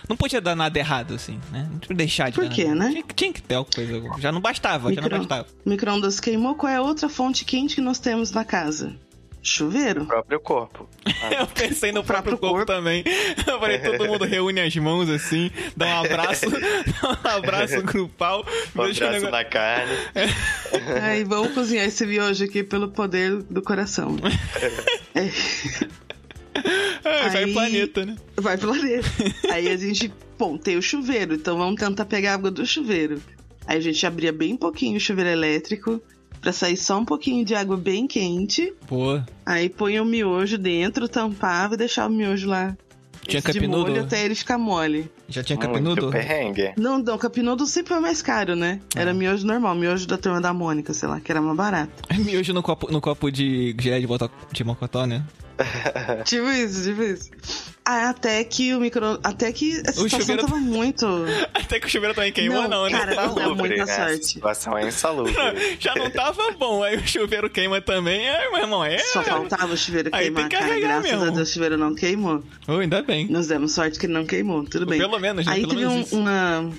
não 0.08 0.16
podia 0.16 0.40
dar 0.40 0.54
nada 0.54 0.78
errado, 0.78 1.14
assim, 1.14 1.40
né? 1.50 1.66
Não 1.70 1.78
podia 1.78 1.96
deixar 1.96 2.30
de 2.30 2.36
Por 2.36 2.48
quê, 2.48 2.72
né? 2.74 2.90
Tinha, 2.90 3.02
que- 3.02 3.14
tinha 3.14 3.32
que 3.32 3.42
ter 3.42 3.54
alguma 3.56 3.74
coisa. 3.74 4.20
Já 4.20 4.30
não 4.30 4.40
bastava, 4.40 4.92
já 4.94 5.00
não 5.00 5.08
Micro- 5.08 5.18
bastava. 5.18 5.46
Micro-ondas 5.66 6.20
queimou. 6.20 6.54
Qual 6.54 6.70
é 6.72 6.76
a 6.76 6.82
outra 6.82 7.08
fonte 7.08 7.44
quente 7.44 7.74
que 7.74 7.80
nós 7.80 7.98
temos 7.98 8.30
na 8.30 8.44
casa? 8.44 8.92
Chuveiro. 9.42 10.02
O 10.02 10.06
próprio 10.06 10.38
corpo. 10.40 10.88
Eu 11.38 11.46
pensei 11.46 11.92
no 11.92 12.04
próprio, 12.04 12.36
próprio 12.36 12.38
corpo, 12.38 12.66
corpo. 12.66 12.72
também. 12.72 13.02
Eu 13.46 13.58
falei, 13.58 13.78
todo 13.80 14.06
mundo 14.06 14.24
reúne 14.24 14.60
as 14.60 14.74
mãos 14.76 15.08
assim, 15.08 15.50
dá 15.76 15.86
um 15.86 16.04
abraço, 16.04 16.46
dá 17.22 17.32
um 17.34 17.38
abraço 17.38 17.82
grupal. 17.82 18.44
Um 18.76 18.82
abraço 18.82 19.00
negócio- 19.00 19.30
na 19.30 19.44
carne. 19.44 19.92
Aí 21.02 21.24
vamos 21.24 21.52
cozinhar 21.54 21.86
esse 21.86 22.04
miojo 22.06 22.44
aqui 22.44 22.62
pelo 22.62 22.88
poder 22.90 23.42
do 23.44 23.62
coração. 23.62 24.16
É. 25.14 25.30
É, 27.04 27.28
vai 27.30 27.44
Aí- 27.44 27.52
planeta, 27.52 28.04
né? 28.04 28.16
Vai 28.36 28.58
pro 28.58 28.70
lareiro. 28.70 29.04
Aí 29.50 29.68
a 29.68 29.76
gente, 29.76 30.12
bom, 30.38 30.58
tem 30.58 30.76
o 30.76 30.82
chuveiro, 30.82 31.34
então 31.34 31.56
vamos 31.56 31.80
tentar 31.80 32.04
pegar 32.04 32.32
a 32.32 32.34
água 32.34 32.50
do 32.50 32.66
chuveiro. 32.66 33.20
Aí 33.66 33.78
a 33.78 33.80
gente 33.80 34.04
abria 34.06 34.32
bem 34.32 34.56
pouquinho 34.56 34.96
o 34.96 35.00
chuveiro 35.00 35.30
elétrico 35.30 36.02
pra 36.40 36.52
sair 36.52 36.76
só 36.76 36.98
um 36.98 37.04
pouquinho 37.04 37.44
de 37.44 37.54
água 37.54 37.76
bem 37.76 38.06
quente. 38.06 38.72
Pô, 38.86 39.20
Aí 39.44 39.68
põe 39.68 39.98
o 40.00 40.04
miojo 40.04 40.56
dentro, 40.58 41.08
tampava 41.08 41.74
e 41.74 41.76
deixava 41.76 42.12
o 42.12 42.16
miojo 42.16 42.48
lá 42.48 42.76
tinha 43.26 43.40
de 43.40 43.46
capinudo? 43.46 43.90
molho 43.90 44.00
até 44.02 44.24
ele 44.24 44.34
ficar 44.34 44.56
mole. 44.58 45.08
Já 45.28 45.42
tinha 45.44 45.56
Muito 45.56 45.68
capinudo? 45.70 46.10
perrengue. 46.10 46.72
Não, 46.76 46.98
não, 46.98 47.16
capinudo 47.18 47.64
sempre 47.66 47.90
foi 47.92 48.00
mais 48.00 48.22
caro, 48.22 48.56
né? 48.56 48.80
Era 48.96 49.10
Ah. 49.10 49.14
miojo 49.14 49.46
normal, 49.46 49.74
miojo 49.76 50.06
da 50.06 50.16
turma 50.18 50.40
da 50.40 50.52
Mônica, 50.52 50.92
sei 50.94 51.08
lá, 51.08 51.20
que 51.20 51.30
era 51.30 51.40
mais 51.40 51.56
barato. 51.56 51.92
Miojo 52.18 52.52
no 52.52 52.62
copo, 52.62 52.90
no 52.90 53.00
copo 53.00 53.30
de 53.30 53.76
gelé 53.78 54.00
de, 54.00 54.06
bota- 54.06 54.30
de 54.50 54.64
mocotó, 54.64 55.06
né? 55.06 55.22
tipo 56.24 56.48
isso, 56.50 56.82
tipo 56.84 57.02
isso. 57.02 57.30
Ah, 57.84 58.10
até 58.10 58.44
que 58.44 58.74
o 58.74 58.80
micro. 58.80 59.18
Até 59.24 59.52
que 59.52 59.72
a 59.86 59.92
situação 59.92 60.20
chuveiro- 60.20 60.42
tava 60.42 60.56
muito. 60.58 61.06
Até 61.54 61.80
que 61.80 61.86
o 61.86 61.90
chuveiro 61.90 62.14
também 62.14 62.30
queimou, 62.32 62.68
não, 62.68 62.84
né? 62.84 62.90
cara, 62.90 63.14
não 63.14 63.34
dá 63.34 63.40
Insalubre, 63.42 63.68
muita 63.68 63.84
né? 63.86 63.92
A 63.92 64.08
sorte. 64.08 64.26
situação 64.26 64.78
é 64.78 64.86
insalubre. 64.88 65.34
Já 65.80 65.94
não 65.94 66.10
tava 66.10 66.50
bom, 66.52 66.82
aí 66.84 66.96
o 66.96 67.06
chuveiro 67.08 67.48
queima 67.50 67.80
também. 67.80 68.28
É, 68.28 68.50
meu 68.50 68.60
irmão, 68.60 68.84
é. 68.84 68.98
Só 68.98 69.22
faltava 69.22 69.72
o 69.72 69.76
chuveiro 69.76 70.10
Aí 70.12 70.24
queimar, 70.24 70.48
tem 70.48 70.58
que 70.58 70.64
cara. 70.64 70.80
Graças 70.80 71.10
mesmo. 71.10 71.24
a 71.24 71.30
Deus 71.30 71.48
o 71.48 71.52
chuveiro 71.52 71.76
não 71.78 71.94
queimou. 71.94 72.44
Oh, 72.68 72.72
ainda 72.78 73.02
bem. 73.02 73.26
Nós 73.28 73.48
demos 73.48 73.72
sorte 73.72 73.98
que 73.98 74.06
ele 74.06 74.12
não 74.12 74.26
queimou, 74.26 74.64
tudo 74.64 74.86
bem. 74.86 74.98
Pelo 75.00 75.18
menos, 75.18 75.46
né? 75.46 75.52
Aí 75.52 75.60
Pelo 75.62 75.74
teve 75.74 75.86
menos 75.86 75.96
um, 75.96 76.00
isso. 76.02 76.16
uma. 76.18 76.70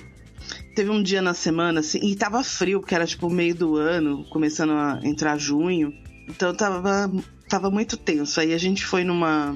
Teve 0.74 0.90
um 0.90 1.02
dia 1.02 1.20
na 1.20 1.34
semana, 1.34 1.80
assim, 1.80 1.98
e 2.02 2.14
tava 2.16 2.42
frio, 2.42 2.80
porque 2.80 2.94
era 2.94 3.06
tipo 3.06 3.28
meio 3.28 3.54
do 3.54 3.76
ano, 3.76 4.24
começando 4.30 4.72
a 4.72 4.98
entrar 5.02 5.36
junho. 5.36 5.92
Então 6.28 6.54
tava, 6.54 7.10
tava 7.52 7.70
muito 7.70 7.96
tenso. 7.96 8.40
Aí 8.40 8.52
a 8.54 8.58
gente 8.58 8.84
foi 8.84 9.04
numa. 9.04 9.54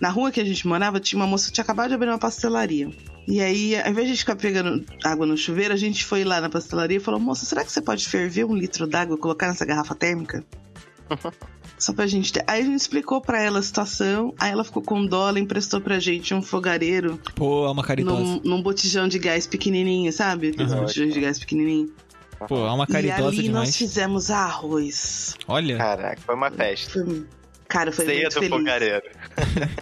Na 0.00 0.10
rua 0.10 0.30
que 0.30 0.40
a 0.40 0.44
gente 0.44 0.66
morava, 0.68 1.00
tinha 1.00 1.18
uma 1.20 1.26
moça 1.26 1.46
que 1.48 1.52
tinha 1.54 1.64
acabado 1.64 1.88
de 1.88 1.94
abrir 1.94 2.08
uma 2.08 2.18
pastelaria. 2.18 2.88
E 3.26 3.40
aí, 3.40 3.74
ao 3.76 3.90
invés 3.90 4.08
de 4.08 4.16
ficar 4.16 4.36
pegando 4.36 4.84
água 5.04 5.26
no 5.26 5.36
chuveiro, 5.36 5.74
a 5.74 5.76
gente 5.76 6.04
foi 6.04 6.22
lá 6.24 6.40
na 6.40 6.48
pastelaria 6.48 6.98
e 6.98 7.00
falou: 7.00 7.18
Moça, 7.18 7.44
será 7.44 7.64
que 7.64 7.72
você 7.72 7.80
pode 7.80 8.08
ferver 8.08 8.44
um 8.44 8.54
litro 8.56 8.86
d'água 8.86 9.16
e 9.16 9.18
colocar 9.18 9.48
nessa 9.48 9.64
garrafa 9.66 9.94
térmica? 9.94 10.44
Só 11.78 11.92
pra 11.92 12.06
gente 12.06 12.32
ter. 12.32 12.42
Aí 12.46 12.60
a 12.62 12.64
gente 12.64 12.80
explicou 12.80 13.20
pra 13.20 13.40
ela 13.40 13.60
a 13.60 13.62
situação. 13.62 14.34
Aí 14.38 14.50
ela 14.50 14.64
ficou 14.64 14.82
com 14.82 15.06
dó, 15.06 15.28
ela 15.28 15.38
emprestou 15.38 15.80
pra 15.80 15.98
gente 16.00 16.34
um 16.34 16.42
fogareiro 16.42 17.20
Pô, 17.36 17.66
é 17.66 17.70
uma 17.70 17.84
caridosa. 17.84 18.20
num, 18.20 18.40
num 18.44 18.62
botijão 18.62 19.06
de 19.08 19.18
gás 19.18 19.46
pequenininho, 19.46 20.12
sabe? 20.12 20.48
Aqueles 20.48 20.72
Aham. 20.72 20.80
botijões 20.82 21.14
de 21.14 21.20
gás 21.20 21.38
pequenininho. 21.38 21.92
Pô, 22.48 22.66
é 22.66 22.72
uma 22.72 22.84
E 22.84 22.86
caridosa 22.92 23.28
ali 23.28 23.42
demais. 23.42 23.68
nós 23.68 23.76
fizemos 23.76 24.30
arroz. 24.30 25.36
Olha, 25.46 25.76
Caraca, 25.76 26.20
foi 26.24 26.34
uma 26.34 26.50
festa. 26.50 27.04
Foi- 27.04 27.26
Cara, 27.68 27.92
foi 27.92 28.06
Ceia 28.06 28.20
muito 28.22 28.34
do 28.34 28.40
feliz. 28.40 28.58
fogareiro. 28.58 29.02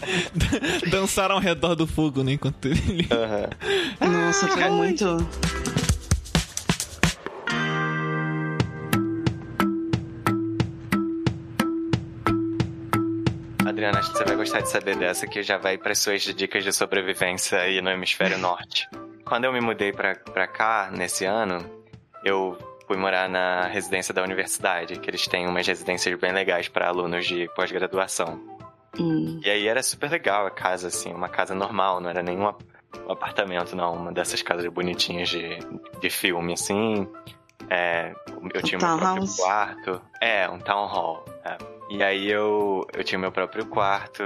dançaram 0.90 1.36
ao 1.36 1.40
redor 1.40 1.74
do 1.76 1.86
fogo, 1.86 2.22
né? 2.24 2.32
Enquanto 2.32 2.66
ele. 2.66 3.06
Aham. 3.10 3.48
Nossa, 4.26 4.48
foi 4.48 4.68
muito... 4.70 5.16
Adriana, 13.66 13.98
acho 13.98 14.12
que 14.12 14.18
você 14.18 14.24
vai 14.24 14.36
gostar 14.36 14.60
de 14.60 14.68
saber 14.70 14.96
dessa 14.96 15.26
que 15.26 15.42
já 15.42 15.56
vai 15.58 15.76
para 15.76 15.94
suas 15.94 16.22
dicas 16.22 16.62
de 16.64 16.72
sobrevivência 16.72 17.58
aí 17.58 17.80
no 17.82 17.90
hemisfério 17.90 18.38
norte. 18.38 18.88
quando 19.24 19.44
eu 19.44 19.52
me 19.52 19.60
mudei 19.60 19.92
pra, 19.92 20.14
pra 20.14 20.46
cá, 20.46 20.90
nesse 20.92 21.24
ano, 21.24 21.58
eu 22.24 22.56
fui 22.86 22.96
morar 22.96 23.28
na 23.28 23.62
residência 23.66 24.12
da 24.14 24.22
universidade, 24.22 24.98
que 24.98 25.10
eles 25.10 25.26
têm 25.26 25.46
umas 25.46 25.66
residências 25.66 26.18
bem 26.18 26.32
legais 26.32 26.68
para 26.68 26.88
alunos 26.88 27.26
de 27.26 27.48
pós-graduação. 27.54 28.40
Hum. 28.98 29.40
E 29.44 29.50
aí 29.50 29.66
era 29.68 29.82
super 29.82 30.10
legal 30.10 30.46
a 30.46 30.50
casa, 30.50 30.88
assim, 30.88 31.12
uma 31.12 31.28
casa 31.28 31.54
normal, 31.54 32.00
não 32.00 32.08
era 32.08 32.22
nenhum 32.22 32.46
ap- 32.46 32.62
apartamento, 33.08 33.74
não, 33.76 33.94
uma 33.94 34.12
dessas 34.12 34.40
casas 34.42 34.66
bonitinhas 34.68 35.28
de, 35.28 35.58
de 36.00 36.10
filme, 36.10 36.52
assim. 36.54 37.06
É, 37.68 38.14
eu 38.54 38.62
tinha 38.62 38.78
meu 38.78 38.86
próprio 38.88 38.98
townhouse. 39.00 39.36
quarto. 39.42 40.02
É, 40.20 40.48
um 40.48 40.58
town 40.58 40.86
hall. 40.86 41.24
é. 41.44 41.56
E 41.90 42.02
aí 42.02 42.30
eu, 42.30 42.86
eu 42.94 43.04
tinha 43.04 43.18
meu 43.18 43.30
próprio 43.30 43.66
quarto. 43.66 44.24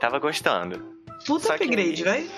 Tava 0.00 0.18
gostando. 0.18 0.78
Puta 1.26 1.46
Só 1.46 1.56
que- 1.58 1.64
upgrade, 1.64 2.02
vai. 2.04 2.28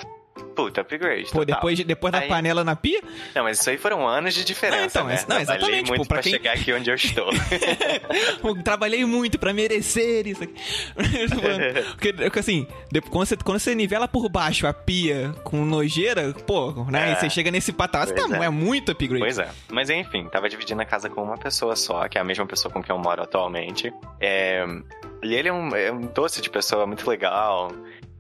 Puta, 0.57 0.81
upgrade. 0.83 1.25
Pô, 1.31 1.41
total. 1.41 1.45
depois, 1.57 1.79
depois 1.85 2.13
da 2.13 2.19
Aí- 2.21 2.29
panela 2.29 2.63
na 2.65 2.75
pia? 2.77 3.01
Não, 3.35 3.45
mas 3.45 3.59
isso 3.61 3.69
aí 3.71 3.77
foram 3.79 4.07
anos 4.07 4.35
de 4.35 4.45
diferença, 4.45 5.03
Não, 5.03 5.07
então, 5.07 5.07
né? 5.07 5.15
não, 5.17 5.27
Trabalhei 5.27 5.43
exatamente, 5.43 5.89
muito 5.89 6.01
pô, 6.03 6.07
pra 6.07 6.17
pra 6.17 6.23
quem- 6.23 6.33
chegar 6.33 6.53
aqui 6.55 6.73
onde 6.73 6.91
eu 6.91 6.95
estou. 6.95 7.29
Trabalhei 8.65 9.05
muito 9.05 9.39
pra 9.39 9.53
merecer 9.53 10.27
isso 10.27 10.45
aqui. 10.45 10.55
porque, 12.25 12.39
assim, 12.39 12.67
quando 13.11 13.27
você, 13.27 13.37
quando 13.37 13.59
você 13.59 13.75
nivela 13.75 14.09
por 14.09 14.29
baixo 14.29 14.67
a 14.67 14.73
pia 14.73 15.35
com 15.45 15.65
nojeira, 15.65 16.33
pô, 16.47 16.73
né? 16.91 17.13
É. 17.13 17.15
Você 17.15 17.31
chega 17.31 17.51
nesse 17.51 17.73
patamar, 17.73 18.09
você 18.09 18.15
tá, 18.15 18.37
é. 18.43 18.45
é 18.47 18.51
muito 18.51 18.93
upgrade. 18.93 19.23
Pois 19.23 19.39
é. 19.39 19.49
Mas 19.71 19.91
enfim, 19.91 20.27
tava 20.29 20.49
dividindo 20.49 20.81
a 20.83 20.85
casa 20.85 21.09
com 21.09 21.23
uma 21.23 21.39
pessoa 21.39 21.77
só, 21.77 22.09
que 22.09 22.19
é 22.19 22.21
a 22.21 22.25
mesma 22.25 22.47
pessoa 22.47 22.73
com 22.73 22.83
quem 22.83 22.95
eu 22.95 23.01
moro 23.01 23.23
atualmente. 23.23 23.93
É, 24.21 24.65
E 25.23 25.35
ele 25.35 25.49
é 25.49 25.53
um, 25.53 25.75
é 25.77 25.91
um 25.93 26.01
doce 26.01 26.41
de 26.41 26.51
pessoa 26.51 26.87
muito 26.87 27.09
legal, 27.09 27.71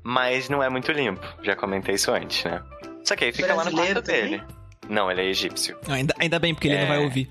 mas 0.03 0.49
não 0.49 0.63
é 0.63 0.69
muito 0.69 0.91
limpo. 0.93 1.27
Já 1.43 1.55
comentei 1.57 1.95
isso 1.95 2.11
antes, 2.13 2.45
né? 2.45 2.63
Só 3.05 3.17
que 3.17 3.25
aí 3.25 3.33
fica 3.33 3.55
lá 3.55 3.65
no 3.65 3.73
quarto 3.73 4.03
dele. 4.03 4.43
Não, 4.89 5.11
ele 5.11 5.23
é 5.23 5.25
egípcio. 5.27 5.77
Ainda, 5.89 6.15
ainda 6.19 6.39
bem, 6.39 6.55
porque 6.55 6.69
ele 6.69 6.77
não 6.77 6.85
É. 6.85 6.89
vai 6.89 6.99
ouvir. 6.99 7.31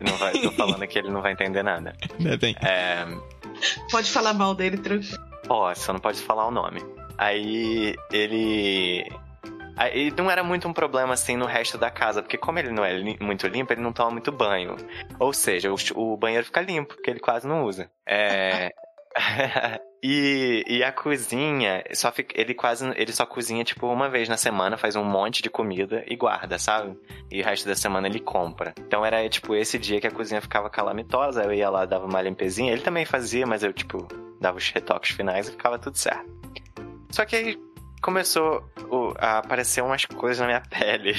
Não 0.00 0.14
vai, 0.18 0.32
tô 0.38 0.52
falando 0.52 0.86
que 0.86 0.98
ele 0.98 1.08
não 1.10 1.22
vai 1.22 1.32
entender 1.32 1.62
nada. 1.62 1.94
Ainda 2.18 2.36
bem. 2.36 2.54
É, 2.62 3.06
Pode 3.90 4.10
falar 4.10 4.34
mal 4.34 4.54
dele, 4.54 4.76
tranquilo. 4.76 5.16
Ó, 5.48 5.74
só 5.74 5.92
não 5.92 6.00
pode 6.00 6.20
falar 6.20 6.46
o 6.46 6.50
nome. 6.50 6.80
Aí 7.16 7.94
ele. 8.12 9.04
Aí 9.76 10.10
não 10.16 10.30
era 10.30 10.42
muito 10.42 10.66
um 10.68 10.72
problema 10.72 11.12
assim 11.14 11.36
no 11.36 11.44
resto 11.46 11.76
da 11.76 11.90
casa, 11.90 12.22
porque 12.22 12.38
como 12.38 12.58
ele 12.58 12.70
não 12.70 12.84
é 12.84 12.98
muito 13.20 13.46
limpo, 13.46 13.72
ele 13.72 13.82
não 13.82 13.92
toma 13.92 14.10
muito 14.10 14.32
banho. 14.32 14.76
Ou 15.18 15.32
seja, 15.32 15.70
o, 15.72 15.76
o 15.94 16.16
banheiro 16.16 16.44
fica 16.46 16.60
limpo, 16.62 16.94
porque 16.94 17.10
ele 17.10 17.20
quase 17.20 17.46
não 17.46 17.64
usa. 17.64 17.90
É. 18.06 18.72
e, 20.02 20.64
e 20.68 20.84
a 20.84 20.92
cozinha, 20.92 21.82
só 21.94 22.12
fica, 22.12 22.38
ele 22.40 22.54
quase. 22.54 22.86
Ele 22.96 23.12
só 23.12 23.24
cozinha, 23.26 23.64
tipo, 23.64 23.86
uma 23.86 24.08
vez 24.08 24.28
na 24.28 24.36
semana, 24.36 24.76
faz 24.76 24.94
um 24.96 25.04
monte 25.04 25.42
de 25.42 25.50
comida 25.50 26.04
e 26.06 26.16
guarda, 26.16 26.58
sabe? 26.58 26.96
E 27.30 27.40
o 27.40 27.44
resto 27.44 27.66
da 27.66 27.74
semana 27.74 28.06
ele 28.06 28.20
compra. 28.20 28.74
Então 28.78 29.04
era, 29.04 29.26
tipo, 29.28 29.54
esse 29.54 29.78
dia 29.78 30.00
que 30.00 30.06
a 30.06 30.10
cozinha 30.10 30.40
ficava 30.40 30.68
calamitosa, 30.70 31.42
eu 31.44 31.52
ia 31.52 31.70
lá, 31.70 31.84
dava 31.86 32.04
uma 32.06 32.20
limpezinha. 32.22 32.72
Ele 32.72 32.82
também 32.82 33.04
fazia, 33.04 33.46
mas 33.46 33.62
eu, 33.62 33.72
tipo, 33.72 34.06
dava 34.40 34.58
os 34.58 34.68
retoques 34.70 35.10
finais 35.16 35.48
e 35.48 35.52
ficava 35.52 35.78
tudo 35.78 35.96
certo. 35.96 36.26
Só 37.10 37.24
que 37.24 37.36
aí 37.36 37.58
começou 38.02 38.62
o- 38.90 39.14
a 39.18 39.38
aparecer 39.38 39.82
umas 39.82 40.04
coisas 40.04 40.38
na 40.40 40.46
minha 40.46 40.60
pele. 40.68 41.16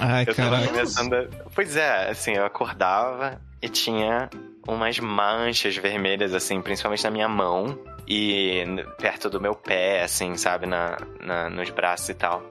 Ai, 0.00 0.24
Eu 0.26 0.34
tava 0.34 0.64
começando 0.66 1.12
a... 1.14 1.26
Pois 1.54 1.76
é, 1.76 2.10
assim, 2.10 2.32
eu 2.32 2.44
acordava 2.44 3.40
e 3.60 3.68
tinha 3.68 4.28
umas 4.74 4.98
manchas 5.00 5.76
vermelhas, 5.76 6.34
assim, 6.34 6.60
principalmente 6.60 7.02
na 7.04 7.10
minha 7.10 7.28
mão 7.28 7.78
e 8.06 8.64
perto 8.98 9.28
do 9.30 9.40
meu 9.40 9.54
pé, 9.54 10.02
assim, 10.02 10.36
sabe, 10.36 10.66
na, 10.66 10.96
na- 11.20 11.48
nos 11.50 11.70
braços 11.70 12.08
e 12.08 12.14
tal. 12.14 12.42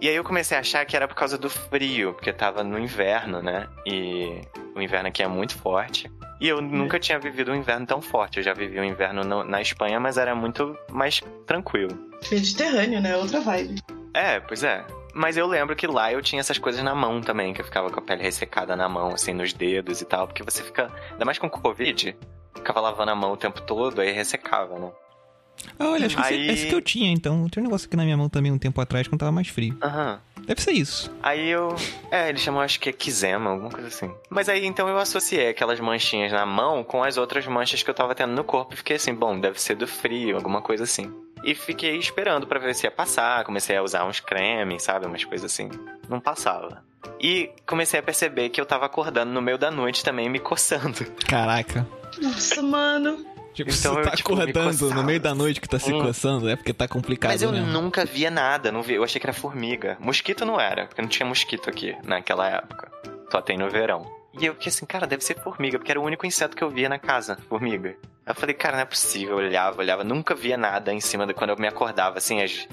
E 0.00 0.08
aí 0.08 0.14
eu 0.14 0.22
comecei 0.24 0.56
a 0.56 0.60
achar 0.60 0.84
que 0.84 0.94
era 0.94 1.08
por 1.08 1.14
causa 1.14 1.36
do 1.38 1.48
frio, 1.50 2.12
porque 2.12 2.32
tava 2.32 2.62
no 2.62 2.78
inverno, 2.78 3.42
né? 3.42 3.66
E 3.86 4.40
o 4.74 4.80
inverno 4.80 5.08
aqui 5.08 5.22
é 5.22 5.28
muito 5.28 5.56
forte. 5.56 6.10
E 6.40 6.46
eu 6.46 6.60
nunca 6.60 7.00
tinha 7.00 7.18
vivido 7.18 7.50
um 7.50 7.54
inverno 7.54 7.84
tão 7.86 8.00
forte. 8.00 8.36
Eu 8.36 8.44
já 8.44 8.52
vivi 8.52 8.78
um 8.78 8.84
inverno 8.84 9.24
no- 9.24 9.42
na 9.44 9.60
Espanha, 9.60 9.98
mas 9.98 10.16
era 10.18 10.34
muito 10.34 10.76
mais 10.90 11.20
tranquilo. 11.46 11.98
Mediterrâneo, 12.30 13.00
né? 13.00 13.16
Outra 13.16 13.40
vibe. 13.40 13.80
É, 14.14 14.38
pois 14.40 14.62
é. 14.62 14.84
Mas 15.14 15.36
eu 15.36 15.46
lembro 15.46 15.74
que 15.74 15.86
lá 15.86 16.12
eu 16.12 16.22
tinha 16.22 16.40
essas 16.40 16.58
coisas 16.58 16.82
na 16.82 16.94
mão 16.94 17.20
também, 17.20 17.52
que 17.52 17.60
eu 17.60 17.64
ficava 17.64 17.90
com 17.90 17.98
a 17.98 18.02
pele 18.02 18.22
ressecada 18.22 18.76
na 18.76 18.88
mão, 18.88 19.08
assim, 19.14 19.32
nos 19.32 19.52
dedos 19.52 20.00
e 20.00 20.04
tal, 20.04 20.26
porque 20.26 20.42
você 20.42 20.62
fica. 20.62 20.90
Ainda 21.12 21.24
mais 21.24 21.38
com 21.38 21.48
Covid, 21.50 22.16
ficava 22.54 22.80
lavando 22.80 23.10
a 23.10 23.14
mão 23.14 23.32
o 23.32 23.36
tempo 23.36 23.60
todo, 23.62 24.00
aí 24.00 24.12
ressecava, 24.12 24.78
né? 24.78 24.90
Ah, 25.78 25.88
olha, 25.88 26.06
acho 26.06 26.16
que 26.16 26.22
Aí- 26.22 26.48
esse, 26.50 26.66
que 26.68 26.74
eu 26.74 26.80
tinha, 26.80 27.10
então. 27.10 27.48
Tem 27.48 27.60
um 27.62 27.66
negócio 27.66 27.86
aqui 27.88 27.96
na 27.96 28.04
minha 28.04 28.16
mão 28.16 28.28
também 28.28 28.52
um 28.52 28.58
tempo 28.58 28.80
atrás, 28.80 29.08
quando 29.08 29.20
tava 29.20 29.32
mais 29.32 29.48
frio. 29.48 29.76
Aham. 29.82 30.20
Deve 30.46 30.62
ser 30.62 30.72
isso. 30.72 31.10
Aí 31.22 31.48
eu. 31.50 31.74
É, 32.10 32.28
eles 32.30 32.40
chamam, 32.40 32.62
acho 32.62 32.80
que 32.80 32.88
é 32.88 32.92
eczema, 32.92 33.50
alguma 33.50 33.70
coisa 33.70 33.88
assim. 33.88 34.10
Mas 34.30 34.48
aí 34.48 34.64
então 34.64 34.88
eu 34.88 34.96
associei 34.98 35.48
aquelas 35.48 35.78
manchinhas 35.78 36.32
na 36.32 36.46
mão 36.46 36.82
com 36.82 37.02
as 37.04 37.18
outras 37.18 37.46
manchas 37.46 37.82
que 37.82 37.90
eu 37.90 37.94
tava 37.94 38.14
tendo 38.14 38.32
no 38.32 38.42
corpo 38.44 38.72
e 38.72 38.76
fiquei 38.76 38.96
assim, 38.96 39.12
bom, 39.12 39.38
deve 39.38 39.60
ser 39.60 39.74
do 39.74 39.86
frio, 39.86 40.36
alguma 40.36 40.62
coisa 40.62 40.84
assim. 40.84 41.12
E 41.44 41.54
fiquei 41.54 41.96
esperando 41.96 42.46
pra 42.46 42.58
ver 42.58 42.74
se 42.74 42.86
ia 42.86 42.90
passar, 42.90 43.44
comecei 43.44 43.76
a 43.76 43.82
usar 43.82 44.04
uns 44.04 44.20
cremes, 44.20 44.82
sabe, 44.82 45.06
umas 45.06 45.24
coisas 45.24 45.50
assim. 45.50 45.70
Não 46.08 46.20
passava. 46.20 46.82
E 47.20 47.50
comecei 47.66 47.98
a 48.00 48.02
perceber 48.02 48.48
que 48.50 48.60
eu 48.60 48.66
tava 48.66 48.86
acordando 48.86 49.32
no 49.32 49.40
meio 49.40 49.56
da 49.58 49.70
noite 49.70 50.04
também 50.04 50.28
me 50.28 50.38
coçando. 50.38 51.04
Caraca. 51.26 51.86
Nossa, 52.20 52.60
mano. 52.62 53.24
Tipo, 53.54 53.70
Então 53.70 53.94
você 53.94 54.00
eu, 54.00 54.02
tá 54.04 54.10
tipo, 54.12 54.36
me 54.36 54.42
acordando 54.42 54.94
no 54.94 55.02
meio 55.02 55.18
da 55.20 55.34
noite 55.34 55.60
que 55.60 55.68
tá 55.68 55.78
se 55.80 55.92
Hum. 55.92 56.00
coçando, 56.02 56.48
é 56.48 56.54
porque 56.54 56.72
tá 56.72 56.86
complicado 56.86 57.30
Mas 57.32 57.42
eu 57.42 57.50
mesmo. 57.50 57.66
nunca 57.66 58.04
via 58.04 58.30
nada, 58.30 58.70
não 58.70 58.82
vi, 58.82 58.94
eu 58.94 59.02
achei 59.04 59.20
que 59.20 59.26
era 59.26 59.32
formiga. 59.32 59.96
Mosquito 59.98 60.44
não 60.44 60.60
era, 60.60 60.86
porque 60.86 61.02
não 61.02 61.08
tinha 61.08 61.26
mosquito 61.26 61.68
aqui 61.68 61.96
naquela 62.04 62.48
época. 62.48 62.88
Só 63.32 63.40
tem 63.42 63.58
no 63.58 63.68
verão. 63.68 64.06
E 64.40 64.46
eu 64.46 64.54
fiquei 64.54 64.68
assim, 64.70 64.86
cara, 64.86 65.06
deve 65.06 65.24
ser 65.24 65.36
formiga, 65.42 65.78
porque 65.78 65.90
era 65.90 66.00
o 66.00 66.04
único 66.04 66.24
inseto 66.26 66.56
que 66.56 66.62
eu 66.62 66.70
via 66.70 66.88
na 66.88 66.98
casa, 66.98 67.36
formiga. 67.48 67.96
Eu 68.24 68.34
falei, 68.34 68.54
cara, 68.54 68.76
não 68.76 68.82
é 68.82 68.86
possível. 68.86 69.40
Eu 69.40 69.46
olhava, 69.46 69.78
olhava, 69.80 70.04
nunca 70.04 70.34
via 70.34 70.56
nada 70.56 70.92
em 70.92 71.00
cima 71.00 71.26
de 71.26 71.34
quando 71.34 71.50
eu 71.50 71.56
me 71.56 71.66
acordava, 71.66 72.18
assim, 72.18 72.40
as- 72.42 72.68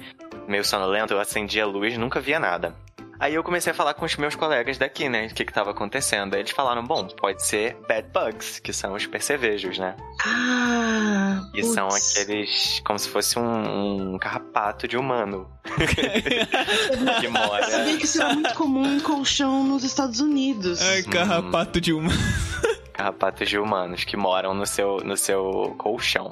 meio 0.46 0.64
sonolento, 0.64 1.12
eu 1.12 1.18
acendia 1.20 1.64
a 1.64 1.66
luz, 1.66 1.96
nunca 1.98 2.20
via 2.20 2.38
nada. 2.38 2.74
Aí 3.18 3.34
eu 3.34 3.42
comecei 3.42 3.70
a 3.72 3.74
falar 3.74 3.94
com 3.94 4.04
os 4.04 4.14
meus 4.16 4.34
colegas 4.36 4.76
daqui, 4.78 5.08
né, 5.08 5.26
o 5.26 5.34
que 5.34 5.44
que 5.44 5.52
tava 5.52 5.70
acontecendo. 5.70 6.34
Aí 6.34 6.40
eles 6.40 6.50
falaram, 6.52 6.84
bom, 6.84 7.06
pode 7.08 7.44
ser 7.46 7.76
bed 7.88 8.08
bugs, 8.12 8.58
que 8.58 8.72
são 8.72 8.92
os 8.94 9.06
percevejos, 9.06 9.78
né? 9.78 9.96
Ah, 10.24 11.40
E 11.54 11.62
são 11.62 11.88
putz. 11.88 12.16
aqueles, 12.16 12.80
como 12.84 12.98
se 12.98 13.08
fosse 13.08 13.38
um, 13.38 14.14
um 14.14 14.18
carrapato 14.18 14.86
de 14.86 14.96
humano. 14.96 15.48
que 17.20 17.26
Eu 17.26 17.30
mora. 17.30 17.70
sabia 17.70 17.96
que 17.96 18.04
isso 18.04 18.22
era 18.22 18.34
muito 18.34 18.54
comum 18.54 18.96
em 18.96 19.00
colchão 19.00 19.64
nos 19.64 19.82
Estados 19.84 20.20
Unidos. 20.20 20.80
Ai, 20.82 21.02
carrapato 21.02 21.80
de 21.80 21.92
uma. 21.92 22.10
Carrapatos 22.92 23.48
de 23.50 23.58
humanos 23.58 24.04
que 24.04 24.16
moram 24.16 24.54
no 24.54 24.64
seu, 24.64 24.96
no 25.04 25.16
seu 25.18 25.74
colchão. 25.76 26.30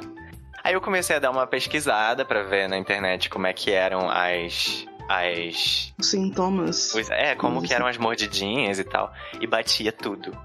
Aí 0.62 0.73
eu 0.73 0.81
comecei 0.81 1.14
a 1.16 1.18
dar 1.18 1.31
uma 1.31 1.47
pesquisada 1.47 2.25
pra 2.25 2.42
ver 2.42 2.68
na 2.70 2.79
internet 2.79 3.29
como 3.29 3.47
é 3.47 3.53
que 3.53 3.70
eram 3.70 4.09
as. 4.09 4.87
As. 5.09 5.93
Os 5.99 6.11
sintomas. 6.11 6.95
os- 6.95 7.11
é, 7.11 7.35
como 7.35 7.62
que 7.62 7.73
eram 7.75 7.87
as 7.87 7.97
mordidinhas 7.99 8.79
e 8.79 8.85
tal. 8.85 9.12
E 9.40 9.47
batia 9.47 9.93
tudo. 9.93 10.37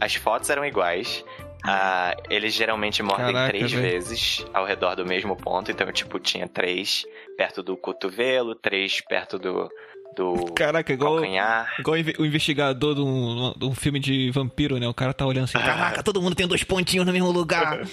As 0.00 0.14
fotos 0.14 0.48
eram 0.50 0.64
iguais. 0.64 1.24
Ah, 1.62 2.16
eles 2.30 2.54
geralmente 2.54 3.02
mordem 3.02 3.34
Caraca, 3.34 3.50
três 3.50 3.70
vezes 3.70 4.46
ao 4.54 4.64
redor 4.64 4.94
do 4.96 5.04
mesmo 5.04 5.36
ponto. 5.36 5.70
Então, 5.70 5.92
tipo, 5.92 6.18
tinha 6.18 6.48
três 6.48 7.04
perto 7.36 7.62
do 7.62 7.76
cotovelo, 7.76 8.54
três 8.54 9.02
perto 9.02 9.38
do, 9.38 9.68
do 10.16 10.52
Caraca, 10.54 10.92
igual, 10.92 11.14
calcanhar. 11.14 11.74
igual 11.78 11.94
o 11.96 11.98
inve- 11.98 12.16
o 12.18 12.24
investigador 12.26 12.94
de 12.94 13.00
um, 13.00 13.52
de 13.56 13.64
um 13.64 13.74
filme 13.74 13.98
de 14.00 14.30
vampiro, 14.30 14.78
né? 14.78 14.86
O 14.88 14.94
cara 14.94 15.12
tá 15.14 15.24
olhando 15.26 15.44
assim, 15.44 15.58
caraca, 15.58 16.02
todo 16.02 16.20
mundo 16.20 16.34
tem 16.34 16.46
dois 16.46 16.64
pontinhos 16.64 17.06
no 17.06 17.12
mesmo 17.12 17.30
lugar. 17.30 17.80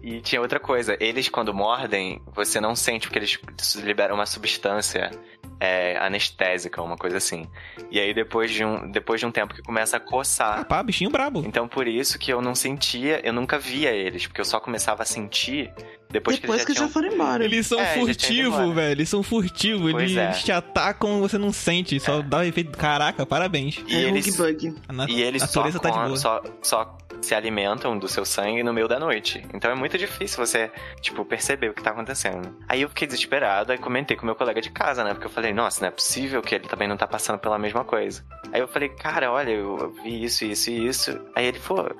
E 0.00 0.20
tinha 0.22 0.40
outra 0.40 0.58
coisa, 0.58 0.96
eles 1.00 1.28
quando 1.28 1.52
mordem, 1.52 2.22
você 2.34 2.60
não 2.60 2.74
sente 2.74 3.06
porque 3.08 3.18
eles 3.18 3.38
liberam 3.84 4.14
uma 4.14 4.24
substância 4.24 5.10
é, 5.60 5.96
anestésica, 5.98 6.82
uma 6.82 6.96
coisa 6.96 7.16
assim. 7.16 7.46
E 7.90 7.98
aí 7.98 8.12
depois 8.14 8.50
de 8.50 8.64
um, 8.64 8.90
depois 8.90 9.20
de 9.20 9.26
um 9.26 9.30
tempo 9.30 9.54
que 9.54 9.62
começa 9.62 9.96
a 9.96 9.98
Ah, 9.98 10.00
coçar. 10.00 10.64
pá, 10.66 10.82
bichinho 10.82 11.10
brabo. 11.10 11.42
Então 11.46 11.66
por 11.68 11.86
isso 11.88 12.18
que 12.18 12.32
eu 12.32 12.40
não 12.40 12.54
sentia, 12.54 13.20
eu 13.26 13.32
nunca 13.32 13.58
via 13.58 13.90
eles, 13.90 14.26
porque 14.26 14.40
eu 14.40 14.44
só 14.44 14.60
começava 14.60 15.02
a 15.02 15.06
sentir 15.06 15.72
depois, 16.10 16.38
Depois 16.38 16.60
que 16.60 16.66
que 16.66 16.72
eles 16.72 16.80
já 16.80 16.86
já 16.86 16.92
foram 16.92 17.12
embora. 17.12 17.44
Eles 17.44 17.66
são 17.66 17.78
É, 17.78 17.94
furtivos, 17.98 18.74
velho. 18.74 18.92
Eles 18.92 19.08
são 19.10 19.22
furtivos. 19.22 19.92
Eles 19.92 20.16
é. 20.16 20.30
te 20.30 20.50
atacam 20.50 21.20
você 21.20 21.36
não 21.36 21.52
sente. 21.52 22.00
Só 22.00 22.22
dá 22.22 22.38
o 22.38 22.42
efeito. 22.44 22.76
Caraca, 22.78 23.26
parabéns. 23.26 23.74
tinham. 23.74 23.90
E 23.90 24.04
é 24.06 24.08
eles, 24.08 24.34
bug. 24.34 24.74
A 24.88 25.04
e 25.06 25.20
eles 25.20 25.42
só, 25.42 25.60
natureza 25.60 25.78
tá 25.78 25.90
de 25.90 25.98
boa. 25.98 26.16
só, 26.16 26.42
só 26.62 26.96
se 27.20 27.34
alimentam 27.34 27.98
do 27.98 28.08
seu 28.08 28.24
sangue 28.24 28.62
no 28.62 28.72
meio 28.72 28.88
da 28.88 28.98
noite. 28.98 29.44
Então 29.52 29.70
é 29.70 29.74
muito 29.74 29.98
difícil 29.98 30.44
você, 30.44 30.70
tipo, 31.00 31.24
perceber 31.24 31.70
o 31.70 31.74
que 31.74 31.82
tá 31.82 31.90
acontecendo. 31.90 32.56
Aí 32.68 32.82
eu 32.82 32.88
fiquei 32.88 33.06
desesperado, 33.06 33.72
aí 33.72 33.78
comentei 33.78 34.16
com 34.16 34.26
meu 34.26 34.34
colega 34.34 34.60
de 34.60 34.70
casa, 34.70 35.04
né? 35.04 35.12
Porque 35.12 35.26
eu 35.26 35.30
falei, 35.30 35.52
nossa, 35.52 35.80
não 35.80 35.88
é 35.88 35.90
possível 35.90 36.40
que 36.42 36.54
ele 36.54 36.68
também 36.68 36.88
não 36.88 36.96
tá 36.96 37.06
passando 37.06 37.38
pela 37.38 37.58
mesma 37.58 37.84
coisa. 37.84 38.24
Aí 38.52 38.60
eu 38.60 38.68
falei, 38.68 38.88
cara, 38.88 39.30
olha, 39.32 39.50
eu 39.50 39.92
vi 40.02 40.24
isso, 40.24 40.44
isso 40.44 40.70
e 40.70 40.86
isso. 40.86 41.20
Aí 41.34 41.46
ele 41.46 41.58
falou, 41.58 41.90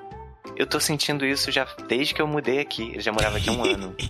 eu 0.55 0.65
tô 0.65 0.79
sentindo 0.79 1.25
isso 1.25 1.51
já 1.51 1.67
desde 1.87 2.13
que 2.13 2.21
eu 2.21 2.27
mudei 2.27 2.59
aqui. 2.59 2.89
Ele 2.89 3.01
já 3.01 3.11
morava 3.11 3.37
aqui 3.37 3.49
um 3.49 3.63
ano. 3.63 3.95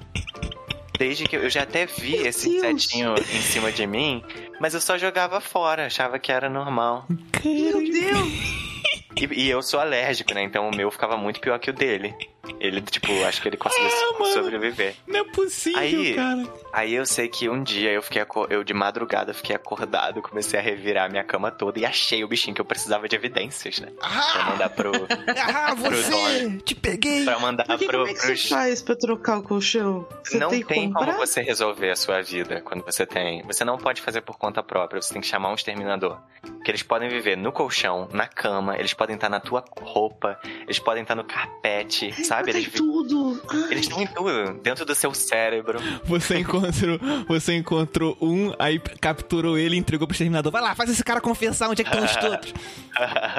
Desde 0.97 1.23
que 1.23 1.37
eu, 1.37 1.49
já 1.49 1.63
até 1.63 1.85
vi 1.85 2.15
esse 2.15 2.49
Deus. 2.49 2.57
insetinho 2.61 3.15
em 3.15 3.41
cima 3.41 3.71
de 3.71 3.87
mim, 3.87 4.21
mas 4.59 4.73
eu 4.73 4.81
só 4.81 4.97
jogava 4.97 5.39
fora, 5.39 5.85
achava 5.85 6.19
que 6.19 6.29
era 6.29 6.49
normal. 6.49 7.07
Meu 7.41 7.79
Deus! 7.89 8.78
E, 9.15 9.43
e 9.43 9.49
eu 9.49 9.61
sou 9.61 9.79
alérgico, 9.79 10.33
né? 10.33 10.43
Então 10.43 10.69
o 10.69 10.75
meu 10.75 10.91
ficava 10.91 11.17
muito 11.17 11.39
pior 11.39 11.59
que 11.59 11.69
o 11.69 11.73
dele. 11.73 12.13
Ele, 12.59 12.81
tipo, 12.81 13.11
acho 13.25 13.41
que 13.41 13.47
ele 13.49 13.57
conseguiu 13.57 13.89
Ah, 13.89 14.19
mano. 14.19 14.33
sobreviver. 14.33 14.95
Não 15.07 15.19
é 15.19 15.23
possível, 15.25 15.79
Aí- 15.79 16.15
cara. 16.15 16.43
Aí 16.71 16.93
eu 16.93 17.05
sei 17.05 17.27
que 17.27 17.49
um 17.49 17.61
dia 17.63 17.91
eu 17.91 18.01
fiquei 18.01 18.23
eu 18.49 18.63
de 18.63 18.73
madrugada 18.73 19.33
fiquei 19.33 19.55
acordado, 19.55 20.21
comecei 20.21 20.59
a 20.59 20.61
revirar 20.61 21.05
a 21.05 21.09
minha 21.09 21.23
cama 21.23 21.51
toda 21.51 21.79
e 21.79 21.85
achei 21.85 22.23
o 22.23 22.27
bichinho 22.27 22.55
que 22.55 22.61
eu 22.61 22.65
precisava 22.65 23.07
de 23.09 23.15
evidências, 23.15 23.79
né? 23.79 23.91
Pra 23.99 24.07
Ah, 24.09 24.49
mandar 24.51 24.69
pro. 24.69 24.91
ah 25.53 25.73
você! 25.75 26.57
Te 26.63 26.75
peguei! 26.75 27.23
pra 27.25 27.39
mandar 27.39 27.65
Porque 27.65 27.85
pro, 27.85 27.97
como 27.99 28.09
é 28.09 28.13
que 28.13 28.19
você 28.21 28.35
faz 28.49 28.81
pra 28.81 28.95
trocar 28.95 29.39
o 29.39 29.43
colchão? 29.43 30.07
Você 30.23 30.37
não 30.37 30.49
tem 30.49 30.63
tem, 30.63 30.93
como 30.93 31.11
você 31.13 31.41
resolver 31.41 31.89
a 31.91 31.95
sua 31.95 32.21
vida 32.21 32.61
quando 32.61 32.83
você 32.85 33.05
tem. 33.05 33.41
Você 33.43 33.63
não 33.65 33.77
pode 33.77 34.01
fazer 34.01 34.21
por 34.21 34.37
conta 34.37 34.61
própria, 34.63 35.01
você 35.01 35.11
tem 35.13 35.21
que 35.21 35.27
chamar 35.27 35.51
um 35.51 35.55
exterminador. 35.55 36.19
Porque 36.41 36.71
eles 36.71 36.83
podem 36.83 37.09
viver 37.09 37.35
no 37.35 37.51
colchão, 37.51 38.07
na 38.13 38.27
cama, 38.27 38.77
eles 38.77 38.93
podem 38.93 39.15
estar 39.15 39.29
na 39.29 39.39
tua 39.39 39.63
roupa, 39.81 40.39
eles 40.63 40.79
podem 40.79 41.01
estar 41.03 41.15
no 41.15 41.23
carpete, 41.23 42.13
sabe? 42.29 42.51
Eles, 42.51 42.71
tudo. 42.71 43.41
Ai, 43.49 43.71
eles 43.71 43.81
estão 43.81 44.01
em 44.01 44.07
tudo, 44.07 44.53
dentro 44.61 44.85
do 44.85 44.93
seu 44.93 45.13
cérebro. 45.13 45.79
Você 46.05 46.37
encontrou, 46.37 46.99
você 47.27 47.55
encontrou 47.55 48.15
um, 48.21 48.53
aí 48.59 48.79
capturou 49.01 49.57
ele 49.57 49.75
e 49.75 49.79
entregou 49.79 50.07
pro 50.07 50.13
exterminador. 50.13 50.51
Vai 50.51 50.61
lá, 50.61 50.75
faz 50.75 50.91
esse 50.91 51.03
cara 51.03 51.19
confessar 51.19 51.69
onde 51.69 51.81
é 51.81 51.85
que 51.85 51.89
estão 51.89 52.05
os 52.05 52.15
outros. 52.31 52.53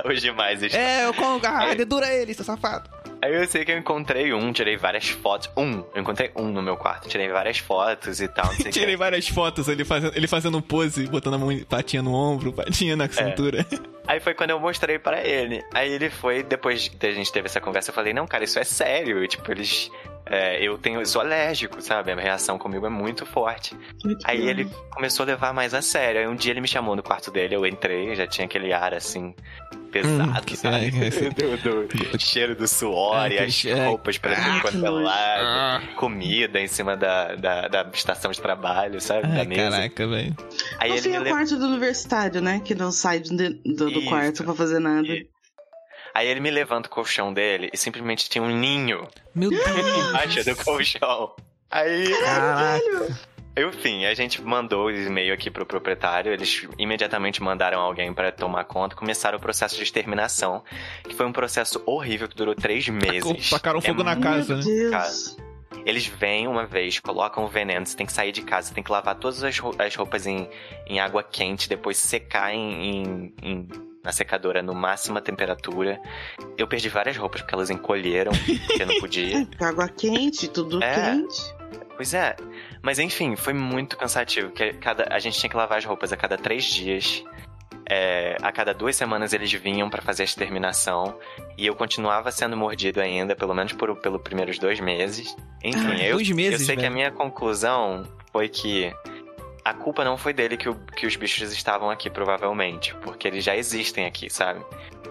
Os 0.05 0.21
demais 0.21 0.63
estão. 0.63 0.81
É, 0.81 1.07
eu 1.07 1.15
com 1.15 1.41
ah, 1.45 1.75
dedura 1.75 2.13
ele, 2.13 2.35
seu 2.35 2.45
safado. 2.45 2.91
Aí 3.23 3.35
eu 3.35 3.47
sei 3.47 3.65
que 3.65 3.73
eu 3.73 3.79
encontrei 3.79 4.33
um, 4.33 4.53
tirei 4.53 4.77
várias 4.77 5.09
fotos. 5.09 5.51
Um, 5.57 5.85
eu 5.95 6.01
encontrei 6.01 6.31
um 6.35 6.47
no 6.51 6.63
meu 6.63 6.77
quarto, 6.77 7.09
tirei 7.09 7.29
várias 7.29 7.59
fotos 7.59 8.21
e 8.21 8.29
tal, 8.29 8.47
não 8.47 8.55
sei 8.55 8.67
o 8.69 8.71
Tirei 8.73 8.91
quê. 8.91 8.97
várias 8.97 9.29
fotos 9.29 9.69
ele 9.69 9.85
fazendo, 9.85 10.17
ele 10.17 10.27
fazendo 10.27 10.63
pose, 10.63 11.07
botando 11.07 11.35
a 11.35 11.39
mão, 11.39 11.59
patinha 11.69 12.03
no 12.03 12.15
ombro, 12.15 12.53
patinha 12.53 12.97
na 12.97 13.09
cintura. 13.09 13.67
Aí 14.07 14.19
foi 14.19 14.35
quando 14.35 14.51
eu 14.51 14.59
mostrei 14.59 14.99
pra 14.99 15.21
ele. 15.25 15.63
Aí 15.73 15.93
ele 15.93 16.11
foi, 16.11 16.43
depois 16.43 16.89
que 16.89 17.07
a 17.07 17.13
gente 17.13 17.31
teve 17.31 17.47
essa 17.47 17.61
conversa, 17.61 17.91
eu 17.91 17.95
falei, 17.95 18.13
não, 18.13 18.27
cara, 18.27 18.43
isso 18.43 18.59
é 18.59 18.65
sério. 18.65 19.23
E, 19.23 19.29
tipo, 19.29 19.49
eles. 19.53 19.89
É, 20.27 20.63
eu 20.63 20.79
tenho, 20.79 21.01
eu 21.01 21.07
sou 21.07 21.21
alérgico, 21.21 21.81
sabe? 21.83 22.13
A 22.13 22.17
reação 22.17 22.59
comigo 22.59 22.87
é 22.87 22.91
muito 22.91 23.27
forte. 23.27 23.77
muito 24.05 24.25
Aí 24.29 24.41
bom. 24.43 24.49
ele 24.49 24.71
começou 24.91 25.25
a 25.25 25.27
levar 25.27 25.53
mais 25.53 25.75
a 25.75 25.83
sério. 25.83 26.21
Aí 26.21 26.27
um 26.29 26.35
dia 26.37 26.53
ele 26.53 26.61
me 26.61 26.69
chamou 26.69 26.95
no 26.95 27.03
quarto 27.03 27.31
dele, 27.31 27.55
eu 27.57 27.67
entrei, 27.67 28.15
já 28.15 28.27
tinha 28.27 28.45
aquele 28.45 28.73
ar 28.73 28.95
assim, 28.95 29.35
pesado, 29.91 30.23
Hum, 30.31 30.45
que- 30.47 30.57
sabe? 30.57 30.93
é, 31.03 31.09
esse- 31.09 31.31
do, 31.35 31.89
do 31.89 32.21
cheiro 32.21 32.55
do 32.55 32.69
suor 32.69 33.31
e 33.33 33.39
as 33.41 33.53
cheiro- 33.53 33.81
roupas 33.87 34.19
pra 34.19 34.33
Ah, 34.33 34.37
tudo 34.37 34.61
quanto 34.61 34.87
é 34.87 34.91
lado, 34.91 35.43
Ah. 35.45 35.83
comida 35.97 36.61
em 36.61 36.69
cima 36.69 36.97
da, 36.97 37.35
da, 37.35 37.67
da 37.69 37.91
estação 37.93 38.31
de 38.31 38.41
trabalho, 38.41 39.01
sabe? 39.01 39.23
da 39.27 39.41
Ai, 39.41 39.47
mesa. 39.47 39.71
caraca, 39.71 40.07
velho. 40.07 40.37
Aí 40.79 40.91
No 40.91 40.97
ele 40.97 41.13
é 41.17 41.21
o 41.21 41.25
quarto 41.25 41.57
do 41.57 41.67
universitário, 41.67 42.41
né? 42.41 42.61
Que 42.65 42.75
não 42.75 42.93
sai 42.93 43.19
de- 43.19 43.33
do, 43.33 43.91
do 43.91 43.91
Isso. 43.99 44.09
quarto 44.09 44.45
pra 44.45 44.55
fazer 44.55 44.79
nada. 44.79 45.09
Isso. 45.09 45.27
Aí 46.15 46.27
ele 46.29 46.41
me 46.41 46.51
levanta 46.51 46.89
o 46.89 46.91
colchão 46.91 47.33
dele 47.33 47.71
e 47.73 47.77
simplesmente 47.77 48.29
tinha 48.29 48.43
um 48.43 48.49
ninho 48.51 49.07
Meu 49.35 49.51
Deus. 49.51 50.09
embaixo 50.09 50.45
do 50.45 50.57
colchão. 50.65 51.35
Aí, 51.71 52.13
Caraca. 52.25 53.19
enfim, 53.57 54.05
a 54.07 54.15
gente 54.15 54.43
mandou 54.43 54.87
o 54.87 54.91
e-mail 54.91 55.33
aqui 55.33 55.51
pro 55.51 55.65
proprietário, 55.65 56.33
eles 56.33 56.67
imediatamente 56.79 57.43
mandaram 57.43 57.79
alguém 57.81 58.13
pra 58.13 58.33
tomar 58.33 58.65
conta, 58.65 58.97
começaram 58.97 59.39
o 59.39 59.41
processo 59.41 59.77
de 59.77 59.83
exterminação, 59.85 60.65
que 61.09 61.15
foi 61.15 61.27
um 61.27 61.33
processo 61.33 61.81
horrível 61.87 62.27
que 62.29 62.35
durou 62.37 62.55
três 62.55 62.89
meses. 62.89 63.51
Tacaram 63.51 63.79
É 63.79 63.83
fogo 63.83 64.03
na 64.03 64.15
muito- 64.17 64.25
casa, 64.27 64.57
né? 64.57 64.63
Meu 64.65 64.91
Deus. 64.91 65.37
Eles 65.87 66.07
vêm 66.07 66.47
uma 66.49 66.67
vez, 66.67 66.99
colocam 66.99 67.45
o 67.45 67.49
veneno, 67.49 67.87
você 67.87 67.97
tem 67.97 68.05
que 68.05 68.13
sair 68.13 68.33
de 68.33 68.43
casa, 68.43 68.69
você 68.69 68.75
tem 68.75 68.83
que 68.85 68.91
lavar 68.93 69.15
todas 69.15 69.43
as 69.45 69.57
roupas 69.97 70.27
em, 70.27 70.49
em 70.87 70.99
água 71.01 71.23
quente, 71.23 71.69
depois 71.69 71.97
secar 71.97 72.53
em, 72.53 72.83
em- 73.03 73.35
em- 73.43 73.69
na 74.03 74.13
secadora 74.13 74.63
no 74.63 74.75
máxima 74.75 75.21
temperatura. 75.21 76.01
Eu 76.57 76.67
perdi 76.67 76.89
várias 76.89 77.17
roupas 77.17 77.41
porque 77.43 77.55
elas 77.55 77.71
encolheram, 77.71 78.33
porque 78.67 78.83
eu 78.83 78.87
não 78.87 78.99
podia. 79.01 79.47
Água 79.61 79.89
quente, 79.89 80.49
tudo 80.49 80.83
É. 80.83 80.95
quente. 81.13 81.55
Pois 81.97 82.15
é. 82.15 82.35
Mas 82.83 82.99
enfim, 82.99 83.37
foi 83.37 83.53
muito 83.53 83.97
cansativo. 83.97 84.49
porque 84.49 84.73
cada, 84.75 85.07
a 85.15 85.19
gente 85.19 85.39
tinha 85.39 85.51
que 85.51 85.57
lavar 85.57 85.79
as 85.79 85.85
roupas 85.85 86.13
a 86.13 86.17
cada 86.17 86.39
três 86.39 86.65
dias. 86.65 87.23
É, 87.93 88.37
a 88.41 88.53
cada 88.53 88.73
duas 88.73 88.95
semanas 88.95 89.33
eles 89.33 89.53
vinham 89.53 89.91
pra 89.91 90.01
fazer 90.01 90.23
a 90.23 90.25
exterminação. 90.25 91.19
E 91.59 91.67
eu 91.67 91.75
continuava 91.75 92.31
sendo 92.31 92.57
mordido 92.57 93.01
ainda, 93.01 93.35
pelo 93.37 93.53
menos 93.55 93.73
por, 93.73 93.95
pelos 93.97 94.23
primeiros 94.23 94.59
dois 94.59 94.79
meses. 94.81 95.37
Enfim, 95.63 95.97
Ah, 96.01 96.05
eu, 96.07 96.15
dois 96.15 96.31
meses, 96.31 96.61
eu 96.61 96.67
sei 96.67 96.77
que 96.77 96.81
a 96.81 96.85
velho. 96.85 96.95
minha 96.95 97.11
conclusão 97.11 98.05
foi 98.33 98.49
que 98.49 98.95
a 99.71 99.75
culpa 99.75 100.05
não 100.05 100.17
foi 100.17 100.33
dele 100.33 100.57
que, 100.57 100.69
o- 100.69 100.75
que 100.97 101.07
os 101.07 101.17
bichos 101.17 101.53
estavam 101.53 101.91
aqui, 101.91 102.11
provavelmente. 102.11 102.95
Porque 103.03 103.27
eles 103.29 103.45
já 103.45 103.57
existem 103.57 104.07
aqui, 104.07 104.29
sabe? 104.31 104.61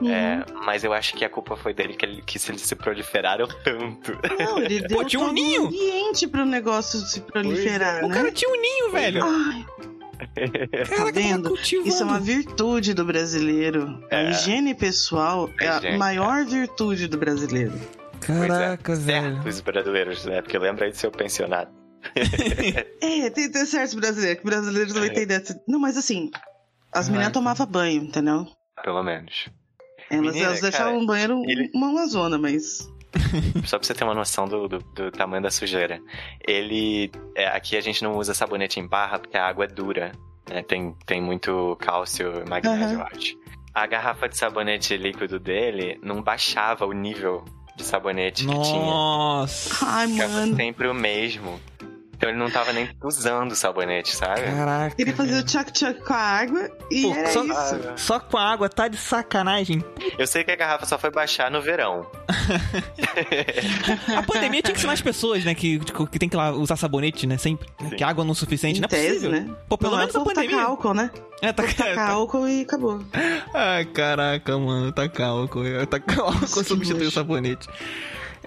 Uhum. 0.01 0.09
É, 0.13 0.45
mas 0.65 0.83
eu 0.83 0.93
acho 0.93 1.13
que 1.15 1.25
a 1.25 1.29
culpa 1.29 1.57
foi 1.57 1.73
dele 1.73 1.93
que, 1.93 2.05
ele, 2.05 2.21
que 2.25 2.37
eles 2.49 2.61
se 2.61 2.75
proliferaram 2.75 3.47
tanto. 3.63 4.17
Não, 4.39 4.59
ele 4.59 4.81
deu 4.87 5.03
tinha 5.05 5.19
um 5.21 5.25
todo 5.25 5.33
ninho. 5.33 5.65
ambiente 5.67 6.27
pro 6.27 6.45
negócio 6.45 6.99
se 7.01 7.19
proliferar, 7.21 8.03
O 8.05 8.07
né? 8.07 8.15
cara 8.15 8.31
tinha 8.31 8.49
um 8.49 8.61
ninho, 8.61 8.91
velho. 8.91 9.23
Ai, 9.25 9.65
Caraca, 10.85 10.95
tá 11.05 11.11
vendo? 11.11 11.55
Isso 11.55 12.01
é 12.01 12.05
uma 12.05 12.19
virtude 12.19 12.93
do 12.93 13.03
brasileiro. 13.05 14.01
A 14.11 14.15
É. 14.17 14.29
higiene 14.31 14.73
pessoal 14.75 15.49
é 15.59 15.67
a 15.67 15.77
Higiene, 15.77 15.97
maior 15.97 16.45
virtude 16.45 17.07
do 17.07 17.17
brasileiro. 17.17 17.73
Caraca, 18.21 18.81
Pois 18.85 19.07
é, 19.07 19.21
velho. 19.21 19.35
certos 19.35 19.61
brasileiros, 19.61 20.25
né? 20.25 20.41
Porque 20.41 20.57
lembra 20.57 20.85
aí 20.85 20.91
do 20.91 20.97
seu 20.97 21.09
pensionado. 21.11 21.71
É, 23.01 23.29
tem, 23.29 23.51
tem 23.51 23.65
certos 23.65 23.93
brasileiros, 23.95 24.39
que 24.41 24.45
brasileiros 24.45 24.93
também 24.93 25.09
É. 25.09 25.13
tem 25.13 25.27
dessa. 25.27 25.59
Não, 25.67 25.79
mas 25.79 25.97
assim, 25.97 26.29
as 26.91 26.91
Caraca. 26.91 27.11
meninas 27.11 27.31
tomavam 27.33 27.65
banho, 27.67 28.03
entendeu? 28.03 28.47
Pelo 28.83 29.03
menos. 29.03 29.49
Elas, 30.09 30.25
Menina, 30.27 30.45
elas 30.47 30.61
deixavam 30.61 30.93
cara, 30.93 31.03
o 31.03 31.05
banheiro 31.07 31.41
ele- 31.45 31.71
uma 31.73 31.89
Amazona, 31.89 32.37
mas. 32.37 32.89
Só 33.65 33.77
pra 33.77 33.87
você 33.87 33.93
ter 33.93 34.03
uma 34.03 34.13
noção 34.13 34.47
do, 34.47 34.67
do, 34.67 34.79
do 34.79 35.11
tamanho 35.11 35.41
da 35.43 35.51
sujeira. 35.51 35.99
Ele. 36.47 37.11
é, 37.35 37.47
aqui 37.47 37.75
a 37.77 37.81
gente 37.81 38.03
não 38.03 38.17
usa 38.17 38.33
sabonete 38.33 38.79
em 38.79 38.87
barra 38.87 39.19
porque 39.19 39.37
a 39.37 39.47
água 39.47 39.65
é 39.65 39.67
dura. 39.67 40.11
Né? 40.49 40.63
Tem, 40.63 40.95
tem 41.05 41.21
muito 41.21 41.75
cálcio 41.79 42.43
e 42.45 42.49
magnésio, 42.49 42.97
eu 42.99 43.03
acho. 43.03 43.37
A 43.73 43.85
garrafa 43.85 44.27
de 44.27 44.35
sabonete 44.37 44.97
líquido 44.97 45.39
dele 45.39 45.99
não 46.03 46.21
baixava 46.23 46.85
o 46.85 46.91
nível 46.91 47.45
de 47.75 47.83
sabonete 47.83 48.45
que 48.47 48.61
tinha. 48.61 48.79
Nossa. 48.79 49.85
Ai, 49.85 50.07
Ficava 50.07 50.33
mano. 50.33 50.55
sempre 50.55 50.87
o 50.87 50.93
mesmo. 50.93 51.59
Então 52.19 52.27
ele 52.31 52.37
não 52.37 52.51
tava 52.51 52.73
nem 52.73 52.89
usando 53.01 53.53
o 53.53 53.55
sabonete, 53.55 54.13
sabe? 54.13 54.41
Caraca. 54.41 54.93
Ele 54.99 55.13
fazia 55.13 55.37
o 55.39 55.43
tchac-tchac 55.43 56.01
com 56.03 56.13
a 56.13 56.17
água 56.17 56.69
e 56.91 57.03
Pô, 57.03 57.15
era 57.15 57.29
só- 57.31 57.43
isso. 57.45 57.81
Só 57.95 58.19
com 58.19 58.37
a 58.37 58.43
água 58.51 58.67
tá 58.67 58.89
de 58.89 58.97
sacanagem. 58.97 59.81
Eu 60.17 60.27
sei 60.27 60.43
que 60.43 60.51
a 60.51 60.55
garrafa 60.57 60.85
só 60.85 60.97
foi 60.99 61.09
baixar 61.11 61.49
no 61.49 61.61
verão. 61.61 62.05
A 64.17 64.23
pandemia 64.23 64.61
tinha 64.61 64.73
que 64.73 64.79
ensinar 64.79 64.93
as 64.93 65.01
pessoas, 65.01 65.43
né? 65.45 65.55
Que, 65.55 65.79
que 65.79 66.19
tem 66.19 66.27
que 66.29 66.35
lá 66.35 66.51
usar 66.51 66.75
sabonete, 66.75 67.25
né? 67.25 67.37
Sempre. 67.37 67.69
Sim. 67.79 67.89
Que 67.91 68.03
água 68.03 68.23
não 68.25 68.31
é 68.33 68.35
suficiente. 68.35 68.79
Em 68.79 68.81
não 68.81 68.87
é 68.87 68.89
tese, 68.89 69.07
possível. 69.27 69.31
né? 69.31 69.49
Pô, 69.69 69.77
pelo 69.77 69.91
Não, 69.93 69.99
menos 69.99 70.13
é 70.15 70.17
a 70.17 70.21
pandemia. 70.21 70.49
tacar 70.51 70.65
álcool, 70.65 70.93
né? 70.93 71.11
É, 71.41 71.53
tá 71.53 71.63
Tacar 71.63 72.09
álcool 72.09 72.49
e 72.49 72.63
acabou. 72.63 73.01
Ai, 73.53 73.85
caraca, 73.85 74.57
mano, 74.57 74.91
tacar 74.91 75.29
álcool. 75.29 75.63
Tacar 75.89 76.19
álcool 76.19 76.41
Nossa, 76.41 76.59
que 76.63 76.67
substitui 76.67 77.07
o 77.07 77.11
sabonete. 77.11 77.65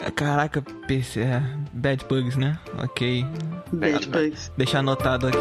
É, 0.05 0.11
Caraca, 0.11 0.61
PC, 0.87 1.21
é, 1.21 1.43
bad 1.73 2.05
bugs, 2.09 2.37
né? 2.37 2.59
Ok. 2.83 3.25
Bad 3.73 4.09
bugs. 4.09 4.51
Deixar 4.57 4.81
anotado 4.81 5.29
aqui. 5.29 5.39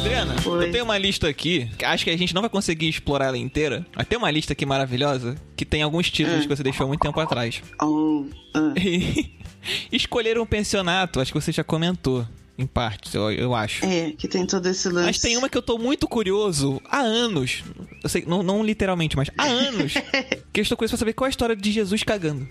Adriana, 0.00 0.34
Oi. 0.46 0.66
eu 0.68 0.72
tenho 0.72 0.84
uma 0.84 0.96
lista 0.96 1.28
aqui, 1.28 1.68
que 1.78 1.84
acho 1.84 2.04
que 2.04 2.10
a 2.10 2.16
gente 2.16 2.34
não 2.34 2.40
vai 2.40 2.48
conseguir 2.48 2.88
explorar 2.88 3.26
ela 3.26 3.36
inteira, 3.38 3.84
mas 3.94 4.06
tem 4.06 4.16
uma 4.18 4.30
lista 4.30 4.54
aqui 4.54 4.64
maravilhosa 4.64 5.36
que 5.54 5.64
tem 5.66 5.82
alguns 5.82 6.10
títulos 6.10 6.40
Hum. 6.40 6.48
que 6.48 6.56
você 6.56 6.62
deixou 6.62 6.84
há 6.84 6.88
muito 6.88 7.00
tempo 7.00 7.18
atrás. 7.20 7.62
Oh. 7.82 8.24
E 9.92 9.96
escolher 9.96 10.38
um 10.38 10.46
pensionato, 10.46 11.20
acho 11.20 11.30
que 11.34 11.38
você 11.38 11.52
já 11.52 11.62
comentou, 11.62 12.26
em 12.60 12.66
partes, 12.66 13.14
eu, 13.14 13.30
eu 13.32 13.54
acho. 13.54 13.84
É, 13.84 14.12
que 14.12 14.28
tem 14.28 14.46
todo 14.46 14.66
esse 14.66 14.88
lance. 14.88 15.06
Mas 15.06 15.18
tem 15.18 15.36
uma 15.36 15.48
que 15.48 15.56
eu 15.56 15.62
tô 15.62 15.78
muito 15.78 16.06
curioso 16.06 16.80
há 16.84 17.00
anos. 17.00 17.64
Eu 18.02 18.08
sei, 18.08 18.24
não, 18.26 18.42
não 18.42 18.62
literalmente, 18.62 19.16
mas 19.16 19.30
há 19.36 19.44
anos. 19.44 19.94
que 20.52 20.60
eu 20.60 20.62
estou 20.62 20.76
curioso 20.76 20.92
pra 20.92 20.98
saber 20.98 21.12
qual 21.14 21.26
é 21.26 21.28
a 21.28 21.30
história 21.30 21.56
de 21.56 21.72
Jesus 21.72 22.02
cagando. 22.02 22.46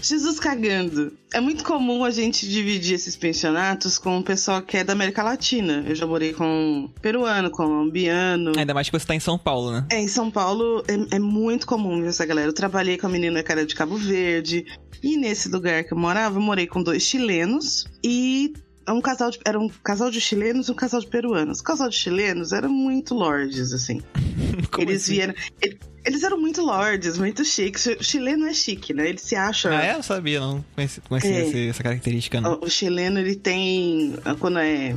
Jesus 0.00 0.38
cagando. 0.38 1.12
É 1.32 1.40
muito 1.40 1.64
comum 1.64 2.04
a 2.04 2.10
gente 2.10 2.48
dividir 2.48 2.94
esses 2.94 3.16
pensionatos 3.16 3.98
com 3.98 4.18
o 4.18 4.22
pessoal 4.22 4.62
que 4.62 4.76
é 4.76 4.84
da 4.84 4.92
América 4.92 5.22
Latina. 5.22 5.84
Eu 5.86 5.94
já 5.94 6.06
morei 6.06 6.32
com 6.32 6.90
peruano, 7.02 7.50
colombiano. 7.50 8.52
Ainda 8.56 8.74
mais 8.74 8.88
que 8.88 8.98
você 8.98 9.06
tá 9.06 9.14
em 9.14 9.20
São 9.20 9.38
Paulo, 9.38 9.72
né? 9.72 9.86
É, 9.90 10.00
em 10.00 10.08
São 10.08 10.30
Paulo 10.30 10.84
é, 10.86 11.16
é 11.16 11.18
muito 11.18 11.66
comum 11.66 12.00
ver 12.00 12.08
essa 12.08 12.24
galera. 12.24 12.48
Eu 12.48 12.54
trabalhei 12.54 12.96
com 12.96 13.06
a 13.06 13.10
menina 13.10 13.42
que 13.42 13.50
era 13.50 13.66
de 13.66 13.74
Cabo 13.74 13.96
Verde. 13.96 14.64
E 15.02 15.16
nesse 15.16 15.48
lugar 15.48 15.84
que 15.84 15.92
eu 15.92 15.98
morava, 15.98 16.38
eu 16.38 16.42
morei 16.42 16.66
com 16.66 16.82
dois 16.82 17.02
chilenos 17.02 17.86
e 18.04 18.52
um 18.92 19.00
casal 19.00 19.30
de, 19.30 19.38
era 19.44 19.58
um 19.58 19.68
casal 19.68 20.10
de 20.10 20.20
chilenos 20.20 20.68
e 20.68 20.72
um 20.72 20.74
casal 20.74 21.00
de 21.00 21.06
peruanos. 21.06 21.60
O 21.60 21.64
casal 21.64 21.88
de 21.88 21.96
chilenos 21.96 22.52
era 22.52 22.68
muito 22.68 23.14
lordes, 23.14 23.72
assim. 23.72 24.00
Como 24.70 24.88
eles 24.88 25.02
assim? 25.04 25.12
vieram. 25.14 25.34
ele- 25.60 25.78
eles 26.02 26.22
eram 26.22 26.40
muito 26.40 26.62
lords, 26.62 27.18
muito 27.18 27.44
chiques. 27.44 27.84
O 27.86 28.02
chileno 28.02 28.46
é 28.46 28.54
chique, 28.54 28.94
né? 28.94 29.06
Ele 29.10 29.18
se 29.18 29.36
acha. 29.36 29.68
Ah, 29.68 29.84
é? 29.84 29.94
Eu 29.96 30.02
sabia, 30.02 30.40
não. 30.40 30.64
Conhecia, 30.74 31.02
conhecia 31.06 31.30
É. 31.30 31.66
essa 31.68 31.82
característica, 31.82 32.40
não. 32.40 32.54
O, 32.54 32.64
o 32.64 32.70
chileno, 32.70 33.18
ele 33.18 33.36
tem. 33.36 34.14
Quando 34.38 34.58
é. 34.60 34.96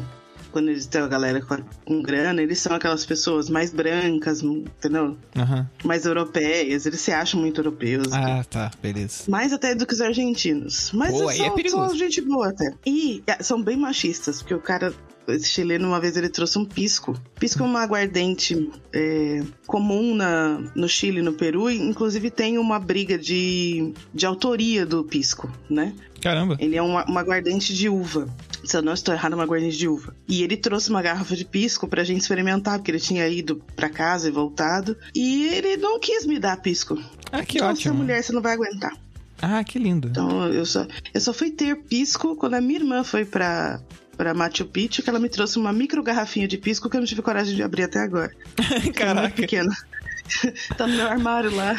Quando 0.54 0.70
eles 0.70 0.86
têm 0.86 1.02
a 1.02 1.08
galera 1.08 1.42
com, 1.42 1.58
com 1.84 2.02
grana, 2.04 2.40
eles 2.40 2.60
são 2.60 2.76
aquelas 2.76 3.04
pessoas 3.04 3.50
mais 3.50 3.74
brancas, 3.74 4.44
entendeu? 4.44 5.18
Aham. 5.36 5.68
Mais 5.84 6.06
europeias. 6.06 6.86
Eles 6.86 7.02
se 7.02 7.12
acham 7.12 7.42
muito 7.42 7.60
europeus. 7.60 8.14
Ah, 8.14 8.46
tá. 8.48 8.72
Beleza. 8.80 9.24
Mais 9.28 9.52
até 9.52 9.74
do 9.74 9.88
que 9.88 9.96
os 9.96 10.00
argentinos. 10.00 10.92
Mas 10.94 11.12
Pô, 11.12 11.30
é 11.32 11.36
são, 11.36 11.56
perigoso. 11.56 11.90
são 11.90 11.98
gente 11.98 12.22
boa 12.22 12.50
até. 12.50 12.72
E 12.86 13.24
é, 13.26 13.42
são 13.42 13.62
bem 13.64 13.76
machistas, 13.76 14.44
porque 14.44 14.54
o 14.54 14.62
cara, 14.62 14.94
esse 15.28 15.48
chileno, 15.48 15.88
uma 15.88 16.00
vez 16.00 16.18
ele 16.18 16.30
trouxe 16.30 16.58
um 16.58 16.66
pisco. 16.66 17.20
Pisco 17.40 17.64
é 17.64 17.66
uma 17.66 17.82
aguardente 17.82 18.70
é, 18.92 19.42
comum 19.66 20.16
na, 20.16 20.60
no 20.76 20.88
Chile 20.88 21.20
e 21.20 21.22
no 21.24 21.34
Peru, 21.34 21.70
e 21.70 21.78
inclusive 21.78 22.30
tem 22.30 22.58
uma 22.58 22.80
briga 22.80 23.18
de, 23.18 23.94
de 24.14 24.26
autoria 24.26 24.86
do 24.86 25.04
pisco, 25.04 25.52
né? 25.70 25.94
Caramba. 26.22 26.58
Ele 26.60 26.76
é 26.76 26.82
uma, 26.82 27.06
uma 27.06 27.20
aguardente 27.22 27.74
de 27.74 27.90
uva. 27.90 28.28
Se 28.64 28.78
eu 28.78 28.82
não 28.82 28.94
estou 28.94 29.14
errado, 29.14 29.34
é 29.34 29.36
uma 29.36 29.44
aguardente 29.44 29.78
de 29.78 29.88
uva. 29.88 30.16
E 30.28 30.42
ele 30.42 30.56
trouxe 30.56 30.90
uma 30.90 31.02
garrafa 31.02 31.36
de 31.36 31.44
pisco 31.44 31.88
pra 31.88 32.04
gente 32.04 32.22
experimentar, 32.22 32.78
porque 32.78 32.92
ele 32.92 33.00
tinha 33.00 33.28
ido 33.28 33.62
pra 33.76 33.90
casa 33.90 34.30
e 34.30 34.32
voltado. 34.32 34.98
E 35.14 35.48
ele 35.48 35.78
não 35.78 36.00
quis 36.00 36.26
me 36.26 36.40
dar 36.40 36.62
pisco. 36.62 36.98
Ah, 37.32 37.44
que 37.44 37.58
então, 37.58 37.70
ótimo. 37.70 37.94
Essa 37.94 38.04
mulher, 38.04 38.24
você 38.24 38.32
não 38.32 38.42
vai 38.42 38.54
aguentar. 38.54 38.94
Ah, 39.42 39.62
que 39.66 39.78
lindo. 39.78 40.08
Então 40.08 40.48
eu 40.48 40.66
só, 40.66 40.88
eu 41.14 41.20
só 41.20 41.34
fui 41.34 41.52
ter 41.52 41.76
pisco 41.84 42.38
quando 42.38 42.54
a 42.54 42.62
minha 42.62 42.80
irmã 42.80 43.04
foi 43.04 43.26
pra, 43.26 43.82
pra 44.16 44.34
Machu 44.34 44.66
Picchu, 44.66 45.02
que 45.04 45.10
ela 45.10 45.20
me 45.20 45.30
trouxe 45.30 45.58
uma 45.58 45.74
micro 45.74 46.02
garrafinha 46.04 46.48
de 46.48 46.58
pisco 46.58 46.90
que 46.90 46.96
eu 46.96 47.02
não 47.02 47.08
tive 47.08 47.22
coragem 47.22 47.56
de 47.56 47.64
abrir 47.64 47.84
até 47.84 48.00
agora. 48.00 48.32
É 48.74 48.80
muito 48.80 48.94
Caraca. 48.94 49.36
pequena. 49.36 49.76
tá 50.78 50.88
no 50.88 50.96
meu 50.96 51.08
armário 51.08 51.54
lá. 51.54 51.76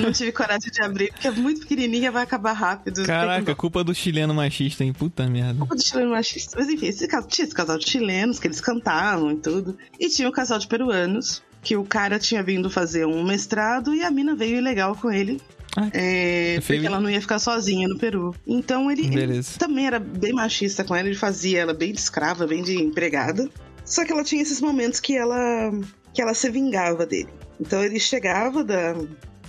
Não 0.00 0.12
tive 0.12 0.30
coragem 0.32 0.70
de 0.70 0.80
abrir, 0.82 1.10
porque 1.12 1.26
é 1.26 1.30
muito 1.30 1.60
pequenininha, 1.62 2.12
vai 2.12 2.22
acabar 2.22 2.52
rápido. 2.52 3.04
caraca, 3.04 3.54
culpa 3.54 3.82
do 3.82 3.94
chileno 3.94 4.32
machista, 4.34 4.84
hein? 4.84 4.92
Puta 4.92 5.26
merda. 5.28 5.58
Culpa 5.58 5.74
do 5.74 5.82
chileno 5.82 6.10
machista. 6.10 6.56
Mas 6.58 6.68
enfim, 6.68 6.86
esse 6.86 7.06
casal, 7.08 7.28
tinha 7.28 7.44
esse 7.44 7.54
casal 7.54 7.78
de 7.78 7.88
chilenos, 7.88 8.38
que 8.38 8.46
eles 8.46 8.60
cantavam 8.60 9.32
e 9.32 9.36
tudo. 9.36 9.76
E 9.98 10.08
tinha 10.08 10.28
um 10.28 10.32
casal 10.32 10.58
de 10.58 10.68
peruanos, 10.68 11.42
que 11.62 11.76
o 11.76 11.84
cara 11.84 12.18
tinha 12.18 12.42
vindo 12.42 12.70
fazer 12.70 13.06
um 13.06 13.24
mestrado 13.24 13.94
e 13.94 14.02
a 14.02 14.10
mina 14.10 14.34
veio 14.36 14.58
ilegal 14.58 14.94
com 14.94 15.10
ele. 15.10 15.40
Ah, 15.76 15.88
É, 15.92 16.58
Feio. 16.62 16.80
porque 16.80 16.86
ela 16.86 17.00
não 17.00 17.10
ia 17.10 17.20
ficar 17.20 17.38
sozinha 17.38 17.86
no 17.86 17.98
Peru. 17.98 18.34
Então 18.46 18.90
ele, 18.90 19.06
ele 19.14 19.40
também 19.58 19.86
era 19.86 19.98
bem 19.98 20.32
machista 20.32 20.82
com 20.84 20.94
ela, 20.96 21.06
ele 21.06 21.16
fazia 21.16 21.60
ela 21.60 21.74
bem 21.74 21.92
de 21.92 22.00
escrava, 22.00 22.46
bem 22.46 22.62
de 22.62 22.76
empregada. 22.80 23.48
Só 23.84 24.04
que 24.04 24.10
ela 24.12 24.24
tinha 24.24 24.42
esses 24.42 24.60
momentos 24.60 24.98
que 25.00 25.16
ela 25.16 25.70
que 26.14 26.22
ela 26.22 26.32
se 26.34 26.48
vingava 26.50 27.04
dele. 27.04 27.28
Então 27.60 27.82
ele 27.84 28.00
chegava 28.00 28.64
da 28.64 28.94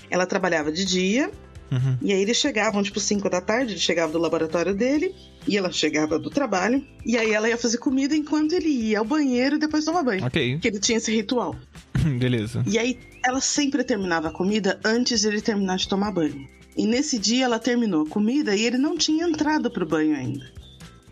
ela 0.09 0.25
trabalhava 0.25 0.71
de 0.71 0.84
dia 0.86 1.32
Uhum. 1.69 1.97
e 2.01 2.13
aí 2.13 2.21
eles 2.21 2.38
chegavam 2.38 2.82
tipo 2.82 2.97
5 2.97 3.30
da 3.30 3.41
tarde, 3.41 3.73
ele 3.73 3.80
chegava 3.80 4.09
do 4.11 4.17
laboratório 4.17 4.73
dele 4.73 5.13
e 5.48 5.58
ela 5.58 5.72
chegava 5.72 6.20
do 6.20 6.30
trabalho 6.30 6.86
e 7.06 7.18
aí 7.18 7.32
ela 7.32 7.48
ia 7.48 7.58
fazer 7.58 7.78
comida 7.78 8.16
enquanto 8.16 8.54
ele 8.54 8.70
ia 8.70 9.00
ao 9.00 9.06
banheiro 9.06 9.56
e 9.56 9.60
depois 9.60 9.86
tomar 9.86 10.04
banho. 10.04 10.26
Ok, 10.26 10.54
Porque 10.54 10.68
ele 10.68 10.80
tinha 10.80 10.98
esse 10.98 11.12
ritual. 11.16 11.56
beleza. 12.20 12.64
E 12.68 12.78
aí 12.78 13.00
ela 13.26 13.41
sempre 13.41 13.84
terminava 13.84 14.28
a 14.28 14.32
comida 14.32 14.80
antes 14.84 15.22
de 15.22 15.28
ele 15.28 15.41
terminar 15.41 15.78
de 15.78 15.88
tomar 15.88 16.12
banho. 16.12 16.48
E 16.76 16.86
nesse 16.86 17.18
dia 17.18 17.45
ela 17.45 17.58
terminou 17.58 18.04
a 18.04 18.10
comida 18.10 18.56
e 18.56 18.66
ele 18.66 18.78
não 18.78 18.98
tinha 18.98 19.26
entrado 19.28 19.72
pro 19.72 19.86
banho 19.86 20.16
ainda. 20.16 20.52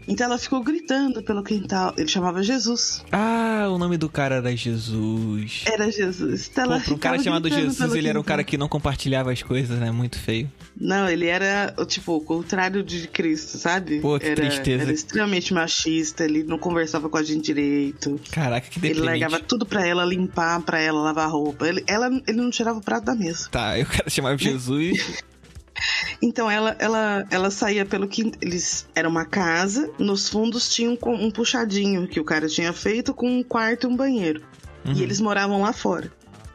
Então 0.07 0.25
ela 0.27 0.37
ficou 0.37 0.61
gritando 0.63 1.23
pelo 1.23 1.43
quintal. 1.43 1.93
Ele 1.97 2.07
chamava 2.07 2.43
Jesus. 2.43 3.03
Ah, 3.11 3.67
o 3.69 3.77
nome 3.77 3.97
do 3.97 4.07
cara 4.09 4.35
era 4.35 4.55
Jesus. 4.55 5.63
Era 5.65 5.91
Jesus. 5.91 6.47
Então 6.51 6.65
Pô, 6.65 6.73
ela 6.73 6.81
pra 6.81 6.93
um 6.93 6.97
cara 6.97 7.19
chamado 7.21 7.49
Jesus, 7.49 7.93
ele 7.95 8.07
era 8.07 8.19
um 8.19 8.21
quintal. 8.21 8.35
cara 8.37 8.43
que 8.43 8.57
não 8.57 8.67
compartilhava 8.67 9.31
as 9.31 9.41
coisas, 9.41 9.79
né? 9.79 9.91
Muito 9.91 10.19
feio. 10.19 10.51
Não, 10.79 11.09
ele 11.09 11.25
era, 11.27 11.73
tipo, 11.87 12.17
o 12.17 12.21
contrário 12.21 12.83
de 12.83 13.07
Cristo, 13.07 13.57
sabe? 13.57 13.99
Pô, 14.01 14.19
que 14.19 14.25
era, 14.25 14.35
tristeza. 14.35 14.83
Era 14.83 14.91
extremamente 14.91 15.53
machista, 15.53 16.25
ele 16.25 16.43
não 16.43 16.57
conversava 16.57 17.07
com 17.09 17.17
a 17.17 17.23
gente 17.23 17.45
direito. 17.45 18.19
Caraca, 18.31 18.67
que 18.69 18.79
Ele 18.79 18.89
deprimente. 18.95 19.21
largava 19.21 19.41
tudo 19.43 19.65
pra 19.65 19.85
ela 19.87 20.03
limpar, 20.03 20.61
pra 20.61 20.79
ela 20.79 21.01
lavar 21.01 21.29
roupa. 21.31 21.67
Ele, 21.67 21.83
ela, 21.87 22.07
ele 22.27 22.37
não 22.41 22.49
tirava 22.49 22.77
o 22.79 22.81
prato 22.81 23.05
da 23.05 23.15
mesa. 23.15 23.47
Tá, 23.49 23.79
eu 23.79 23.85
quero 23.85 24.09
chamar 24.09 24.37
Jesus. 24.37 25.23
Então 26.25 26.49
ela, 26.49 26.75
ela, 26.79 27.23
ela 27.29 27.51
saía 27.51 27.85
pelo 27.85 28.07
que 28.07 28.31
eles 28.41 28.87
era 28.95 29.07
uma 29.07 29.25
casa, 29.25 29.91
nos 29.99 30.27
fundos 30.27 30.73
tinha 30.73 30.89
um, 30.89 30.97
um 31.05 31.29
puxadinho 31.29 32.07
que 32.07 32.19
o 32.19 32.23
cara 32.25 32.47
tinha 32.47 32.73
feito 32.73 33.13
com 33.13 33.29
um 33.29 33.43
quarto 33.43 33.85
e 33.85 33.87
um 33.87 33.95
banheiro. 33.95 34.41
Uhum. 34.83 34.93
E 34.93 35.03
eles 35.03 35.21
moravam 35.21 35.61
lá 35.61 35.71
fora. 35.71 36.11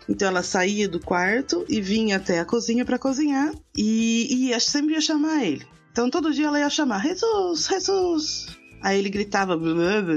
Então 0.09 0.27
ela 0.27 0.43
saía 0.43 0.89
do 0.89 0.99
quarto 0.99 1.64
e 1.68 1.81
vinha 1.81 2.16
até 2.16 2.41
a 2.41 2.45
cozinha 2.45 2.85
pra 2.85 2.99
cozinhar 2.99 3.53
e, 3.77 4.27
e 4.29 4.49
ia- 4.49 4.59
sempre 4.59 4.95
ia 4.95 5.01
chamar 5.01 5.45
ele. 5.45 5.64
Então 5.93 6.11
todo 6.11 6.33
dia 6.35 6.49
ela 6.49 6.59
ia 6.59 6.68
chamar 6.68 7.03
Jesus, 7.03 7.68
Jesus. 7.68 8.47
Aí 8.83 8.99
ele 8.99 9.09
gritava 9.09 9.57
blá, 9.57 9.73
blá, 9.73 10.03
blá, 10.03 10.16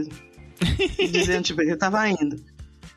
dizendo 1.11 1.43
tipo 1.43 1.59
que 1.61 1.67
ele 1.67 1.77
tava 1.77 2.09
indo. 2.09 2.37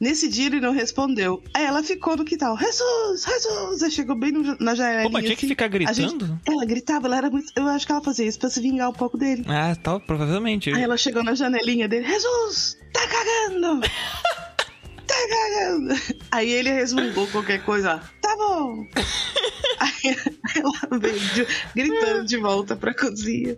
Nesse 0.01 0.29
dia 0.29 0.47
ele 0.47 0.61
não 0.61 0.73
respondeu. 0.73 1.43
Aí 1.55 1.65
ela 1.65 1.83
ficou 1.83 2.17
no 2.17 2.25
quintal, 2.25 2.57
Jesus, 2.59 3.25
Jesus. 3.25 3.83
Aí 3.83 3.91
chegou 3.91 4.15
bem 4.19 4.31
no- 4.33 4.57
na 4.61 4.75
janelinha. 4.75 5.11
Mas 5.11 5.25
tinha 5.25 5.37
que 5.37 5.47
assim. 5.47 5.49
ficar 5.49 5.67
A 5.67 5.93
gente- 5.93 6.17
gritando? 6.19 6.41
ela 6.47 6.65
gritava, 6.67 7.07
ela 7.07 7.17
era 7.17 7.31
muito. 7.31 7.51
Eu 7.57 7.67
acho 7.69 7.87
que 7.87 7.93
ela 7.93 8.03
fazia 8.03 8.27
isso 8.27 8.39
pra 8.39 8.51
se 8.51 8.61
vingar 8.61 8.91
um 8.91 8.93
pouco 8.93 9.17
dele. 9.17 9.45
Ah, 9.49 9.75
tal, 9.83 9.99
provavelmente. 10.01 10.71
Aí 10.71 10.83
ela 10.83 10.97
chegou 10.97 11.25
na 11.25 11.35
janelinha 11.35 11.89
dele, 11.89 12.07
Jesus, 12.07 12.77
tá 12.93 13.01
cagando! 13.09 13.81
Tá 15.07 15.15
cagando! 15.29 15.95
Aí 16.33 16.51
ele 16.51 16.69
resmungou 16.73 17.29
qualquer 17.29 17.65
coisa, 17.65 18.01
tá 18.21 18.37
bom! 18.37 18.85
Aí 19.79 20.17
ela 20.57 20.99
veio 20.99 21.19
de- 21.21 21.47
gritando 21.77 22.25
de 22.27 22.37
volta 22.39 22.75
pra 22.75 22.93
cozinha. 22.93 23.57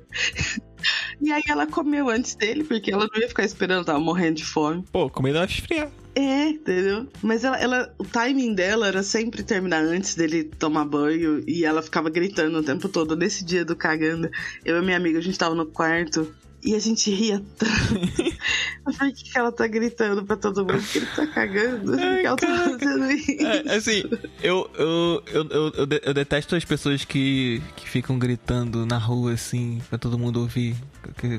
E 1.20 1.32
aí 1.32 1.42
ela 1.48 1.66
comeu 1.66 2.08
antes 2.08 2.34
dele, 2.34 2.64
porque 2.64 2.92
ela 2.92 3.08
não 3.12 3.20
ia 3.20 3.28
ficar 3.28 3.44
esperando, 3.44 3.84
tava 3.84 3.98
morrendo 3.98 4.36
de 4.36 4.44
fome. 4.44 4.84
Pô, 4.92 5.10
comida 5.10 5.38
vai 5.38 5.48
esfriar. 5.48 5.90
É, 6.14 6.48
entendeu? 6.48 7.06
Mas 7.22 7.44
ela, 7.44 7.56
ela, 7.58 7.94
o 7.96 8.04
timing 8.04 8.54
dela 8.54 8.88
era 8.88 9.02
sempre 9.02 9.42
terminar 9.42 9.82
antes 9.82 10.14
dele 10.14 10.44
tomar 10.44 10.84
banho 10.84 11.44
e 11.46 11.64
ela 11.64 11.80
ficava 11.80 12.10
gritando 12.10 12.58
o 12.58 12.62
tempo 12.62 12.88
todo. 12.88 13.16
Nesse 13.16 13.44
dia 13.44 13.64
do 13.64 13.76
cagando, 13.76 14.28
eu 14.64 14.82
e 14.82 14.84
minha 14.84 14.96
amiga, 14.96 15.18
a 15.18 15.22
gente 15.22 15.38
tava 15.38 15.54
no 15.54 15.66
quarto 15.66 16.32
e 16.62 16.74
a 16.74 16.78
gente 16.78 17.10
ria 17.10 17.42
tanto. 17.56 17.72
o 18.86 19.12
que, 19.14 19.38
ela 19.38 19.52
tá 19.52 19.66
gritando 19.66 20.24
pra 20.24 20.36
todo 20.36 20.58
mundo? 20.64 20.82
Que 20.90 20.98
ele 20.98 21.06
tá 21.14 21.26
cagando? 21.26 21.92
Por 21.92 21.96
que 21.98 22.26
ela 22.26 22.36
tá 22.36 22.46
fazendo 22.78 23.10
isso? 23.12 23.46
É, 23.46 23.74
assim, 23.76 24.02
eu, 24.42 24.68
eu, 24.76 25.22
eu, 25.26 25.46
eu, 25.50 25.72
eu 25.76 25.86
de- 25.86 26.00
eu 26.04 26.14
detesto 26.14 26.56
as 26.56 26.64
pessoas 26.64 27.04
que, 27.04 27.62
que 27.76 27.88
ficam 27.88 28.18
gritando 28.18 28.84
na 28.86 28.98
rua, 28.98 29.32
assim, 29.32 29.80
pra 29.88 29.98
todo 29.98 30.18
mundo 30.18 30.40
ouvir. 30.40 30.74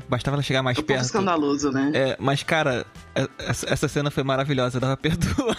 Bastava 0.08 0.36
ela 0.36 0.42
chegar 0.42 0.62
mais 0.62 0.76
É 0.76 0.80
um 0.80 0.82
pouco 0.84 0.94
perto. 0.94 1.04
escandaloso, 1.06 1.70
né? 1.70 1.90
É, 1.94 2.16
mas, 2.18 2.42
cara, 2.42 2.86
é- 3.14 3.28
essa 3.38 3.68
essa 3.72 3.88
cena 3.88 4.10
foi 4.10 4.22
maravilhosa, 4.22 4.80
dava 4.80 4.96
pra 4.96 5.10
perdoar. 5.16 5.56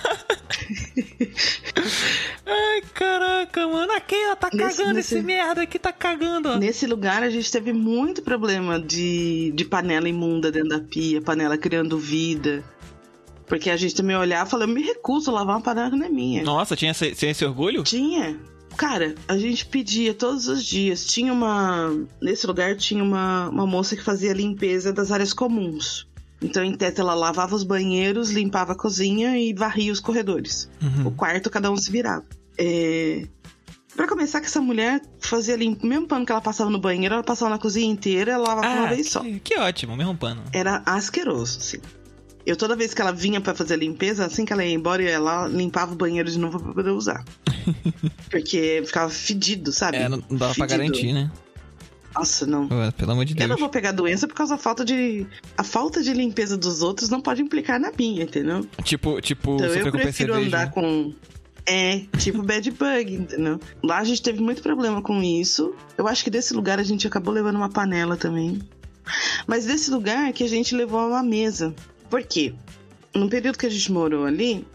Ai, 2.46 2.82
caraca, 2.94 3.68
mano. 3.68 3.92
Aqui, 3.94 4.16
ó, 4.32 4.36
tá 4.36 4.50
Nesse- 4.54 4.78
cagando 4.78 4.96
nesse- 4.96 5.16
esse 5.16 5.24
merda 5.24 5.62
aqui, 5.62 5.80
tá 5.80 5.92
cagando, 5.92 6.50
ó. 6.50 6.58
Nesse 6.58 6.86
lugar 6.86 7.24
a 7.24 7.30
gente 7.30 7.52
teve 7.52 7.74
muito 7.74 8.22
problema 8.22 8.80
de, 8.80 9.52
de 9.56 9.66
panela 9.66 10.08
imunda 10.10 10.52
dentro 10.52 10.70
da 10.70 10.80
pia, 10.80 11.22
panela 11.22 11.58
criando 11.58 11.98
vida. 11.98 12.64
Porque 13.48 13.70
a 13.70 13.76
gente 13.78 13.94
também 13.96 14.16
olhava 14.16 14.48
e 14.48 14.52
falava, 14.52 14.72
eu 14.72 14.76
me 14.76 14.82
recuso 14.82 15.30
a 15.30 15.34
lavar 15.34 15.58
uma 15.58 15.62
panela 15.62 15.90
que 15.92 15.98
não 15.98 16.06
é 16.06 16.10
minha. 16.10 16.42
Nossa, 16.44 16.76
tinha 16.76 16.92
esse, 16.92 17.12
tinha 17.14 17.32
esse 17.32 17.44
orgulho? 17.44 17.84
Tinha. 17.84 18.40
Cara, 18.78 19.16
a 19.28 19.38
gente 19.38 19.66
pedia 19.66 20.14
todos 20.14 20.48
os 20.48 20.64
dias. 20.66 21.06
Tinha 21.06 21.34
uma. 21.34 21.90
Nesse 22.22 22.48
lugar 22.48 22.78
tinha 22.78 23.04
uma, 23.04 23.50
uma 23.50 23.68
moça 23.68 23.98
que 23.98 24.02
fazia 24.02 24.32
limpeza 24.32 24.94
das 24.94 25.12
áreas 25.12 25.34
comuns. 25.34 26.08
Então, 26.42 26.64
em 26.64 26.74
teto, 26.76 27.02
ela 27.02 27.14
lavava 27.14 27.56
os 27.56 27.64
banheiros, 27.64 28.32
limpava 28.32 28.72
a 28.74 28.76
cozinha 28.76 29.38
e 29.38 29.54
varria 29.54 29.92
os 29.92 30.00
corredores. 30.00 30.70
Uhum. 30.82 31.08
O 31.08 31.12
quarto, 31.12 31.50
cada 31.50 31.70
um 31.72 31.78
se 31.78 31.92
virava. 31.92 32.26
É... 32.58 33.28
Pra 33.96 34.08
começar, 34.08 34.40
que 34.40 34.48
essa 34.48 34.62
mulher 34.62 35.02
fazia 35.20 35.56
limpo. 35.56 35.86
O 35.86 35.90
mesmo 35.90 36.08
pano 36.08 36.26
que 36.26 36.32
ela 36.32 36.42
passava 36.42 36.70
no 36.70 36.80
banheiro, 36.80 37.14
ela 37.14 37.24
passava 37.24 37.52
na 37.52 37.58
cozinha 37.60 37.86
inteira, 37.92 38.32
ela 38.32 38.48
lavava 38.48 38.68
uma 38.74 38.88
Ah, 38.88 38.94
vez 38.94 39.10
só. 39.10 39.20
que, 39.20 39.40
que 39.42 39.60
ótimo, 39.60 39.96
mesmo 39.98 40.16
pano. 40.16 40.42
Era 40.54 40.82
asqueroso, 40.86 41.60
assim. 41.60 41.78
Eu 42.46 42.56
toda 42.56 42.76
vez 42.76 42.94
que 42.94 43.02
ela 43.02 43.12
vinha 43.12 43.40
pra 43.40 43.54
fazer 43.54 43.76
a 43.76 43.78
limpeza, 43.78 44.26
assim 44.26 44.46
que 44.46 44.52
ela 44.54 44.66
ia 44.66 44.74
embora, 44.74 45.04
ela 45.04 45.48
limpava 45.48 45.92
o 45.94 45.96
banheiro 45.96 46.32
de 46.32 46.40
novo 46.40 46.60
pra 46.60 46.74
poder 46.74 46.90
usar. 46.90 47.24
Porque 48.32 48.82
ficava 48.86 49.10
fedido, 49.12 49.72
sabe? 49.72 49.98
É, 49.98 50.10
não, 50.10 50.20
dava 50.20 50.56
pra 50.56 50.68
Fedido. 50.68 50.70
garantir, 50.70 51.14
né? 51.14 51.30
Nossa, 52.14 52.46
não. 52.46 52.68
Pô, 52.68 52.76
Pelo 52.98 53.12
amor 53.12 53.26
de 53.26 53.34
Eu 53.34 53.38
Deus. 53.38 53.50
não 53.50 53.58
vou 53.58 53.70
pegar 53.70 53.92
doença 53.92 54.28
por 54.28 54.34
causa 54.36 54.56
da 54.56 54.62
falta 54.62 54.84
de. 54.84 55.26
A 55.58 55.64
falta 55.64 56.02
de 56.04 56.14
limpeza 56.14 56.58
dos 56.58 56.82
outros 56.82 57.10
não 57.10 57.22
pode 57.22 57.42
implicar 57.42 57.80
na 57.80 57.92
minha, 57.98 58.24
entendeu? 58.24 58.66
Tipo, 58.84 59.22
tipo, 59.22 59.56
Então 59.56 59.68
eu 59.68 59.92
prefiro 59.92 60.34
andar 60.34 60.72
com. 60.72 61.14
É, 61.66 62.00
tipo 62.18 62.42
bad 62.42 62.70
bug, 62.72 63.14
entendeu? 63.14 63.60
Lá 63.84 64.00
a 64.00 64.04
gente 64.04 64.22
teve 64.22 64.42
muito 64.42 64.62
problema 64.64 65.02
com 65.02 65.22
isso. 65.22 65.74
Eu 65.98 66.08
acho 66.08 66.24
que 66.24 66.30
desse 66.30 66.54
lugar 66.54 66.80
a 66.80 66.84
gente 66.84 67.06
acabou 67.08 67.34
levando 67.34 67.56
uma 67.56 67.70
panela 67.70 68.18
também. 68.18 68.60
Mas 69.48 69.66
desse 69.66 69.92
lugar 69.92 70.34
que 70.34 70.44
a 70.44 70.50
gente 70.50 70.76
levou 70.76 71.08
uma 71.08 71.24
mesa. 71.24 71.74
Por 72.10 72.24
quê? 72.24 72.54
No 73.14 73.30
período 73.30 73.58
que 73.58 73.66
a 73.66 73.70
gente 73.70 73.92
morou 73.92 74.26
ali, 74.26 74.66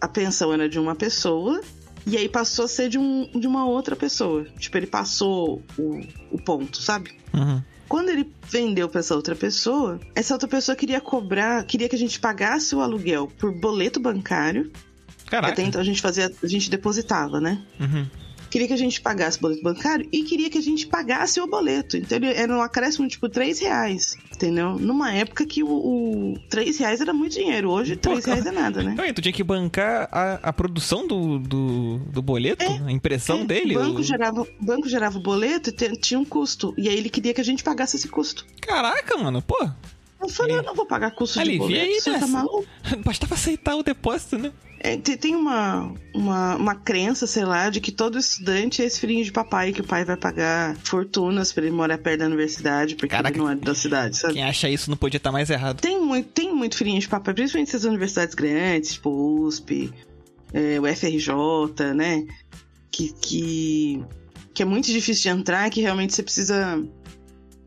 a 0.00 0.06
pensão 0.08 0.52
era 0.52 0.68
de 0.68 0.78
uma 0.78 0.94
pessoa 0.94 1.60
E 2.06 2.16
aí 2.16 2.28
passou 2.28 2.66
a 2.66 2.68
ser 2.68 2.88
de, 2.88 2.98
um, 2.98 3.28
de 3.34 3.46
uma 3.46 3.66
outra 3.66 3.96
pessoa. 3.96 4.44
Tipo, 4.58 4.76
ele 4.76 4.86
passou 4.86 5.62
o, 5.76 6.00
o 6.30 6.38
ponto, 6.38 6.80
sabe? 6.80 7.10
Uhum. 7.34 7.60
Quando 7.88 8.08
ele 8.10 8.32
vendeu 8.48 8.88
pra 8.88 9.00
essa 9.00 9.14
outra 9.14 9.34
pessoa, 9.34 10.00
essa 10.14 10.34
outra 10.34 10.48
pessoa 10.48 10.74
queria 10.76 11.00
cobrar, 11.00 11.64
queria 11.64 11.88
que 11.88 11.96
a 11.96 11.98
gente 11.98 12.18
pagasse 12.18 12.74
o 12.74 12.80
aluguel 12.80 13.30
por 13.38 13.52
boleto 13.52 13.98
bancário. 13.98 14.70
Caraca. 15.26 15.52
Até 15.52 15.62
então 15.62 15.80
a 15.80 15.84
gente 15.84 16.00
fazia, 16.00 16.32
a 16.42 16.46
gente 16.46 16.70
depositava, 16.70 17.40
né? 17.40 17.60
Uhum. 17.80 18.06
Queria 18.56 18.68
que 18.68 18.72
a 18.72 18.78
gente 18.78 19.02
pagasse 19.02 19.36
o 19.36 19.40
boleto 19.42 19.62
bancário 19.62 20.08
e 20.10 20.22
queria 20.22 20.48
que 20.48 20.56
a 20.56 20.62
gente 20.62 20.86
pagasse 20.86 21.38
o 21.42 21.46
boleto. 21.46 21.98
Então 21.98 22.16
ele 22.16 22.32
era 22.32 22.50
um 22.56 22.62
acréscimo 22.62 23.06
tipo 23.06 23.28
3 23.28 23.58
reais, 23.60 24.16
entendeu? 24.34 24.78
Numa 24.78 25.12
época 25.12 25.44
que 25.44 25.62
o, 25.62 25.68
o 25.68 26.38
3 26.48 26.78
reais 26.78 27.02
era 27.02 27.12
muito 27.12 27.32
dinheiro. 27.34 27.70
Hoje 27.70 27.96
Pô, 27.96 28.12
3 28.12 28.24
reais 28.24 28.46
é 28.46 28.50
nada, 28.52 28.82
né? 28.82 28.94
Ué, 28.98 29.12
tu 29.12 29.20
tinha 29.20 29.32
que 29.32 29.42
bancar 29.44 30.08
a, 30.10 30.40
a 30.48 30.52
produção 30.54 31.06
do, 31.06 31.38
do, 31.38 31.98
do 31.98 32.22
boleto? 32.22 32.64
a 32.64 32.90
impressão 32.90 33.40
É, 33.40 33.44
dele? 33.44 33.76
O 33.76 33.80
banco, 33.80 34.02
gerava, 34.02 34.40
o 34.40 34.48
banco 34.58 34.88
gerava 34.88 35.18
o 35.18 35.20
boleto 35.22 35.68
e 35.68 35.72
te- 35.72 35.92
tinha 36.00 36.18
um 36.18 36.24
custo. 36.24 36.72
E 36.78 36.88
aí 36.88 36.96
ele 36.96 37.10
queria 37.10 37.34
que 37.34 37.40
a 37.42 37.44
gente 37.44 37.62
pagasse 37.62 37.96
esse 37.96 38.08
custo. 38.08 38.46
Caraca, 38.62 39.18
mano, 39.18 39.42
pô. 39.42 39.68
Eu 40.18 40.30
falei, 40.30 40.56
É. 40.56 40.58
eu 40.60 40.62
não 40.62 40.74
vou 40.74 40.86
pagar 40.86 41.10
custo 41.10 41.34
de 41.34 41.40
Alivia 41.40 41.58
boleto. 41.66 41.84
aí, 41.84 42.00
Você 42.00 42.18
tá 42.18 42.26
maluco? 42.26 42.64
Bastava 43.04 43.34
aceitar 43.34 43.76
o 43.76 43.82
depósito, 43.82 44.38
né? 44.38 44.50
É, 44.86 44.96
te- 44.96 45.16
tem 45.16 45.34
uma, 45.34 45.92
uma, 46.14 46.54
uma 46.54 46.74
crença, 46.76 47.26
sei 47.26 47.44
lá, 47.44 47.68
de 47.70 47.80
que 47.80 47.90
todo 47.90 48.16
estudante 48.18 48.80
é 48.80 48.84
esse 48.84 49.00
filhinho 49.00 49.24
de 49.24 49.32
papai, 49.32 49.72
que 49.72 49.80
o 49.80 49.84
pai 49.84 50.04
vai 50.04 50.16
pagar 50.16 50.76
fortunas 50.76 51.52
pra 51.52 51.64
ele 51.64 51.72
morar 51.74 51.98
perto 51.98 52.20
da 52.20 52.26
universidade, 52.26 52.94
porque 52.94 53.08
Caraca. 53.08 53.34
ele 53.34 53.38
não 53.42 53.50
é 53.50 53.56
da 53.56 53.74
cidade, 53.74 54.16
sabe? 54.16 54.34
Quem 54.34 54.44
acha 54.44 54.68
isso 54.70 54.88
não 54.88 54.96
podia 54.96 55.16
estar 55.16 55.32
mais 55.32 55.50
errado. 55.50 55.80
Tem 55.80 56.00
muito, 56.00 56.28
tem 56.28 56.54
muito 56.54 56.76
filhinho 56.76 57.00
de 57.00 57.08
papai, 57.08 57.34
principalmente 57.34 57.70
essas 57.70 57.84
universidades 57.84 58.34
grandes, 58.36 58.92
tipo 58.92 59.10
USP, 59.10 59.92
é, 60.52 60.78
o 60.80 60.86
FRJ, 60.86 61.92
né? 61.92 62.24
Que, 62.92 63.12
que, 63.20 64.04
que 64.54 64.62
é 64.62 64.64
muito 64.64 64.86
difícil 64.86 65.22
de 65.24 65.36
entrar, 65.40 65.68
que 65.68 65.80
realmente 65.80 66.14
você 66.14 66.22
precisa 66.22 66.80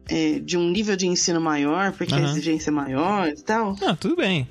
é, 0.08 0.40
de 0.40 0.58
um 0.58 0.70
nível 0.72 0.96
de 0.96 1.06
ensino 1.06 1.42
maior, 1.42 1.92
porque 1.92 2.14
a 2.14 2.18
Aham. 2.18 2.32
exigência 2.32 2.70
é 2.70 2.74
maior 2.74 3.28
e 3.28 3.36
tal. 3.44 3.76
Não, 3.82 3.94
tudo 3.94 4.16
bem. 4.16 4.48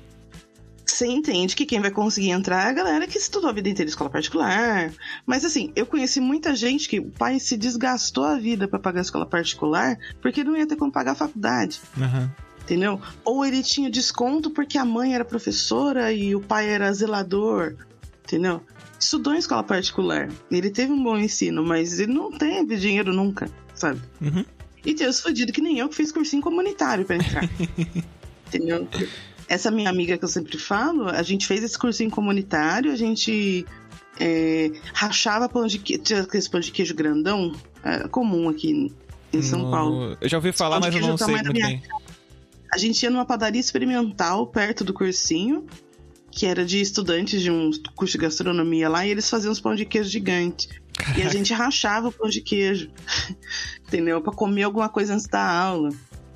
Você 0.99 1.07
entende 1.07 1.55
que 1.55 1.65
quem 1.65 1.79
vai 1.79 1.91
conseguir 1.91 2.31
entrar 2.31 2.65
é 2.65 2.69
a 2.69 2.73
galera 2.73 3.07
que 3.07 3.17
estudou 3.17 3.49
a 3.49 3.53
vida 3.53 3.69
inteira 3.69 3.87
em 3.87 3.89
escola 3.89 4.09
particular. 4.09 4.91
Mas 5.25 5.45
assim, 5.45 5.71
eu 5.73 5.85
conheci 5.85 6.19
muita 6.19 6.53
gente 6.53 6.89
que 6.89 6.99
o 6.99 7.09
pai 7.09 7.39
se 7.39 7.55
desgastou 7.55 8.25
a 8.25 8.37
vida 8.37 8.67
pra 8.67 8.77
pagar 8.77 8.99
a 8.99 9.03
escola 9.03 9.25
particular 9.25 9.97
porque 10.21 10.43
não 10.43 10.57
ia 10.57 10.67
ter 10.67 10.75
como 10.75 10.91
pagar 10.91 11.13
a 11.13 11.15
faculdade. 11.15 11.79
Aham. 11.97 12.29
Entendeu? 12.63 13.01
Ou 13.23 13.45
ele 13.45 13.63
tinha 13.63 13.89
desconto 13.89 14.49
porque 14.49 14.77
a 14.77 14.83
mãe 14.83 15.15
era 15.15 15.23
professora 15.23 16.11
e 16.11 16.35
o 16.35 16.41
pai 16.41 16.67
era 16.67 16.91
zelador. 16.91 17.77
Entendeu? 18.25 18.61
Estudou 18.99 19.33
em 19.33 19.37
escola 19.37 19.63
particular. 19.63 20.29
Ele 20.51 20.69
teve 20.69 20.91
um 20.91 21.01
bom 21.01 21.17
ensino, 21.17 21.63
mas 21.63 21.97
ele 21.97 22.11
não 22.11 22.29
teve 22.29 22.75
dinheiro 22.75 23.13
nunca, 23.13 23.49
sabe? 23.73 24.01
Uhum. 24.19 24.43
E 24.85 24.93
tem 24.93 25.07
os 25.07 25.21
fodidos 25.21 25.55
que 25.55 25.61
nem 25.61 25.79
eu 25.79 25.87
que 25.87 25.95
fiz 25.95 26.11
cursinho 26.11 26.41
comunitário 26.41 27.05
pra 27.05 27.15
entrar. 27.15 27.49
Entendeu? 28.47 28.85
Essa 29.49 29.71
minha 29.71 29.89
amiga 29.89 30.15
que 30.17 30.23
eu 30.23 30.29
sempre 30.29 30.57
falo, 30.57 31.09
a 31.09 31.23
gente 31.23 31.47
fez 31.47 31.63
esse 31.63 31.77
cursinho 31.77 32.11
comunitário, 32.11 32.91
a 32.91 32.95
gente 32.95 33.65
é, 34.19 34.71
rachava 34.93 35.49
pão 35.49 35.65
de 35.65 35.79
queijo, 35.79 36.03
tinha 36.03 36.21
aquele 36.21 36.49
pão 36.49 36.59
de 36.59 36.71
queijo 36.71 36.93
grandão, 36.93 37.51
é, 37.83 38.07
comum 38.07 38.47
aqui 38.47 38.93
em 39.33 39.41
São 39.41 39.63
No- 39.63 39.71
Paulo. 39.71 40.17
Eu 40.21 40.29
já 40.29 40.37
ouvi 40.37 40.51
falar, 40.51 40.79
mas 40.79 40.93
eu 40.93 41.01
não 41.01 41.17
sei 41.17 41.27
muito 41.35 41.51
bem. 41.51 41.81
A 42.71 42.77
gente 42.77 43.01
ia 43.01 43.09
numa 43.09 43.25
padaria 43.25 43.59
experimental 43.59 44.45
perto 44.45 44.83
do 44.83 44.93
cursinho, 44.93 45.65
que 46.31 46.45
era 46.45 46.63
de 46.63 46.79
estudantes 46.79 47.41
de 47.41 47.49
um 47.49 47.71
curso 47.95 48.11
de 48.11 48.19
gastronomia 48.19 48.87
lá, 48.87 49.03
e 49.05 49.09
eles 49.09 49.27
faziam 49.27 49.51
uns 49.51 49.59
pão 49.59 49.73
de 49.73 49.83
queijo 49.85 50.09
gigantes. 50.09 50.69
E 51.17 51.23
a 51.23 51.29
gente 51.29 51.51
rachava 51.53 52.09
o 52.09 52.11
pão 52.11 52.29
de 52.29 52.41
queijo, 52.41 52.91
entendeu? 53.87 54.21
Pra 54.21 54.31
comer 54.31 54.63
alguma 54.63 54.89
coisa 54.89 55.15
antes 55.15 55.25
da 55.27 55.41
aula. 55.43 55.89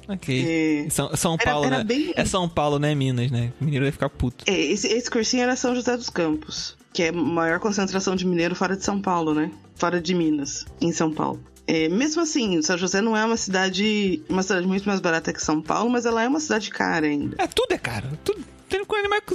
Ok. 0.08 0.86
É, 0.86 0.90
São, 0.90 1.16
São 1.16 1.38
era, 1.40 1.52
Paulo, 1.52 1.66
era 1.66 1.78
né? 1.80 1.84
bem. 1.84 2.14
É 2.16 2.26
São 2.26 2.48
Paulo, 2.50 2.80
né? 2.80 2.94
Minas, 2.94 3.32
né? 3.32 3.52
Mineiro 3.60 3.86
vai 3.86 3.92
ficar 3.92 4.10
puto. 4.10 4.44
É, 4.48 4.58
esse, 4.58 4.88
esse 4.88 5.10
cursinho 5.10 5.44
era 5.44 5.56
São 5.56 5.76
José 5.76 5.96
dos 5.96 6.10
Campos, 6.10 6.78
que 6.92 7.04
é 7.04 7.10
a 7.10 7.14
maior 7.14 7.60
concentração 7.60 8.16
de 8.16 8.26
mineiro 8.26 8.56
fora 8.56 8.76
de 8.76 8.84
São 8.84 9.02
Paulo, 9.02 9.34
né? 9.34 9.52
Fora 9.76 10.02
de 10.02 10.14
Minas, 10.14 10.66
em 10.82 10.92
São 10.92 11.12
Paulo. 11.12 11.42
É, 11.66 11.88
mesmo 11.88 12.22
assim, 12.22 12.62
São 12.62 12.78
José 12.78 13.02
não 13.02 13.16
é 13.16 13.24
uma 13.24 13.38
cidade, 13.38 14.22
uma 14.28 14.44
cidade 14.44 14.68
muito 14.68 14.86
mais 14.86 15.00
barata 15.00 15.32
que 15.32 15.42
São 15.42 15.62
Paulo, 15.62 15.90
mas 15.90 16.06
ela 16.06 16.22
é 16.22 16.28
uma 16.28 16.40
cidade 16.40 16.70
cara 16.70 17.08
ainda. 17.08 17.38
É, 17.40 17.48
tudo 17.48 17.72
é 17.72 17.78
caro. 17.78 18.10
Tudo, 18.24 18.44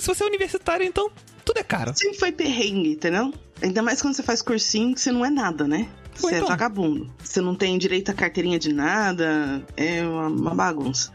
se 0.01 0.07
você 0.07 0.25
é 0.25 0.27
universitário, 0.27 0.85
então 0.85 1.11
tudo 1.45 1.59
é 1.59 1.63
caro. 1.63 1.93
Sempre 1.95 2.19
foi 2.19 2.33
perrengue, 2.33 2.93
entendeu? 2.93 3.33
Ainda 3.63 3.83
mais 3.83 4.03
quando 4.03 4.15
você 4.15 4.23
faz 4.23 4.43
cursinho, 4.43 4.95
que 4.95 5.01
você 5.01 5.11
não 5.11 5.25
é 5.25 5.31
nada, 5.31 5.67
né? 5.67 5.89
Você 6.19 6.35
é 6.35 6.37
então. 6.39 6.49
vagabundo. 6.49 7.11
Você 7.23 7.41
não 7.41 7.55
tem 7.55 7.79
direito 7.79 8.11
a 8.11 8.15
carteirinha 8.15 8.59
de 8.59 8.73
nada. 8.73 9.65
É 9.77 10.03
uma, 10.03 10.27
uma 10.29 10.55
bagunça. 10.55 11.13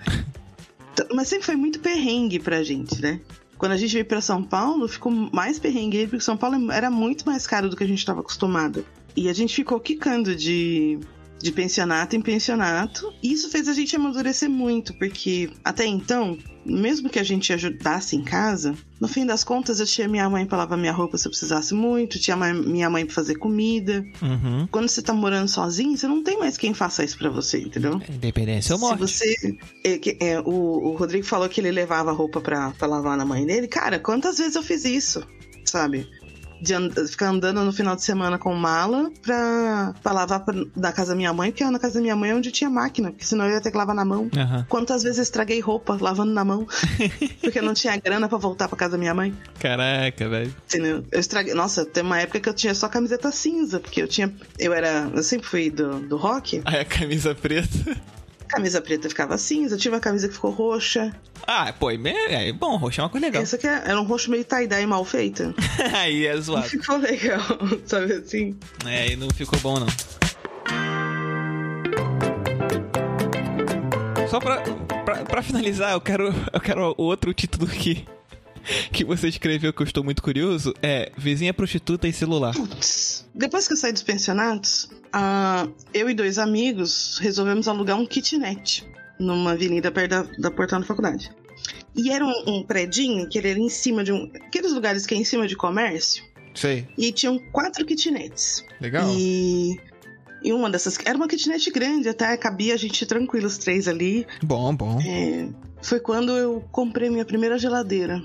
Mas 1.14 1.28
sempre 1.28 1.45
foi 1.45 1.56
muito 1.56 1.80
perrengue 1.80 2.39
pra 2.39 2.64
gente, 2.64 3.01
né? 3.01 3.20
Quando 3.58 3.72
a 3.72 3.78
gente 3.78 3.93
veio 3.93 4.06
pra 4.06 4.22
São 4.22 4.43
Paulo, 4.43 4.88
ficou 4.88 5.12
mais 5.12 5.58
perrengue 5.60 6.08
porque 6.08 6.24
São 6.24 6.36
Paulo 6.36 6.72
era 6.72 6.89
muito 6.89 7.26
mais 7.26 7.47
caro 7.47 7.70
do 7.70 7.76
que 7.76 7.84
a 7.84 7.88
gente 7.88 7.99
estava 7.99 8.20
acostumado. 8.20 8.86
E 9.16 9.30
a 9.30 9.34
gente 9.34 9.56
ficou 9.56 9.80
quicando 9.80 10.36
de, 10.36 10.99
de 11.44 11.52
pensionato 11.52 12.16
em 12.16 12.22
pensionato. 12.22 13.14
E 13.22 13.34
isso 13.34 13.50
fez 13.50 13.68
a 13.68 13.74
gente 13.74 13.96
amadurecer 13.96 14.50
muito, 14.50 14.94
porque 14.94 15.50
até 15.64 15.86
então, 15.86 16.38
mesmo 16.66 17.10
que 17.10 17.20
a 17.20 17.24
gente 17.24 17.52
ajudasse 17.52 18.16
em 18.16 18.24
casa, 18.24 18.74
no 19.00 19.10
fim 19.10 19.26
das 19.26 19.44
contas 19.44 19.82
eu 19.82 19.86
tinha 19.86 20.08
minha 20.08 20.30
mãe 20.30 20.46
pra 20.46 20.58
lavar 20.60 20.78
minha 20.78 20.94
roupa 20.94 21.18
se 21.18 21.28
eu 21.28 21.32
precisasse 21.32 21.74
muito, 21.74 22.18
tinha 22.18 22.38
minha 22.38 22.89
mãe 22.89 23.06
pra 23.06 23.14
fazer 23.14 23.36
comida. 23.36 24.06
Uhum. 24.22 24.66
Quando 24.72 24.88
você 24.88 25.02
tá 25.02 25.14
morando 25.14 25.50
sozinho, 25.50 25.98
você 25.98 26.08
não 26.08 26.24
tem 26.24 26.39
mais 26.39 26.58
quem 26.58 26.74
faça 26.74 27.04
isso 27.04 27.18
pra 27.18 27.30
você, 27.30 27.60
entendeu? 27.60 28.02
Independência 28.10 28.74
ou 28.74 28.80
Se 28.80 28.86
morte. 28.86 29.00
você. 29.02 29.36
é, 29.84 30.26
é, 30.30 30.39
o, 30.39 30.46
o 30.91 30.96
Rodrigo 30.96 31.26
falou 31.26 31.50
que 31.50 31.60
ele 31.60 31.72
levava 31.72 32.14
roupa 32.14 32.39
pra, 32.39 32.72
pra 32.72 32.88
lavar 32.88 33.18
na 33.18 33.26
mãe 33.26 33.46
dele. 33.46 33.68
Cara, 33.68 34.00
quantas 34.00 34.38
vezes 34.38 34.56
eu 34.56 34.64
fiz 34.64 34.86
isso? 34.86 35.28
Sabe? 35.66 36.08
De 36.64 36.74
and- 36.74 36.91
ficar 37.09 37.28
andando 37.28 37.64
no 37.64 37.74
final 37.74 37.95
de 37.95 38.03
semana 38.03 38.38
com 38.38 38.53
mala 38.55 39.11
pra, 39.22 39.93
pra 40.01 40.11
lavar 40.14 40.39
pra, 40.45 40.55
da 40.76 40.91
casa 40.93 41.09
da 41.09 41.16
minha 41.16 41.34
mãe, 41.34 41.51
porque 41.51 41.64
na 41.66 41.78
casa 41.78 41.95
da 41.95 42.01
minha 42.01 42.16
mãe 42.16 42.32
é 42.32 42.36
onde 42.36 42.51
tinha 42.51 42.70
máquina, 42.70 43.11
porque 43.11 43.26
senão 43.26 43.45
eu 43.45 43.51
ia 43.51 43.61
ter 43.61 43.70
que 43.72 43.78
lavar 43.78 43.95
na 43.95 44.05
mão. 44.05 44.30
Aham. 44.36 44.66
Quantas 44.70 45.03
vezes 45.03 45.18
eu 45.18 45.24
estraguei 45.24 45.59
roupa 45.59 45.97
lavando 45.99 46.32
na 46.32 46.45
mão? 46.45 46.66
porque 47.41 47.59
eu 47.59 47.64
não 47.64 47.74
tinha 47.74 47.95
grana 47.97 48.30
pra 48.30 48.38
voltar 48.38 48.68
pra 48.68 48.78
casa 48.78 48.93
da 48.93 48.97
minha 48.97 49.14
mãe. 49.14 49.34
Caraca, 49.59 50.30
velho. 50.30 50.55
Eu 51.11 51.20
estraguei. 51.20 51.53
Nossa, 51.53 51.86
tem 51.86 52.01
uma 52.03 52.20
época 52.20 52.39
que 52.39 52.47
eu 52.49 52.53
tinha 52.53 52.74
só 52.74 52.88
camiseta 52.88 53.32
cinza, 53.32 53.80
porque 53.80 54.01
eu 54.01 54.07
tinha. 54.07 54.34
Eu 54.57 54.74
era. 54.74 55.09
Eu 55.14 55.24
sempre 55.24 55.47
fui 55.47 55.70
do, 55.70 55.99
do 55.99 56.16
rock. 56.18 56.61
Aí 56.66 56.80
a 56.80 56.86
camisa 56.86 57.36
preta. 57.36 57.68
Camisa 58.54 58.80
preta 58.82 59.10
ficava 59.10 59.36
cinza, 59.38 59.74
eu 59.76 59.80
tive 59.80 59.95
uma 59.95 59.99
camisa 60.01 60.28
que 60.28 60.36
ficou 60.36 60.51
roxa. 60.51 61.12
Ah, 61.47 61.74
pô, 61.74 61.89
é, 61.89 61.97
é 62.49 62.54
bom, 62.54 62.78
roxo 62.78 63.01
é 63.01 63.04
uma 63.04 63.10
coisa 63.10 63.26
legal. 63.26 63.41
Essa 63.41 63.56
aqui 63.56 63.68
é- 63.68 63.82
era 63.86 63.99
um 63.99 64.04
roxo 64.06 64.30
meio 64.30 64.43
tie-dye 64.45 64.86
mal 64.86 65.04
feita. 65.04 65.54
Aí 65.97 66.28
é 66.28 66.39
zoado. 66.39 66.70
Ficou 66.70 66.97
legal, 66.97 67.41
sabe 67.86 68.14
assim? 68.14 68.56
É, 68.86 69.10
e 69.12 69.16
não 69.16 69.28
ficou 69.32 69.58
bom, 69.60 69.80
não. 69.80 69.88
Só 74.30 74.39
pra, 74.39 74.62
pra, 75.04 75.16
pra 75.26 75.41
finalizar, 75.41 75.93
eu 75.93 76.01
quero, 76.01 76.34
eu 76.54 76.60
quero 76.62 76.93
outro 76.97 77.34
título 77.34 77.68
que, 77.68 78.06
que 78.91 79.04
você 79.04 79.28
escreveu 79.30 79.74
que 79.74 79.82
eu 79.82 79.86
estou 79.86 80.04
muito 80.04 80.22
curioso. 80.24 80.74
É 80.82 81.12
Vizinha 81.18 81.54
Prostituta 81.54 82.08
e 82.08 82.14
Celular. 82.14 82.54
Putz. 82.54 83.26
Depois 83.34 83.68
que 83.68 83.74
eu 83.74 83.78
saí 83.78 83.91
dos 83.91 84.04
pensionatos, 84.04 84.89
ah, 85.14 85.68
eu 85.93 86.09
e 86.09 86.14
dois 86.14 86.39
amigos 86.39 87.20
resolvemos 87.20 87.68
alugar 87.68 87.97
um 87.97 88.05
kitnet 88.05 88.84
numa 89.20 89.51
avenida 89.51 89.91
perto 89.91 90.09
da, 90.09 90.24
da 90.39 90.51
portão 90.51 90.80
da 90.80 90.86
faculdade. 90.86 91.32
E 91.95 92.09
era 92.11 92.26
um, 92.26 92.43
um 92.47 92.64
predinho 92.64 93.30
que 93.30 93.38
ele 93.38 93.49
era 93.49 93.59
em 93.59 93.70
cima 93.70 94.03
de 94.03 94.11
um. 94.11 94.30
Aqueles 94.47 94.74
lugares 94.74 95.05
que 95.05 95.14
é 95.14 95.18
em 95.18 95.24
cima 95.24 95.47
de 95.47 95.55
comércio. 95.55 96.24
Sei. 96.55 96.88
E 96.97 97.11
tinham 97.11 97.39
quatro 97.51 97.86
kitnets. 97.86 98.66
Legal. 98.82 99.07
E. 99.16 99.80
E 100.43 100.51
uma 100.51 100.70
dessas. 100.70 100.97
Era 101.05 101.16
uma 101.16 101.28
kitnet 101.28 101.70
grande, 101.72 102.09
até 102.09 102.36
cabia 102.36 102.74
a 102.74 102.78
gente 102.78 103.05
tranquilo, 103.05 103.45
os 103.45 103.57
três 103.57 103.88
ali. 103.88 104.26
Bom, 104.43 104.76
bom. 104.76 104.99
É, 104.99 105.47
foi 105.82 105.99
quando 105.99 106.32
eu 106.32 106.61
comprei 106.72 107.09
minha 107.09 107.24
primeira 107.24 107.57
geladeira. 107.57 108.22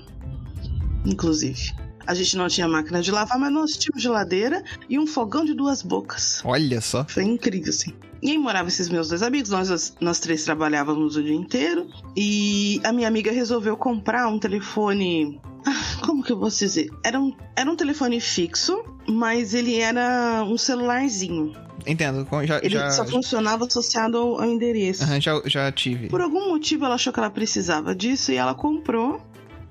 Inclusive. 1.05 1.73
A 2.09 2.15
gente 2.15 2.35
não 2.35 2.47
tinha 2.47 2.67
máquina 2.67 3.03
de 3.03 3.11
lavar, 3.11 3.37
mas 3.37 3.53
nós 3.53 3.77
tínhamos 3.77 4.01
geladeira 4.01 4.63
e 4.89 4.97
um 4.97 5.05
fogão 5.05 5.45
de 5.45 5.53
duas 5.53 5.83
bocas. 5.83 6.41
Olha 6.43 6.81
só. 6.81 7.05
Foi 7.07 7.23
incrível, 7.23 7.69
assim. 7.69 7.93
E 8.19 8.31
aí 8.31 8.37
moravam 8.39 8.67
esses 8.67 8.89
meus 8.89 9.09
dois 9.09 9.21
amigos, 9.21 9.51
nós, 9.51 9.95
nós 10.01 10.19
três 10.19 10.43
trabalhávamos 10.43 11.15
o 11.15 11.21
dia 11.21 11.35
inteiro. 11.35 11.87
E 12.17 12.81
a 12.83 12.91
minha 12.91 13.07
amiga 13.07 13.31
resolveu 13.31 13.77
comprar 13.77 14.27
um 14.27 14.39
telefone. 14.39 15.39
Como 16.03 16.23
que 16.23 16.31
eu 16.31 16.39
posso 16.39 16.57
dizer? 16.57 16.89
Era 17.05 17.19
um, 17.21 17.31
era 17.55 17.69
um 17.69 17.75
telefone 17.75 18.19
fixo, 18.19 18.83
mas 19.07 19.53
ele 19.53 19.79
era 19.79 20.43
um 20.49 20.57
celularzinho. 20.57 21.53
Entendo. 21.85 22.27
Já, 22.45 22.57
Ele 22.57 22.69
já, 22.69 22.91
só 22.91 23.05
funcionava 23.05 23.65
associado 23.65 24.17
ao, 24.17 24.41
ao 24.41 24.45
endereço. 24.45 25.03
Aham, 25.03 25.21
já, 25.21 25.41
já 25.45 25.71
tive. 25.71 26.07
Por 26.07 26.21
algum 26.21 26.49
motivo 26.49 26.85
ela 26.85 26.95
achou 26.95 27.13
que 27.13 27.19
ela 27.19 27.29
precisava 27.29 27.95
disso 27.95 28.31
e 28.31 28.35
ela 28.35 28.55
comprou. 28.55 29.21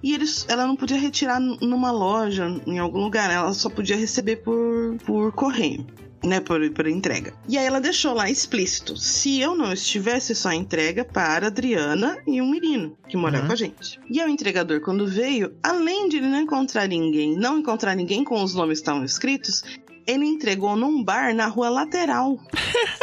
E 0.02 0.14
eles, 0.14 0.46
ela 0.48 0.66
não 0.66 0.76
podia 0.76 0.96
retirar 0.98 1.40
numa 1.40 1.90
loja, 1.90 2.46
em 2.66 2.78
algum 2.78 3.00
lugar, 3.04 3.30
ela 3.30 3.52
só 3.52 3.68
podia 3.68 3.96
receber 3.96 4.36
por, 4.36 4.96
por 5.06 5.32
correio. 5.32 5.86
Né, 6.20 6.40
por, 6.40 6.58
por 6.72 6.88
entrega. 6.88 7.32
E 7.48 7.56
aí 7.56 7.64
ela 7.64 7.80
deixou 7.80 8.12
lá 8.12 8.28
explícito: 8.28 8.96
se 8.96 9.38
eu 9.40 9.54
não 9.54 9.72
estivesse, 9.72 10.34
só 10.34 10.50
entrega 10.52 11.04
para 11.04 11.46
Adriana 11.46 12.18
e 12.26 12.42
um 12.42 12.50
menino 12.50 12.98
que 13.08 13.16
morava 13.16 13.42
Uhum. 13.42 13.46
com 13.46 13.52
a 13.52 13.56
gente. 13.56 14.00
E 14.10 14.20
aí 14.20 14.26
o 14.28 14.32
entregador, 14.32 14.80
quando 14.80 15.06
veio, 15.06 15.54
além 15.62 16.08
de 16.08 16.16
ele 16.16 16.26
não 16.26 16.40
encontrar 16.40 16.88
ninguém, 16.88 17.36
não 17.36 17.60
encontrar 17.60 17.94
ninguém 17.94 18.24
com 18.24 18.42
os 18.42 18.52
nomes 18.52 18.78
que 18.80 18.82
estavam 18.82 19.04
escritos, 19.04 19.62
ele 20.08 20.24
entregou 20.24 20.74
num 20.74 21.04
bar 21.04 21.32
na 21.36 21.46
rua 21.46 21.68
lateral. 21.68 22.36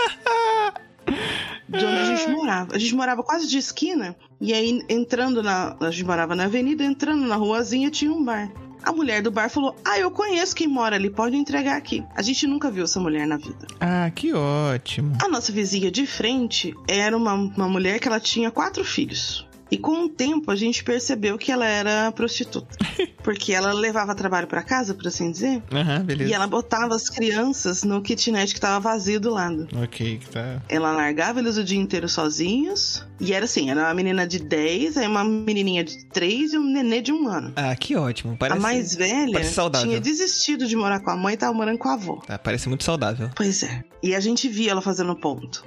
de 1.75 1.85
onde 1.85 1.97
a 1.97 2.05
gente 2.05 2.29
morava. 2.29 2.75
A 2.75 2.79
gente 2.79 2.95
morava 2.95 3.23
quase 3.23 3.47
de 3.47 3.57
esquina, 3.57 4.15
e 4.39 4.53
aí 4.53 4.81
entrando 4.89 5.41
na. 5.43 5.75
A 5.79 5.91
gente 5.91 6.05
morava 6.05 6.35
na 6.35 6.45
avenida, 6.45 6.83
entrando 6.83 7.25
na 7.25 7.35
ruazinha 7.35 7.89
tinha 7.89 8.11
um 8.11 8.23
bar. 8.23 8.51
A 8.83 8.91
mulher 8.91 9.21
do 9.21 9.31
bar 9.31 9.49
falou: 9.49 9.75
Ah, 9.83 9.97
eu 9.97 10.11
conheço 10.11 10.55
quem 10.55 10.67
mora 10.67 10.95
ali, 10.95 11.09
pode 11.09 11.35
entregar 11.35 11.75
aqui. 11.75 12.03
A 12.15 12.21
gente 12.21 12.45
nunca 12.45 12.69
viu 12.69 12.83
essa 12.83 12.99
mulher 12.99 13.25
na 13.25 13.37
vida. 13.37 13.65
Ah, 13.79 14.09
que 14.13 14.31
ótimo. 14.33 15.17
A 15.23 15.27
nossa 15.27 15.51
vizinha 15.51 15.89
de 15.89 16.05
frente 16.05 16.73
era 16.87 17.17
uma, 17.17 17.33
uma 17.33 17.67
mulher 17.67 17.99
que 17.99 18.07
ela 18.07 18.19
tinha 18.19 18.51
quatro 18.51 18.85
filhos. 18.85 19.44
E 19.71 19.77
com 19.77 20.05
o 20.05 20.09
tempo 20.09 20.51
a 20.51 20.55
gente 20.55 20.83
percebeu 20.83 21.37
que 21.37 21.51
ela 21.51 21.65
era 21.65 22.11
prostituta. 22.11 22.77
Porque 23.23 23.51
ela 23.53 23.73
levava 23.73 24.13
trabalho 24.13 24.45
pra 24.45 24.61
casa, 24.61 24.93
por 24.93 25.07
assim 25.07 25.31
dizer, 25.31 25.63
Aham, 25.71 26.03
beleza. 26.03 26.29
e 26.29 26.33
ela 26.33 26.45
botava 26.45 26.95
as 26.95 27.09
crianças 27.09 27.83
no 27.83 28.01
kitnet 28.01 28.53
que 28.53 28.59
tava 28.59 28.79
vazio 28.79 29.19
do 29.19 29.31
lado. 29.31 29.67
Ok, 29.83 30.19
que 30.19 30.29
tá. 30.29 30.61
Ela 30.69 30.91
largava 30.91 31.39
eles 31.39 31.57
o 31.57 31.63
dia 31.63 31.79
inteiro 31.79 32.07
sozinhos. 32.07 33.03
E 33.19 33.33
era 33.33 33.45
assim, 33.45 33.69
era 33.71 33.81
uma 33.81 33.93
menina 33.93 34.27
de 34.27 34.39
10, 34.39 34.97
aí 34.97 35.07
uma 35.07 35.23
menininha 35.23 35.83
de 35.83 36.05
3 36.09 36.53
e 36.53 36.57
um 36.57 36.63
nenê 36.63 37.01
de 37.01 37.11
um 37.11 37.27
ano. 37.27 37.53
Ah, 37.55 37.75
que 37.75 37.95
ótimo. 37.95 38.37
Parece, 38.37 38.57
a 38.59 38.61
mais 38.61 38.95
velha 38.95 39.31
parece 39.33 39.53
saudável. 39.53 39.87
tinha 39.87 39.99
desistido 39.99 40.67
de 40.67 40.75
morar 40.75 40.99
com 40.99 41.09
a 41.09 41.15
mãe 41.15 41.33
e 41.33 41.37
tava 41.37 41.53
morando 41.53 41.79
com 41.79 41.89
a 41.89 41.93
avó. 41.93 42.17
Tá, 42.27 42.37
parece 42.37 42.69
muito 42.69 42.83
saudável. 42.83 43.29
Pois 43.35 43.63
é. 43.63 43.83
E 44.03 44.13
a 44.13 44.19
gente 44.19 44.47
via 44.47 44.71
ela 44.71 44.81
fazendo 44.81 45.15
ponto. 45.15 45.65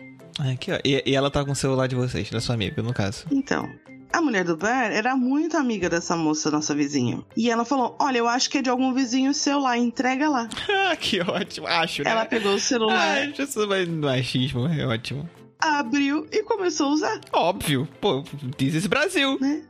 Que 0.61 0.73
ó... 0.73 0.79
e, 0.85 1.03
e 1.07 1.15
ela 1.15 1.31
tá 1.31 1.45
com 1.45 1.53
o 1.53 1.57
celular 1.57 1.87
de 1.87 1.95
vocês, 1.97 2.31
da 2.31 2.41
sua 2.41 2.55
amiga, 2.55 2.83
no 2.83 2.93
caso. 2.95 3.25
Então, 3.31 3.69
a 4.13 4.21
mulher 4.21 4.45
do 4.45 4.57
bar 4.57 4.91
era 4.93 5.15
muito 5.17 5.57
amiga 5.57 5.89
dessa 5.89 6.17
moça, 6.17 6.51
nossa 6.51 6.75
vizinha. 6.75 7.23
E 7.37 7.51
ela 7.51 7.65
falou: 7.65 7.97
Olha, 8.01 8.19
eu 8.19 8.29
acho 8.29 8.49
que 8.51 8.59
é 8.59 8.63
de 8.63 8.71
algum 8.71 8.93
vizinho 8.95 9.35
seu 9.35 9.59
lá, 9.59 9.77
entrega 9.77 10.29
lá. 10.29 10.49
Ah, 10.91 10.97
que 10.97 11.21
ótimo. 11.21 11.67
Acho, 11.67 12.03
né? 12.03 12.11
Ela 12.11 12.25
pegou 12.25 12.55
o 12.55 12.59
celular, 12.59 13.19
Ah, 13.19 13.43
isso 13.43 13.69
vai 13.69 13.85
no 13.85 14.07
machismo, 14.07 14.67
é 14.67 14.87
ótimo. 14.87 15.29
abriu 15.61 16.27
e 16.33 16.43
começou 16.43 16.87
a 16.87 16.91
usar, 16.93 17.21
Óbvio. 17.31 17.87
Pô, 18.01 18.25
diz 18.57 18.75
esse 18.75 18.89
Brasil. 18.89 19.37
né? 19.39 19.63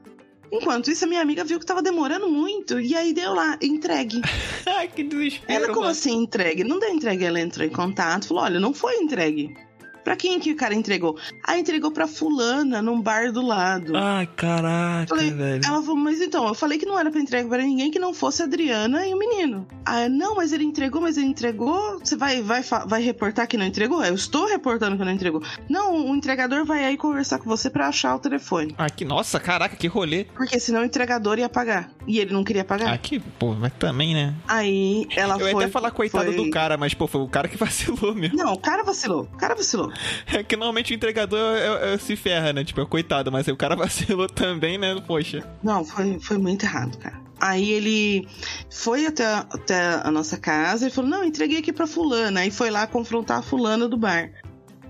Enquanto 0.53 0.91
isso, 0.91 1.05
a 1.05 1.09
minha 1.09 1.21
amiga 1.21 1.45
viu 1.45 1.59
que 1.59 1.67
tava 1.67 1.83
demorando 1.83 2.29
muito. 2.31 2.81
E 2.81 2.95
aí 2.95 3.13
deu 3.13 3.35
lá, 3.35 3.59
entregue. 3.61 4.21
Que 4.95 5.03
desespero, 5.03 5.53
Ela, 5.53 5.67
como 5.69 5.81
mano. 5.81 5.91
assim 5.91 6.13
entregue? 6.23 6.63
Não 6.65 6.79
deu 6.79 6.89
entregue, 6.91 7.25
ela 7.25 7.41
entrou 7.41 7.67
em 7.67 7.71
contato, 7.71 8.29
falou: 8.29 8.45
olha, 8.45 8.61
não 8.61 8.73
foi 8.73 8.95
entregue. 8.97 9.55
Pra 10.05 10.17
quem 10.17 10.39
que 10.41 10.53
o 10.53 10.57
cara 10.57 10.75
entregou? 10.75 11.17
Ah, 11.47 11.59
entregou 11.59 11.91
pra 11.91 12.07
fulana, 12.07 12.81
num 12.81 13.01
bar 13.01 13.33
do 13.33 13.43
lado. 13.43 13.97
Ai, 13.97 14.27
caraca, 14.27 15.07
Falei, 15.09 15.31
velho. 15.31 15.61
Ela 15.67 15.81
falou, 15.83 15.97
mas 15.97 16.21
então, 16.21 16.47
eu 16.49 16.55
falei 16.55 16.79
que 16.79 16.87
não 16.87 16.99
era 16.99 17.11
pra 17.11 17.21
entregar 17.21 17.49
pra 17.49 17.59
ninguém 17.63 17.91
que 17.91 17.99
não 17.99 18.15
fosse 18.15 18.43
a 18.43 18.45
Adriana 18.47 19.07
e 19.07 19.13
o 19.15 19.19
menino. 19.19 19.67
Ah, 19.85 20.09
não, 20.09 20.35
mas 20.37 20.53
ele 20.53 20.65
entregou, 20.65 21.01
mas 21.01 21.17
ele 21.17 21.27
entregou. 21.27 21.99
Você 21.99 22.17
vai, 22.17 22.41
vai, 22.43 22.63
vai 22.87 23.03
reportar 23.03 23.47
que 23.47 23.57
não 23.57 23.67
entregou? 23.67 24.03
Eu 24.05 24.15
estou 24.15 24.47
reportando 24.47 24.97
que 24.97 25.05
não 25.05 25.13
entregou. 25.13 25.43
Não, 25.69 26.11
o 26.11 26.15
entregador 26.17 26.65
vai 26.65 26.85
aí 26.85 26.97
conversar 26.97 27.39
com 27.39 27.49
você 27.49 27.69
pra 27.71 27.89
achar 27.89 28.15
o 28.15 28.19
telefone. 28.19 28.75
Ah, 28.79 28.89
que... 28.91 29.05
Nossa, 29.05 29.39
caraca, 29.41 29.77
que 29.77 29.87
rolê. 29.87 30.25
Porque 30.35 30.59
senão 30.61 30.81
o 30.83 30.85
entregador 30.85 31.39
ia 31.39 31.49
pagar. 31.49 31.91
E 32.07 32.19
ele 32.19 32.33
não 32.33 32.45
queria 32.45 32.65
pagar. 32.65 32.93
Ah, 32.93 32.99
que... 32.99 33.19
Pô, 33.21 33.55
mas 33.55 33.73
também, 33.79 34.15
né? 34.15 34.35
Aí 34.47 35.07
ela 35.17 35.35
Eu 35.39 35.47
ia 35.47 35.53
foi. 35.53 35.65
até 35.65 35.73
falar 35.73 35.91
coitado 35.91 36.33
foi- 36.33 36.37
do 36.45 36.51
cara, 36.51 36.77
mas, 36.77 36.95
pô, 36.95 37.07
foi 37.07 37.21
o 37.21 37.29
cara 37.29 37.49
que 37.49 37.57
vacilou 37.59 38.15
mesmo. 38.15 38.37
Não, 38.37 38.53
o 38.53 38.59
cara 38.59 38.83
vacilou. 38.83 39.23
O 39.33 39.37
cara 39.37 39.55
vacilou. 39.55 39.93
É 40.27 40.43
que 40.45 40.57
normalmente 40.57 40.93
o 40.93 40.95
entregador 40.95 41.57
é- 41.57 41.95
é- 41.95 41.99
se 41.99 42.17
ferra, 42.17 42.53
né? 42.53 42.65
Tipo, 42.65 42.81
é 42.81 42.87
coitado, 42.87 43.31
mas 43.33 43.47
o 43.49 43.57
cara 43.57 43.75
vacilou 43.77 44.29
também, 44.29 44.79
né? 44.79 45.01
Poxa. 45.07 45.43
Não, 45.63 45.85
foi, 45.85 46.19
foi 46.21 46.39
muito 46.39 46.65
errado, 46.65 46.97
cara. 46.99 47.21
Aí 47.41 47.71
ele 47.71 48.27
foi 48.71 49.07
até, 49.07 49.25
até 49.25 50.01
a 50.03 50.11
nossa 50.11 50.37
casa 50.37 50.89
e 50.89 50.91
falou: 50.91 51.11
Não, 51.11 51.25
entreguei 51.25 51.59
aqui 51.59 51.73
pra 51.73 51.87
Fulana. 51.87 52.41
Aí 52.41 52.51
foi 52.51 52.69
lá 52.71 52.87
confrontar 52.87 53.39
a 53.39 53.43
Fulana 53.43 53.89
do 53.89 53.97
bar. 53.97 54.31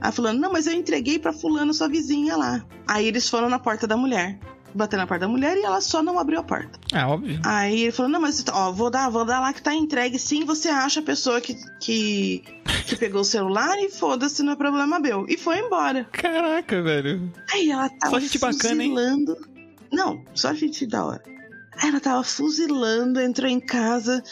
Aí 0.00 0.12
Fulana: 0.12 0.38
Não, 0.38 0.52
mas 0.52 0.66
eu 0.66 0.72
entreguei 0.72 1.18
pra 1.18 1.32
Fulana, 1.32 1.72
sua 1.74 1.88
vizinha 1.88 2.36
lá. 2.36 2.64
Aí 2.86 3.06
eles 3.06 3.28
foram 3.28 3.50
na 3.50 3.58
porta 3.58 3.86
da 3.86 3.96
mulher. 3.98 4.38
Bateram 4.74 5.02
na 5.02 5.06
porta 5.06 5.26
da 5.26 5.28
mulher 5.28 5.56
e 5.56 5.64
ela 5.64 5.80
só 5.80 6.02
não 6.02 6.18
abriu 6.18 6.40
a 6.40 6.42
porta. 6.42 6.78
Ah, 6.92 7.08
óbvio. 7.08 7.40
Aí 7.44 7.82
ele 7.82 7.92
falou: 7.92 8.10
Não, 8.10 8.20
mas 8.20 8.44
ó, 8.52 8.70
vou 8.70 8.90
dar, 8.90 9.08
vou 9.08 9.24
dar 9.24 9.40
lá 9.40 9.52
que 9.52 9.62
tá 9.62 9.74
entregue. 9.74 10.18
Sim, 10.18 10.44
você 10.44 10.68
acha 10.68 11.00
a 11.00 11.02
pessoa 11.02 11.40
que, 11.40 11.54
que, 11.80 12.44
que 12.86 12.96
pegou 12.96 13.22
o 13.22 13.24
celular 13.24 13.78
e 13.78 13.90
foda-se, 13.90 14.42
não 14.42 14.52
é 14.52 14.56
problema 14.56 14.98
meu. 14.98 15.24
E 15.28 15.36
foi 15.36 15.58
embora. 15.58 16.04
Caraca, 16.12 16.82
velho. 16.82 17.32
Aí 17.52 17.70
ela 17.70 17.88
tava 17.88 18.14
Só 18.14 18.20
gente 18.20 18.38
bacana, 18.38 18.82
hein? 18.82 18.90
fuzilando. 18.90 19.36
Não, 19.90 20.22
só 20.34 20.52
gente 20.54 20.86
da 20.86 21.04
hora. 21.04 21.22
Aí 21.80 21.88
ela 21.88 22.00
tava 22.00 22.22
fuzilando, 22.22 23.20
entrou 23.20 23.48
em 23.48 23.60
casa 23.60 24.22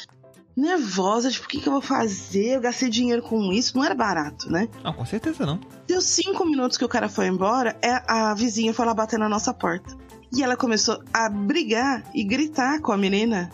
nervosa, 0.56 1.30
tipo, 1.30 1.44
o 1.44 1.48
que, 1.48 1.60
que 1.60 1.68
eu 1.68 1.72
vou 1.72 1.82
fazer? 1.82 2.56
Eu 2.56 2.60
gastei 2.60 2.88
dinheiro 2.88 3.20
com 3.20 3.52
isso, 3.52 3.76
não 3.76 3.84
era 3.84 3.94
barato, 3.94 4.50
né? 4.50 4.68
Não, 4.82 4.92
com 4.92 5.04
certeza 5.04 5.44
não. 5.44 5.60
Deu 5.86 6.00
cinco 6.00 6.46
minutos 6.46 6.78
que 6.78 6.84
o 6.84 6.88
cara 6.88 7.08
foi 7.08 7.26
embora, 7.26 7.76
é, 7.82 8.02
a 8.08 8.32
vizinha 8.32 8.72
foi 8.72 8.86
lá 8.86 8.94
bater 8.94 9.18
na 9.18 9.28
nossa 9.28 9.52
porta. 9.52 9.94
E 10.32 10.42
ela 10.42 10.56
começou 10.56 11.02
a 11.12 11.28
brigar 11.28 12.04
e 12.14 12.24
gritar 12.24 12.80
com 12.80 12.92
a 12.92 12.96
menina. 12.96 13.50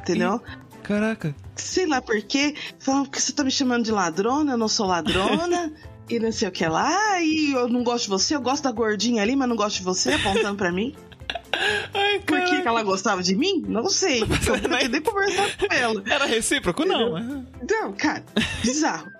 Entendeu? 0.00 0.40
Caraca. 0.82 1.34
Sei 1.56 1.86
lá 1.86 2.00
por 2.00 2.20
quê. 2.22 2.54
Falando 2.78 3.10
que 3.10 3.20
você 3.20 3.32
tá 3.32 3.44
me 3.44 3.50
chamando 3.50 3.84
de 3.84 3.92
ladrona, 3.92 4.52
eu 4.52 4.58
não 4.58 4.68
sou 4.68 4.86
ladrona. 4.86 5.72
e 6.08 6.18
não 6.18 6.32
sei 6.32 6.48
o 6.48 6.52
que 6.52 6.66
lá. 6.66 7.20
E 7.22 7.52
eu 7.52 7.68
não 7.68 7.84
gosto 7.84 8.04
de 8.04 8.10
você, 8.10 8.34
eu 8.34 8.40
gosto 8.40 8.64
da 8.64 8.72
gordinha 8.72 9.22
ali, 9.22 9.36
mas 9.36 9.48
não 9.48 9.56
gosto 9.56 9.76
de 9.76 9.84
você, 9.84 10.12
apontando 10.14 10.56
pra 10.56 10.72
mim. 10.72 10.94
Ai, 11.94 12.20
Por 12.20 12.40
que, 12.44 12.62
que 12.62 12.68
ela 12.68 12.82
gostava 12.82 13.22
de 13.22 13.36
mim? 13.36 13.62
Não 13.66 13.88
sei. 13.88 14.22
Eu 14.46 14.68
não 14.68 14.88
nem 14.90 15.00
conversar 15.00 15.56
com 15.56 15.72
ela. 15.72 16.02
Era 16.06 16.24
recíproco? 16.24 16.84
Não. 16.84 17.46
Então, 17.62 17.92
cara, 17.92 18.24
bizarro. 18.62 19.10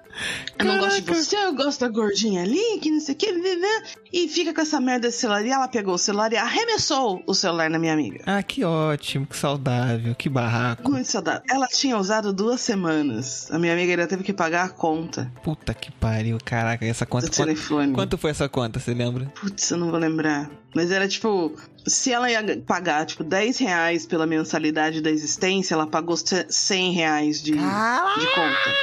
Eu 0.59 0.65
não 0.67 0.79
gosto 0.79 1.01
de 1.01 1.15
você, 1.15 1.37
eu 1.37 1.55
gosto 1.55 1.81
da 1.81 1.89
gordinha 1.89 2.43
ali, 2.43 2.79
que 2.81 2.91
não 2.91 3.01
sei 3.01 3.15
o 3.15 3.19
que, 3.19 3.33
né? 3.33 3.83
e 4.13 4.29
fica 4.29 4.53
com 4.53 4.61
essa 4.61 4.81
merda 4.81 5.09
desse 5.09 5.19
celular. 5.19 5.45
E 5.45 5.51
ela 5.51 5.69
pegou 5.69 5.95
o 5.95 5.99
celular 5.99 6.33
e 6.33 6.37
arremessou 6.37 7.23
o 7.27 7.35
celular 7.35 7.71
na 7.71 7.79
minha 7.79 7.93
amiga. 7.93 8.23
Ah, 8.27 8.43
que 8.43 8.65
ótimo, 8.65 9.27
que 9.27 9.37
saudável, 9.37 10.15
que 10.15 10.29
barraco. 10.29 10.91
Muito 10.91 11.11
saudável. 11.11 11.43
Ela 11.49 11.67
tinha 11.69 11.97
usado 11.97 12.33
duas 12.33 12.61
semanas. 12.61 13.51
A 13.51 13.59
minha 13.59 13.73
amiga 13.73 13.93
ainda 13.93 14.07
teve 14.07 14.23
que 14.23 14.33
pagar 14.33 14.65
a 14.65 14.69
conta 14.69 15.31
Puta 15.43 15.73
que 15.75 15.91
pariu, 15.93 16.39
caraca, 16.45 16.85
essa 16.85 17.07
conta. 17.07 17.27
do 17.27 17.31
Quanto, 17.35 17.47
telefone. 17.47 17.93
quanto 17.93 18.19
foi 18.19 18.31
essa 18.31 18.49
conta, 18.49 18.79
você 18.79 18.93
lembra? 18.93 19.27
Putz, 19.41 19.71
eu 19.71 19.79
não 19.79 19.91
vou 19.91 19.99
lembrar. 19.99 20.51
Mas 20.75 20.91
era 20.91 21.09
tipo, 21.09 21.55
se 21.87 22.13
ela 22.13 22.31
ia 22.31 22.43
pagar, 22.67 23.07
tipo, 23.07 23.25
10 23.25 23.59
reais 23.59 24.07
pela 24.07 24.27
mensalidade 24.27 25.01
da 25.01 25.11
existência, 25.11 25.75
ela 25.75 25.87
pagou 25.87 26.17
100 26.17 26.93
reais 26.93 27.43
de, 27.43 27.53
de 27.53 27.59
conta. 27.59 28.75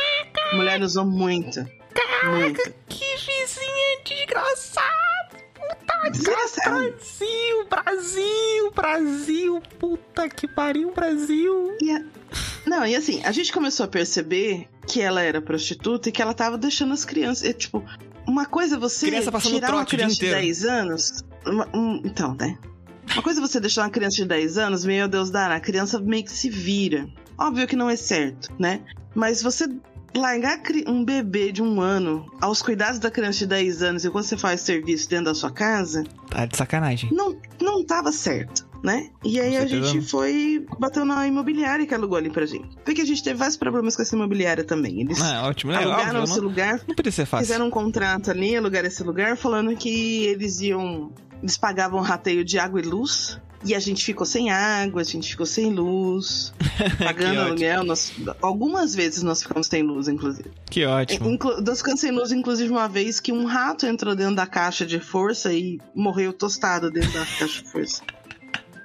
Mulher 0.54 0.82
usou 0.82 1.06
muito. 1.06 1.60
Muito. 2.24 2.62
Que 2.90 3.16
vizinha 3.18 4.00
desgraçada! 4.06 4.98
Desgraçado. 6.12 6.70
Brasil, 6.90 7.68
Brasil, 7.70 8.72
Brasil, 8.74 9.62
puta 9.80 10.30
que 10.30 10.48
pariu, 10.48 10.92
Brasil. 10.94 11.76
E 11.82 11.92
a- 11.92 12.04
Não, 12.66 12.86
e 12.86 12.96
assim, 12.96 13.22
a 13.26 13.32
gente 13.32 13.52
começou 13.52 13.86
a 13.86 13.88
perceber 13.88 14.68
que 14.86 15.02
ela 15.02 15.22
era 15.22 15.42
prostituta 15.42 16.10
e 16.10 16.12
que 16.12 16.22
ela 16.22 16.34
tava 16.34 16.58
deixando 16.58 16.94
as 16.94 17.04
crianças. 17.04 17.48
É, 17.48 17.54
tipo, 17.54 17.84
uma 18.26 18.46
coisa 18.46 18.76
é 18.76 18.80
você 18.80 19.06
tirar 19.42 19.74
uma 19.74 19.86
criança 19.86 20.16
de 20.16 20.26
inteiro. 20.26 20.36
10 20.42 20.66
anos. 20.66 21.24
uma- 21.46 21.68
um- 21.74 22.02
então, 22.06 22.36
né? 22.36 22.58
Uma 23.14 23.24
coisa 23.24 23.40
é 23.40 23.42
você 23.42 23.60
deixar 23.60 23.84
uma 23.84 23.90
criança 23.90 24.18
de 24.18 24.26
10 24.26 24.58
anos, 24.58 24.84
meu 24.86 25.08
Deus, 25.08 25.30
dará, 25.30 25.56
a 25.56 25.60
criança 25.62 25.98
meio 26.00 26.24
que 26.26 26.32
se 26.32 26.50
vira. 26.50 27.08
Óbvio 27.38 27.66
que 27.68 27.76
não 27.76 27.90
é 27.90 27.96
certo, 27.96 28.54
né? 28.60 28.82
Mas 29.16 29.42
você 29.42 29.66
largar 30.16 30.60
um 30.88 31.04
bebê 31.04 31.52
de 31.52 31.62
um 31.62 31.80
ano 31.82 32.26
aos 32.42 32.62
cuidados 32.62 33.00
da 33.00 33.12
criança 33.12 33.40
de 33.40 33.48
10 33.48 33.84
anos 33.84 34.06
enquanto 34.06 34.26
você 34.26 34.38
faz 34.38 34.62
serviço 34.62 35.10
dentro 35.10 35.26
da 35.26 35.34
sua 35.36 35.52
casa, 35.52 36.04
Tá 36.30 36.46
de 36.46 36.56
sacanagem. 36.58 37.10
não, 37.14 37.36
não 37.62 37.86
tava 37.86 38.12
certo, 38.12 38.68
né? 38.84 39.10
E 39.24 39.40
aí 39.40 39.56
a 39.58 39.66
gente 39.66 40.02
foi, 40.02 40.66
bateu 40.80 41.06
na 41.06 41.28
imobiliária 41.28 41.86
que 41.86 41.94
alugou 41.94 42.18
ali 42.18 42.30
pra 42.30 42.46
gente. 42.46 42.76
Porque 42.84 43.02
a 43.02 43.06
gente 43.06 43.24
teve 43.24 43.38
vários 43.38 43.58
problemas 43.58 43.96
com 43.96 44.02
essa 44.02 44.16
imobiliária 44.16 44.64
também. 44.64 45.02
Eles 45.02 45.22
Ah, 45.22 45.48
ótimo, 45.48 45.72
é 45.72 45.76
alugaram 45.78 46.22
óbvio, 46.22 46.24
esse 46.24 46.38
não, 46.42 46.44
lugar, 46.48 46.82
não 46.88 46.96
podia 46.96 47.12
ser 47.12 47.26
fácil. 47.26 47.46
fizeram 47.46 47.68
um 47.68 47.72
contrato 47.72 48.32
ali, 48.32 48.56
alugaram 48.56 48.88
esse 48.88 49.04
lugar, 49.04 49.38
falando 49.38 49.76
que 49.76 50.24
eles 50.26 50.60
iam. 50.62 51.12
Eles 51.42 51.56
pagavam 51.58 52.02
rateio 52.02 52.44
de 52.44 52.58
água 52.58 52.80
e 52.80 52.84
luz. 52.84 53.40
E 53.66 53.74
a 53.74 53.80
gente 53.80 54.06
ficou 54.06 54.26
sem 54.26 54.50
água, 54.50 55.02
a 55.02 55.04
gente 55.04 55.30
ficou 55.30 55.46
sem 55.46 55.72
luz, 55.72 56.54
pagando 57.04 57.42
aluguel. 57.42 57.84
Nós, 57.84 58.14
algumas 58.42 58.94
vezes 58.94 59.24
nós 59.24 59.42
ficamos 59.42 59.68
sem 59.68 59.82
luz, 59.82 60.08
inclusive. 60.08 60.52
Que 60.70 60.86
ótimo. 60.86 61.30
Inclu 61.30 61.62
nós 61.62 61.80
ficamos 61.80 62.00
sem 62.00 62.12
luz, 62.12 62.32
inclusive, 62.32 62.70
uma 62.70 62.88
vez 62.88 63.20
que 63.20 63.32
um 63.32 63.46
rato 63.46 63.86
entrou 63.86 64.16
dentro 64.16 64.36
da 64.36 64.46
caixa 64.46 64.86
de 64.86 65.00
força 65.00 65.52
e 65.52 65.80
morreu 65.94 66.32
tostado 66.32 66.92
dentro 66.92 67.12
da 67.14 67.26
caixa 67.26 67.64
de 67.64 67.70
força. 67.70 68.04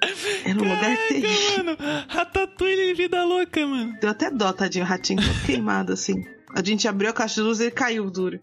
Era 0.45 0.57
um 0.57 0.63
lugar 0.63 0.97
terrível. 1.07 1.63
Mano, 1.63 1.77
Ratatouille 2.07 2.93
vida 2.93 3.23
louca, 3.23 3.65
mano. 3.65 3.95
Deu 3.99 4.09
até 4.09 4.29
dó, 4.29 4.51
tadinho, 4.51 4.83
o 4.83 4.87
ratinho 4.87 5.21
todo 5.21 5.45
queimado 5.45 5.93
assim. 5.93 6.23
A 6.55 6.63
gente 6.63 6.87
abriu 6.87 7.09
a 7.09 7.13
caixa 7.13 7.35
de 7.35 7.41
luz 7.41 7.59
e 7.59 7.63
ele 7.63 7.71
caiu 7.71 8.09
duro. 8.11 8.39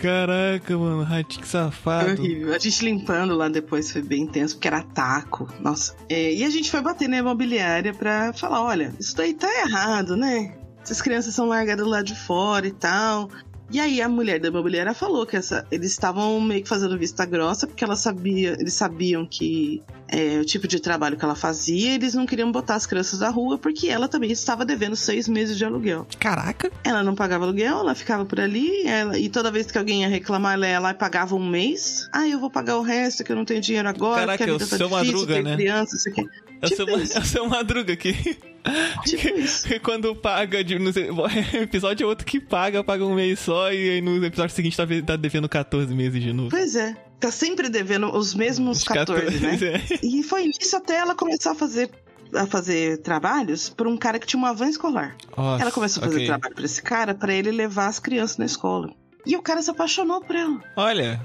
Caraca, 0.00 0.78
mano, 0.78 1.02
ratinho 1.02 1.44
Foi 1.44 1.48
safado. 1.50 2.22
horrível. 2.22 2.54
A 2.54 2.58
gente 2.58 2.84
limpando 2.84 3.34
lá 3.34 3.48
depois 3.48 3.90
foi 3.90 4.02
bem 4.02 4.22
intenso, 4.22 4.54
porque 4.54 4.68
era 4.68 4.82
taco. 4.82 5.48
Nossa. 5.60 5.94
É, 6.08 6.32
e 6.32 6.44
a 6.44 6.50
gente 6.50 6.70
foi 6.70 6.80
bater 6.80 7.08
na 7.08 7.18
imobiliária 7.18 7.92
pra 7.92 8.32
falar: 8.32 8.62
olha, 8.62 8.94
isso 8.98 9.16
daí 9.16 9.34
tá 9.34 9.48
errado, 9.66 10.16
né? 10.16 10.56
Essas 10.82 11.02
crianças 11.02 11.34
são 11.34 11.46
largadas 11.46 11.86
lá 11.86 12.02
de 12.02 12.14
fora 12.14 12.66
e 12.66 12.72
tal. 12.72 13.28
E 13.70 13.78
aí 13.78 14.02
a 14.02 14.08
mulher 14.08 14.40
da 14.40 14.48
imobiliária 14.48 14.92
falou 14.92 15.24
que 15.24 15.36
essa, 15.36 15.64
eles 15.70 15.92
estavam 15.92 16.40
meio 16.40 16.62
que 16.62 16.68
fazendo 16.68 16.98
vista 16.98 17.24
grossa, 17.24 17.66
porque 17.68 17.84
ela 17.84 17.94
sabia, 17.94 18.56
eles 18.58 18.74
sabiam 18.74 19.24
que 19.24 19.80
é, 20.08 20.38
o 20.40 20.44
tipo 20.44 20.66
de 20.66 20.80
trabalho 20.80 21.16
que 21.16 21.24
ela 21.24 21.36
fazia, 21.36 21.94
eles 21.94 22.12
não 22.14 22.26
queriam 22.26 22.50
botar 22.50 22.74
as 22.74 22.84
crianças 22.84 23.20
na 23.20 23.28
rua, 23.30 23.56
porque 23.58 23.88
ela 23.88 24.08
também 24.08 24.32
estava 24.32 24.64
devendo 24.64 24.96
seis 24.96 25.28
meses 25.28 25.56
de 25.56 25.64
aluguel. 25.64 26.04
Caraca. 26.18 26.70
Ela 26.82 27.04
não 27.04 27.14
pagava 27.14 27.44
aluguel, 27.44 27.78
ela 27.78 27.94
ficava 27.94 28.24
por 28.24 28.40
ali, 28.40 28.82
ela- 28.86 29.16
e 29.16 29.28
toda 29.28 29.52
vez 29.52 29.70
que 29.70 29.78
alguém 29.78 30.02
ia 30.02 30.08
reclamar, 30.08 30.54
ela 30.54 30.66
ia 30.66 30.80
lá 30.80 30.90
e 30.90 30.94
pagava 30.94 31.36
um 31.36 31.48
mês. 31.48 32.08
Ah, 32.12 32.26
eu 32.26 32.40
vou 32.40 32.50
pagar 32.50 32.76
o 32.76 32.82
resto, 32.82 33.22
que 33.22 33.30
eu 33.30 33.36
não 33.36 33.44
tenho 33.44 33.60
dinheiro 33.60 33.88
agora, 33.88 34.22
Caraca, 34.22 34.38
que 34.44 34.50
a 34.50 34.52
vida 34.54 34.66
tá 34.66 34.76
difícil, 34.76 34.90
Madruga, 34.98 35.34
tem 35.34 35.42
né? 35.44 35.54
criança, 35.56 35.94
isso 35.96 36.08
aqui. 36.08 36.26
É 36.62 36.66
o 36.66 36.68
Tipo 36.68 36.84
seu, 36.86 37.00
isso. 37.00 37.18
é 37.18 37.20
o 37.20 37.24
seu 37.24 37.48
Madruga 37.48 37.92
aqui. 37.92 38.14
Tipo 39.06 39.28
isso. 39.38 39.66
Que 39.66 39.78
quando 39.80 40.14
paga, 40.14 40.62
de, 40.62 40.78
no 40.78 40.90
episódio 41.54 42.04
é 42.04 42.06
outro 42.06 42.26
que 42.26 42.38
paga, 42.38 42.84
paga 42.84 43.04
um 43.04 43.14
mês 43.14 43.40
só, 43.40 43.72
e 43.72 43.90
aí 43.90 44.00
no 44.00 44.22
episódio 44.24 44.54
seguinte 44.54 44.76
tá, 44.76 44.84
tá 45.06 45.16
devendo 45.16 45.48
14 45.48 45.94
meses 45.94 46.22
de 46.22 46.32
novo. 46.32 46.50
Pois 46.50 46.76
é. 46.76 46.94
Tá 47.18 47.30
sempre 47.30 47.68
devendo 47.68 48.14
os 48.14 48.34
mesmos 48.34 48.78
Os 48.78 48.84
14, 48.84 49.40
né? 49.40 49.58
é. 49.62 49.98
E 50.06 50.22
foi 50.22 50.44
nisso 50.44 50.76
até 50.76 50.96
ela 50.96 51.14
começar 51.14 51.52
a 51.52 51.54
fazer 51.54 51.90
a 52.32 52.46
fazer 52.46 52.98
trabalhos 52.98 53.68
por 53.68 53.88
um 53.88 53.96
cara 53.96 54.18
que 54.18 54.26
tinha 54.26 54.38
uma 54.38 54.54
van 54.54 54.68
escolar. 54.68 55.16
Nossa, 55.36 55.62
ela 55.62 55.72
começou 55.72 56.02
a 56.02 56.06
fazer 56.06 56.16
ok. 56.18 56.26
trabalho 56.28 56.54
pra 56.54 56.64
esse 56.64 56.80
cara 56.82 57.14
pra 57.14 57.34
ele 57.34 57.50
levar 57.50 57.88
as 57.88 57.98
crianças 57.98 58.36
na 58.36 58.44
escola. 58.44 58.90
E 59.26 59.36
o 59.36 59.42
cara 59.42 59.60
se 59.60 59.70
apaixonou 59.70 60.20
por 60.20 60.36
ela. 60.36 60.60
Olha, 60.76 61.20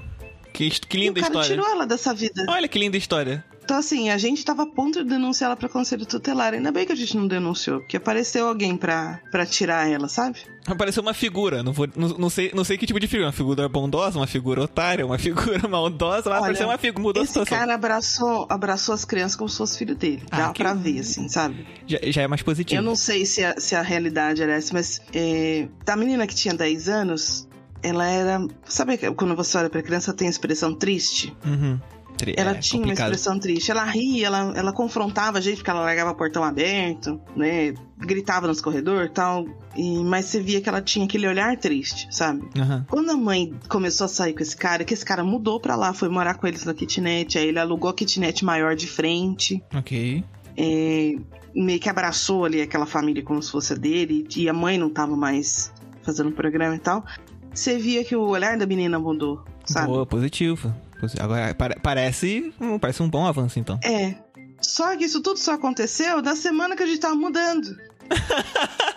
que, 0.52 0.68
que 0.68 0.96
e 0.96 1.00
o 1.00 1.02
linda 1.04 1.20
cara 1.20 1.32
história. 1.32 1.48
tirou 1.48 1.68
ela 1.70 1.86
dessa 1.86 2.12
vida. 2.12 2.44
Olha 2.48 2.66
que 2.66 2.78
linda 2.78 2.96
história. 2.96 3.44
Então, 3.66 3.78
assim, 3.78 4.10
a 4.10 4.16
gente 4.16 4.44
tava 4.44 4.62
a 4.62 4.66
ponto 4.66 5.02
de 5.02 5.10
denunciar 5.10 5.48
ela 5.48 5.56
pra 5.56 5.68
conselho 5.68 6.06
tutelar. 6.06 6.54
Ainda 6.54 6.70
bem 6.70 6.86
que 6.86 6.92
a 6.92 6.94
gente 6.94 7.16
não 7.16 7.26
denunciou, 7.26 7.80
porque 7.80 7.96
apareceu 7.96 8.46
alguém 8.46 8.76
pra, 8.76 9.18
pra 9.32 9.44
tirar 9.44 9.90
ela, 9.90 10.06
sabe? 10.06 10.38
Apareceu 10.64 11.02
uma 11.02 11.12
figura, 11.12 11.64
não, 11.64 11.72
vou, 11.72 11.88
não, 11.96 12.08
não 12.10 12.30
sei, 12.30 12.52
não 12.54 12.62
sei 12.62 12.78
que 12.78 12.86
tipo 12.86 13.00
de 13.00 13.08
figura. 13.08 13.26
Uma 13.26 13.32
figura 13.32 13.68
bondosa, 13.68 14.20
uma 14.20 14.26
figura 14.28 14.62
otária, 14.62 15.04
uma 15.04 15.18
figura 15.18 15.66
maldosa. 15.66 16.30
Mas 16.30 16.34
Olha, 16.34 16.38
apareceu 16.38 16.68
uma 16.68 16.78
figura, 16.78 17.02
mudou 17.02 17.22
Esse 17.24 17.32
situação. 17.32 17.58
cara 17.58 17.74
abraçou, 17.74 18.46
abraçou 18.48 18.94
as 18.94 19.04
crianças 19.04 19.34
como 19.34 19.48
se 19.50 19.56
fosse 19.58 19.76
filho 19.76 19.96
dele. 19.96 20.22
Ah, 20.30 20.36
Dá 20.46 20.52
que- 20.52 20.62
pra 20.62 20.72
ver, 20.72 21.00
assim, 21.00 21.28
sabe? 21.28 21.66
Já, 21.88 21.98
já 22.04 22.22
é 22.22 22.28
mais 22.28 22.42
positivo. 22.42 22.78
Eu 22.80 22.84
não 22.84 22.94
sei 22.94 23.26
se 23.26 23.44
a, 23.44 23.58
se 23.58 23.74
a 23.74 23.82
realidade 23.82 24.42
era 24.44 24.52
essa, 24.52 24.72
mas 24.72 25.00
é, 25.12 25.66
da 25.84 25.96
menina 25.96 26.24
que 26.24 26.36
tinha 26.36 26.54
10 26.54 26.88
anos, 26.88 27.48
ela 27.82 28.06
era. 28.06 28.46
Sabe 28.64 28.96
quando 29.16 29.34
você 29.34 29.58
olha 29.58 29.68
pra 29.70 29.82
criança 29.82 30.12
tem 30.14 30.28
a 30.28 30.30
expressão 30.30 30.72
triste? 30.72 31.36
Uhum. 31.44 31.80
Tri- 32.16 32.34
Ela 32.36 32.52
é 32.52 32.54
tinha 32.54 32.80
complicado. 32.80 33.08
uma 33.08 33.14
expressão 33.14 33.38
triste. 33.38 33.70
Ela 33.70 33.84
ria, 33.84 34.26
ela, 34.26 34.52
ela 34.56 34.72
confrontava 34.72 35.38
a 35.38 35.40
gente 35.40 35.56
porque 35.58 35.70
ela 35.70 35.80
largava 35.80 36.10
o 36.12 36.14
portão 36.14 36.42
aberto, 36.42 37.20
né? 37.36 37.74
Gritava 37.98 38.46
nos 38.46 38.60
corredores 38.60 39.10
e 39.10 39.12
tal. 39.12 39.44
E, 39.76 40.02
mas 40.04 40.26
você 40.26 40.40
via 40.40 40.60
que 40.60 40.68
ela 40.68 40.80
tinha 40.80 41.04
aquele 41.04 41.26
olhar 41.28 41.56
triste, 41.58 42.08
sabe? 42.10 42.48
Aham. 42.58 42.86
Quando 42.88 43.10
a 43.10 43.16
mãe 43.16 43.52
começou 43.68 44.06
a 44.06 44.08
sair 44.08 44.32
com 44.32 44.42
esse 44.42 44.56
cara, 44.56 44.84
que 44.84 44.94
esse 44.94 45.04
cara 45.04 45.22
mudou 45.22 45.60
pra 45.60 45.76
lá, 45.76 45.92
foi 45.92 46.08
morar 46.08 46.34
com 46.34 46.46
eles 46.46 46.64
na 46.64 46.72
kitnet, 46.74 47.36
aí 47.38 47.48
ele 47.48 47.58
alugou 47.58 47.90
a 47.90 47.94
kitnet 47.94 48.44
maior 48.44 48.74
de 48.74 48.86
frente, 48.86 49.62
Ok. 49.74 50.24
é, 50.56 51.16
meio 51.54 51.78
que 51.80 51.88
abraçou 51.88 52.44
ali 52.44 52.60
aquela 52.62 52.86
família 52.86 53.22
como 53.22 53.42
se 53.42 53.50
fosse 53.52 53.72
a 53.74 53.76
dele, 53.76 54.26
e 54.36 54.48
a 54.48 54.52
mãe 54.52 54.78
não 54.78 54.88
tava 54.90 55.16
mais 55.16 55.72
fazendo 56.02 56.30
programa 56.32 56.74
e 56.76 56.78
tal. 56.78 57.04
Você 57.52 57.76
via 57.78 58.04
que 58.04 58.14
o 58.14 58.22
olhar 58.22 58.56
da 58.58 58.66
menina 58.66 58.98
mudou, 58.98 59.42
sabe? 59.64 59.86
Boa, 59.88 60.04
positivo. 60.06 60.74
Posi- 61.00 61.18
Agora, 61.20 61.54
pare- 61.54 61.76
parece, 61.82 62.52
parece 62.80 63.02
um 63.02 63.08
bom 63.08 63.26
avanço, 63.26 63.58
então. 63.58 63.78
É. 63.84 64.14
Só 64.60 64.96
que 64.96 65.04
isso 65.04 65.20
tudo 65.22 65.38
só 65.38 65.52
aconteceu 65.54 66.22
na 66.22 66.34
semana 66.34 66.74
que 66.76 66.82
a 66.82 66.86
gente 66.86 67.00
tava 67.00 67.14
mudando. 67.14 67.76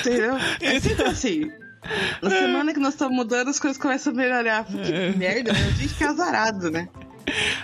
Entendeu? 0.00 0.36
É 0.60 0.80
sempre 0.80 1.04
assim. 1.04 1.50
Na 2.22 2.30
semana 2.30 2.72
que 2.72 2.80
nós 2.80 2.94
estamos 2.94 3.14
mudando, 3.14 3.48
as 3.48 3.60
coisas 3.60 3.80
começam 3.80 4.12
a 4.12 4.16
melhorar. 4.16 4.64
Que 4.64 5.16
merda, 5.16 5.52
né? 5.52 5.58
A 5.58 5.70
gente 5.70 5.88
fica 5.88 6.10
azarado, 6.10 6.70
né? 6.70 6.88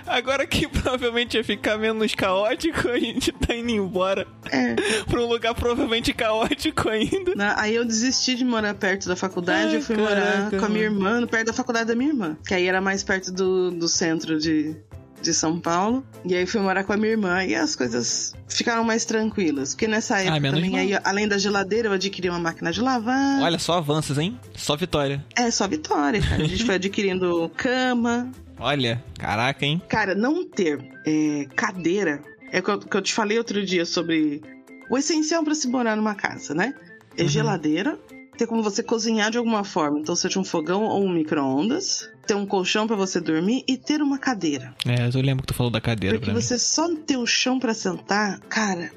Agora 0.07 0.47
que 0.47 0.67
provavelmente 0.69 1.37
ia 1.37 1.45
ficar 1.45 1.79
menos 1.79 2.15
caótico, 2.15 2.89
a 2.89 2.99
gente 2.99 3.33
tá 3.33 3.55
indo 3.55 3.71
embora 3.71 4.27
É. 4.51 4.75
pra 5.09 5.21
um 5.21 5.27
lugar 5.27 5.55
provavelmente 5.55 6.13
caótico 6.13 6.89
ainda. 6.89 7.35
Na- 7.35 7.61
Aí 7.61 7.75
eu 7.75 7.85
desisti 7.85 8.35
de 8.35 8.45
morar 8.45 8.75
perto 8.75 9.09
da 9.09 9.17
faculdade 9.17 9.71
Ai, 9.71 9.77
eu 9.77 9.83
fui 9.83 9.97
morar 9.97 10.21
caraca, 10.21 10.59
com 10.59 10.65
a 10.65 10.69
minha 10.69 10.85
irmã, 10.85 11.27
perto 11.27 11.47
da 11.47 11.53
faculdade 11.53 11.87
da 11.87 11.95
minha 11.95 12.11
irmã. 12.11 12.37
Que 12.47 12.55
aí 12.55 12.67
era 12.67 12.81
mais 12.81 13.03
perto 13.03 13.33
do, 13.33 13.71
do 13.71 13.89
centro 13.89 14.39
de, 14.39 14.77
de 15.23 15.33
São 15.35 15.59
Paulo. 15.61 16.05
E 16.25 16.35
aí 16.35 16.47
fui 16.47 16.61
morar 16.61 16.85
com 16.85 16.93
a 16.93 16.97
minha 16.97 17.13
irmã 17.13 17.45
e 17.45 17.55
as 17.55 17.75
coisas 17.77 18.35
ficaram 18.49 18.85
mais 18.85 19.05
tranquilas. 19.05 19.75
Porque 19.75 19.87
nessa 19.89 20.19
época 20.21 20.37
Ah, 20.37 20.41
menos 20.41 20.61
também, 20.61 20.79
aí, 20.95 21.01
além 21.05 21.27
da 21.29 21.39
geladeira, 21.39 21.89
eu 21.89 21.93
adquiri 21.93 22.29
uma 22.29 22.39
máquina 22.39 22.71
de 22.73 22.81
lavar. 22.81 23.41
Olha 23.43 23.59
só 23.59 23.75
avanços, 23.79 24.19
hein? 24.19 24.39
Só 24.55 24.77
vitória. 24.77 25.25
É 25.37 25.51
só 25.51 25.67
vitória, 25.67 26.21
cara. 26.21 26.43
A 26.43 26.47
gente 26.47 26.65
foi 26.65 26.75
adquirindo 26.77 27.51
cama. 27.57 28.31
Olha, 28.59 29.03
caraca, 29.19 29.65
hein? 29.65 29.83
Cara, 29.89 30.15
não 30.15 30.49
ter 30.49 30.79
é, 31.07 31.47
cadeira 31.57 32.23
é 32.53 32.61
o 32.61 32.63
que 32.63 32.71
eu, 32.71 32.79
que 32.79 32.97
eu 32.97 33.03
te 33.03 33.13
falei 33.13 33.37
outro 33.39 33.65
dia 33.65 33.85
sobre 33.85 34.41
o 34.89 34.97
essencial 34.97 35.43
pra 35.43 35.55
se 35.55 35.67
morar 35.69 35.97
numa 35.97 36.15
casa, 36.15 36.55
né? 36.55 36.75
É 37.17 37.23
Uhum. 37.23 37.29
geladeira, 37.29 37.99
ter 38.37 38.47
como 38.47 38.63
você 38.63 38.83
cozinhar 38.83 39.31
de 39.31 39.39
alguma 39.39 39.65
forma, 39.65 39.99
então 39.99 40.15
seja 40.17 40.39
um 40.39 40.45
fogão 40.45 40.83
ou 40.85 41.05
um 41.05 41.13
micro-ondas, 41.13 42.09
ter 42.27 42.35
um 42.35 42.47
colchão 42.47 42.87
pra 42.87 42.97
você 42.97 43.21
dormir 43.21 43.65
e 43.69 43.77
ter 43.77 44.01
uma 44.03 44.19
cadeira. 44.19 44.75
É, 44.87 45.07
eu 45.17 45.21
lembro 45.23 45.43
que 45.43 45.49
tu 45.53 45.55
falou 45.55 45.71
da 45.71 45.81
cadeira 45.81 46.17
Porque 46.17 46.27
pra 46.31 46.35
mim. 46.35 46.41
você 46.41 46.59
só 46.59 46.89
ter 46.97 47.17
o 47.17 47.27
chão 47.27 47.59
pra 47.59 47.75
sentar, 47.75 48.41
cara, 48.49 48.91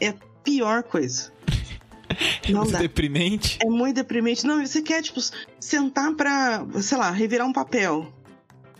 é 0.00 0.08
a 0.08 0.14
pior 0.44 0.82
coisa. 0.84 1.32
Não 2.48 2.60
Muito 2.60 2.72
dá. 2.72 2.78
deprimente. 2.80 3.58
É 3.62 3.66
muito 3.66 3.94
deprimente. 3.96 4.44
Não, 4.46 4.64
você 4.64 4.82
quer, 4.82 5.00
tipo, 5.02 5.18
sentar 5.58 6.12
pra, 6.14 6.64
sei 6.82 6.98
lá, 6.98 7.10
revirar 7.10 7.46
um 7.46 7.52
papel. 7.52 8.12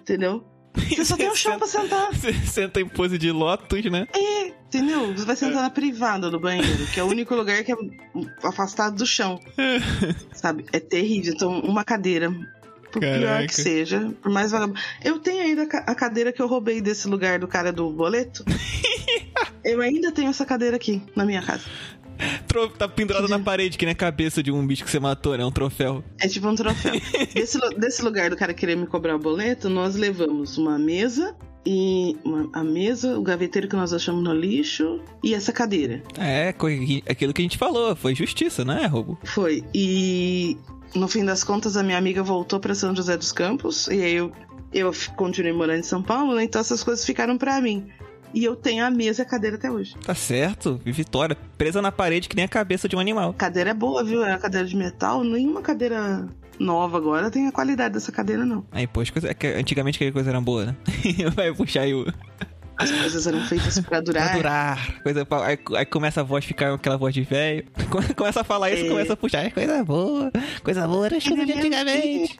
Entendeu? 0.02 0.44
Você 0.74 1.04
só 1.04 1.16
tem 1.16 1.30
o 1.30 1.36
chão 1.36 1.58
pra 1.58 1.68
sentar. 1.68 2.12
Você 2.12 2.32
senta 2.32 2.80
em 2.80 2.88
pose 2.88 3.16
de 3.18 3.30
lótus, 3.30 3.84
né? 3.84 4.06
É, 4.14 4.46
entendeu? 4.48 5.12
Você 5.12 5.24
vai 5.24 5.36
sentar 5.36 5.62
na 5.62 5.70
privada 5.70 6.30
do 6.30 6.40
banheiro, 6.40 6.86
que 6.92 6.98
é 6.98 7.04
o 7.04 7.06
único 7.06 7.34
lugar 7.34 7.62
que 7.62 7.72
é 7.72 7.76
afastado 8.42 8.96
do 8.96 9.06
chão. 9.06 9.38
Sabe? 10.32 10.64
É 10.72 10.80
terrível. 10.80 11.34
Então, 11.34 11.60
uma 11.60 11.84
cadeira, 11.84 12.30
por 12.90 13.00
pior 13.00 13.22
Caraca. 13.22 13.46
que 13.46 13.54
seja, 13.54 14.12
por 14.22 14.32
mais 14.32 14.50
vagabundo. 14.50 14.80
Eu 15.04 15.18
tenho 15.18 15.42
ainda 15.42 15.62
a 15.62 15.94
cadeira 15.94 16.32
que 16.32 16.40
eu 16.40 16.46
roubei 16.46 16.80
desse 16.80 17.06
lugar 17.06 17.38
do 17.38 17.46
cara 17.46 17.72
do 17.72 17.90
boleto. 17.90 18.44
eu 19.64 19.80
ainda 19.80 20.10
tenho 20.10 20.30
essa 20.30 20.44
cadeira 20.44 20.76
aqui 20.76 21.02
na 21.14 21.24
minha 21.24 21.42
casa. 21.42 21.64
Tá 22.78 22.86
pendurado 22.88 23.28
na 23.28 23.38
parede, 23.38 23.76
que 23.78 23.84
nem 23.84 23.92
a 23.92 23.96
cabeça 23.96 24.42
de 24.42 24.50
um 24.52 24.66
bicho 24.66 24.84
que 24.84 24.90
você 24.90 25.00
matou, 25.00 25.36
né? 25.36 25.44
Um 25.44 25.50
troféu. 25.50 26.04
É 26.20 26.28
tipo 26.28 26.46
um 26.48 26.54
troféu. 26.54 26.92
desse, 27.34 27.58
desse 27.78 28.02
lugar 28.02 28.30
do 28.30 28.36
cara 28.36 28.52
querer 28.54 28.76
me 28.76 28.86
cobrar 28.86 29.16
o 29.16 29.18
boleto, 29.18 29.68
nós 29.68 29.96
levamos 29.96 30.58
uma 30.58 30.78
mesa 30.78 31.34
e 31.64 32.16
uma- 32.24 32.50
a 32.52 32.62
mesa, 32.64 33.18
o 33.18 33.22
gaveteiro 33.22 33.68
que 33.68 33.76
nós 33.76 33.92
achamos 33.92 34.22
no 34.22 34.34
lixo 34.34 35.00
e 35.22 35.34
essa 35.34 35.52
cadeira. 35.52 36.02
É, 36.18 36.48
aquilo 37.08 37.32
que 37.32 37.40
a 37.40 37.44
gente 37.44 37.56
falou, 37.58 37.94
foi 37.96 38.14
justiça, 38.14 38.64
não 38.64 38.74
é, 38.74 38.86
roubo? 38.86 39.18
Foi. 39.24 39.62
E 39.74 40.56
no 40.94 41.08
fim 41.08 41.24
das 41.24 41.42
contas, 41.42 41.76
a 41.76 41.82
minha 41.82 41.96
amiga 41.98 42.22
voltou 42.22 42.60
pra 42.60 42.74
São 42.74 42.94
José 42.94 43.16
dos 43.16 43.32
Campos. 43.32 43.86
E 43.88 44.02
aí 44.02 44.14
eu, 44.14 44.32
eu 44.72 44.92
continuei 45.16 45.52
morando 45.52 45.80
em 45.80 45.84
São 45.84 46.02
Paulo, 46.02 46.34
né? 46.34 46.44
Então 46.44 46.60
essas 46.60 46.82
coisas 46.82 47.04
ficaram 47.04 47.38
pra 47.38 47.60
mim. 47.60 47.86
E 48.34 48.44
eu 48.44 48.56
tenho 48.56 48.84
a 48.84 48.90
mesa 48.90 49.22
e 49.22 49.24
a 49.24 49.26
cadeira 49.26 49.56
até 49.56 49.70
hoje. 49.70 49.94
Tá 50.04 50.14
certo, 50.14 50.80
Vitória, 50.84 51.36
presa 51.56 51.82
na 51.82 51.92
parede 51.92 52.28
que 52.28 52.36
nem 52.36 52.44
a 52.44 52.48
cabeça 52.48 52.88
de 52.88 52.96
um 52.96 52.98
animal. 52.98 53.30
A 53.30 53.34
cadeira 53.34 53.70
é 53.70 53.74
boa, 53.74 54.02
viu? 54.02 54.24
É 54.24 54.30
uma 54.30 54.38
cadeira 54.38 54.66
de 54.66 54.76
metal. 54.76 55.22
Nenhuma 55.22 55.60
cadeira 55.60 56.28
nova 56.58 56.96
agora 56.96 57.30
tem 57.30 57.46
a 57.46 57.52
qualidade 57.52 57.94
dessa 57.94 58.12
cadeira, 58.12 58.44
não. 58.44 58.64
Aí, 58.70 58.86
pô, 58.86 59.00
as 59.00 59.10
coisas, 59.10 59.30
é 59.30 59.34
que 59.34 59.46
antigamente 59.46 59.96
aquela 59.96 60.12
coisa 60.12 60.30
era 60.30 60.40
boa, 60.40 60.66
né? 60.66 60.76
Vai 61.34 61.52
puxar 61.52 61.82
aí 61.82 61.94
o. 61.94 62.06
As 62.78 62.90
coisas 62.90 63.26
eram 63.26 63.40
feitas 63.46 63.78
pra 63.80 64.00
durar. 64.00 64.28
Pra 64.28 64.36
durar. 64.36 65.02
Coisa, 65.02 65.24
pra- 65.26 65.46
aí, 65.46 65.58
aí 65.76 65.84
começa 65.86 66.20
a 66.20 66.24
voz 66.24 66.44
ficar 66.44 66.74
aquela 66.74 66.96
voz 66.96 67.14
de 67.14 67.22
velho. 67.22 67.64
Começa 68.16 68.40
a 68.40 68.44
falar 68.44 68.70
isso, 68.72 68.86
É. 68.86 68.88
começa 68.88 69.12
a 69.12 69.16
puxar. 69.16 69.44
É 69.44 69.50
coisa 69.50 69.84
boa. 69.84 70.32
Coisa 70.64 70.88
boa 70.88 71.06
era 71.06 71.20
chuva 71.20 71.44
de 71.44 71.52
antigamente. 71.52 72.38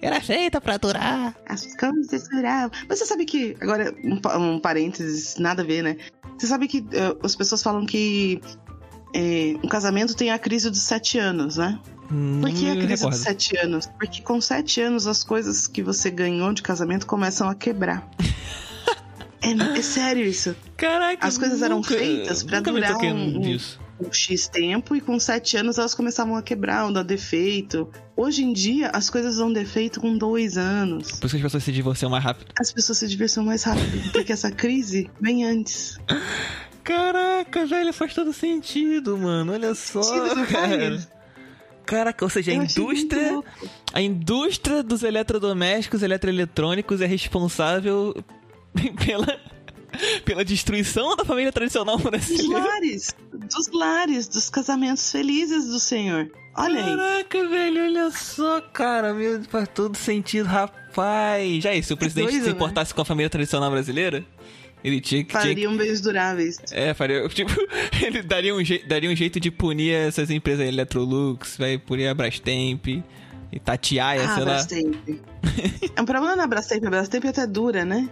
Era 0.00 0.20
feita 0.20 0.60
pra 0.60 0.76
durar. 0.76 1.34
As 1.46 1.66
coisas 1.76 2.28
duravam. 2.28 2.70
Mas 2.88 2.98
você 3.00 3.06
sabe 3.06 3.24
que. 3.24 3.56
Agora, 3.60 3.92
um, 4.04 4.38
um 4.54 4.58
parênteses, 4.60 5.36
nada 5.38 5.62
a 5.62 5.64
ver, 5.64 5.82
né? 5.82 5.96
Você 6.38 6.46
sabe 6.46 6.66
que 6.68 6.78
eh, 6.92 7.16
as 7.22 7.34
pessoas 7.36 7.62
falam 7.62 7.84
que 7.84 8.40
eh, 9.14 9.54
um 9.62 9.68
casamento 9.68 10.14
tem 10.14 10.30
a 10.30 10.38
crise 10.38 10.70
dos 10.70 10.80
sete 10.82 11.18
anos, 11.18 11.56
né? 11.56 11.78
Por 12.40 12.50
que 12.52 12.70
a 12.70 12.76
crise 12.76 13.08
dos 13.08 13.18
sete 13.18 13.56
anos? 13.56 13.86
Porque 13.98 14.22
com 14.22 14.40
sete 14.40 14.80
anos 14.80 15.06
as 15.06 15.24
coisas 15.24 15.66
que 15.66 15.82
você 15.82 16.10
ganhou 16.10 16.52
de 16.52 16.62
casamento 16.62 17.06
começam 17.06 17.48
a 17.48 17.54
quebrar. 17.54 18.08
É, 19.44 19.78
é 19.78 19.82
sério 19.82 20.24
isso. 20.24 20.54
Caraca, 20.76 21.26
As 21.26 21.36
coisas 21.38 21.60
eram 21.62 21.76
nunca- 21.76 21.94
feitas 21.94 22.42
pra 22.42 22.58
nunca 22.58 22.72
me 22.72 22.80
durar 22.80 22.96
um- 22.96 23.38
nisso. 23.38 23.78
Um 24.00 24.12
X 24.12 24.48
tempo 24.48 24.96
e 24.96 25.00
com 25.00 25.18
sete 25.20 25.56
anos 25.56 25.78
elas 25.78 25.94
começavam 25.94 26.34
a 26.34 26.42
quebrar, 26.42 26.84
ou 26.86 26.92
dar 26.92 27.04
defeito. 27.04 27.88
Hoje 28.16 28.42
em 28.42 28.52
dia, 28.52 28.88
as 28.88 29.08
coisas 29.08 29.36
dão 29.36 29.52
defeito 29.52 30.00
com 30.00 30.18
dois 30.18 30.58
anos. 30.58 31.12
Por 31.12 31.26
isso 31.26 31.36
que 31.36 31.36
as 31.36 31.42
pessoas 31.42 31.62
se 31.62 31.70
divorciam 31.72 32.10
mais 32.10 32.24
rápido. 32.24 32.52
As 32.60 32.72
pessoas 32.72 32.98
se 32.98 33.06
diversam 33.06 33.44
mais 33.44 33.62
rápido, 33.62 34.10
porque 34.12 34.32
essa 34.32 34.50
crise 34.50 35.08
vem 35.20 35.44
antes. 35.44 35.96
Caraca, 36.82 37.64
velho, 37.66 37.92
faz 37.92 38.12
todo 38.14 38.32
sentido, 38.32 39.16
mano. 39.16 39.52
Olha 39.52 39.74
só, 39.74 40.02
Sentido, 40.02 40.46
cara. 40.48 41.08
Caraca, 41.86 42.24
ou 42.24 42.30
seja, 42.30 42.50
a 42.50 42.54
indústria, 42.54 43.40
a 43.92 44.00
indústria 44.00 44.82
dos 44.82 45.02
eletrodomésticos, 45.02 46.02
eletroeletrônicos 46.02 47.00
é 47.02 47.06
responsável 47.06 48.14
pela, 49.04 49.40
pela 50.24 50.44
destruição 50.44 51.16
da 51.16 51.24
família 51.24 51.52
tradicional 51.52 51.96
Dos 51.96 52.04
brasileira. 52.10 52.58
lares, 52.64 53.14
dos 53.32 53.68
lares, 53.72 54.28
dos 54.28 54.50
casamentos 54.50 55.10
felizes 55.10 55.66
do 55.66 55.78
Senhor. 55.78 56.30
Olha 56.56 56.84
aí. 56.84 56.96
Caraca, 56.96 57.48
velho, 57.48 57.82
olha 57.84 58.10
só, 58.12 58.60
cara, 58.60 59.12
meu, 59.12 59.42
faz 59.44 59.68
todo 59.74 59.96
sentido, 59.96 60.46
rapaz. 60.46 61.62
Já 61.62 61.74
é, 61.74 61.82
se 61.82 61.92
o 61.92 61.96
presidente 61.96 62.30
doido, 62.30 62.42
se 62.44 62.48
né? 62.50 62.54
importasse 62.54 62.94
com 62.94 63.00
a 63.00 63.04
família 63.04 63.28
tradicional 63.28 63.70
brasileira, 63.72 64.24
ele 64.84 65.00
tinha 65.00 65.24
que. 65.24 65.32
Fariam 65.32 65.76
bens 65.76 66.00
duráveis. 66.00 66.58
É, 66.70 66.94
faria. 66.94 67.26
Tipo, 67.30 67.50
ele 68.00 68.22
daria 68.22 68.54
um, 68.54 68.58
daria 68.86 69.10
um 69.10 69.16
jeito 69.16 69.40
de 69.40 69.50
punir 69.50 69.92
essas 69.94 70.30
empresas 70.30 70.66
Electrolux, 70.68 71.56
vai 71.56 71.76
punir 71.76 72.06
a 72.06 72.14
Brastemp 72.14 72.86
e 72.86 73.02
Tatiaia, 73.64 74.22
Ah, 74.24 74.34
sei 74.34 74.44
lá. 74.44 74.50
Brastemp. 74.50 74.94
é 75.96 76.00
um 76.00 76.04
problema 76.04 76.36
na 76.36 76.46
Brastemp. 76.46 76.84
A 76.86 76.90
Brastemp 76.90 77.24
até 77.24 77.46
dura, 77.48 77.84
né? 77.84 78.08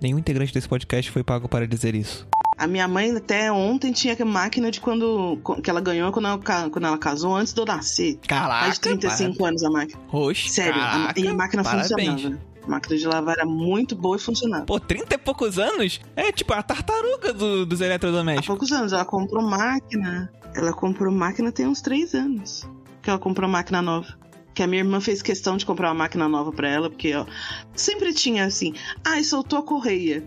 Nenhum 0.00 0.18
integrante 0.18 0.52
desse 0.52 0.68
podcast 0.68 1.10
foi 1.10 1.22
pago 1.22 1.48
para 1.48 1.66
dizer 1.66 1.94
isso. 1.94 2.26
A 2.56 2.66
minha 2.66 2.86
mãe 2.86 3.10
até 3.16 3.50
ontem 3.50 3.90
tinha 3.92 4.16
a 4.18 4.24
máquina 4.24 4.70
de 4.70 4.80
quando 4.80 5.38
que 5.62 5.68
ela 5.68 5.80
ganhou 5.80 6.12
quando 6.12 6.26
ela, 6.28 6.38
quando 6.70 6.86
ela 6.86 6.98
casou 6.98 7.34
antes 7.34 7.52
de 7.52 7.60
eu 7.60 7.64
nascer. 7.64 8.18
Caraca, 8.28 8.60
Mais 8.62 8.74
de 8.74 8.80
35 8.80 9.44
anos 9.44 9.64
a 9.64 9.70
máquina. 9.70 10.00
Oxe, 10.12 10.48
Sério, 10.50 10.80
a- 10.80 10.90
caraca, 10.90 11.20
e 11.20 11.26
a 11.28 11.34
máquina 11.34 11.62
parabéns. 11.64 11.88
funcionava. 12.22 12.40
A 12.64 12.68
máquina 12.68 12.96
de 12.96 13.06
lavar 13.06 13.34
era 13.38 13.44
muito 13.46 13.94
boa 13.96 14.16
e 14.16 14.20
funcionava. 14.20 14.64
Pô, 14.66 14.78
30 14.80 15.14
e 15.16 15.18
poucos 15.18 15.58
anos? 15.58 16.00
É 16.16 16.30
tipo 16.32 16.52
a 16.54 16.62
tartaruga 16.62 17.32
do- 17.32 17.66
dos 17.66 17.82
Há 17.82 17.86
eletrodomésticos. 17.86 18.46
poucos 18.46 18.72
anos. 18.72 18.92
Ela 18.92 19.04
comprou 19.04 19.42
máquina. 19.42 20.32
Ela 20.54 20.72
comprou 20.72 21.12
máquina 21.12 21.50
tem 21.52 21.66
uns 21.66 21.80
3 21.82 22.14
anos. 22.14 22.66
Que 23.02 23.10
ela 23.10 23.18
comprou 23.18 23.50
máquina 23.50 23.82
nova. 23.82 24.06
Que 24.54 24.62
a 24.62 24.66
minha 24.66 24.82
irmã 24.82 25.00
fez 25.00 25.20
questão 25.20 25.56
de 25.56 25.66
comprar 25.66 25.88
uma 25.88 25.94
máquina 25.94 26.28
nova 26.28 26.52
pra 26.52 26.68
ela, 26.68 26.88
porque 26.88 27.12
ó, 27.14 27.26
sempre 27.74 28.14
tinha 28.14 28.44
assim, 28.44 28.72
ai, 29.04 29.24
soltou 29.24 29.58
a 29.58 29.62
correia. 29.62 30.24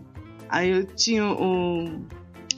Aí 0.49 0.69
eu 0.69 0.86
tinha 0.86 1.25
o. 1.25 2.05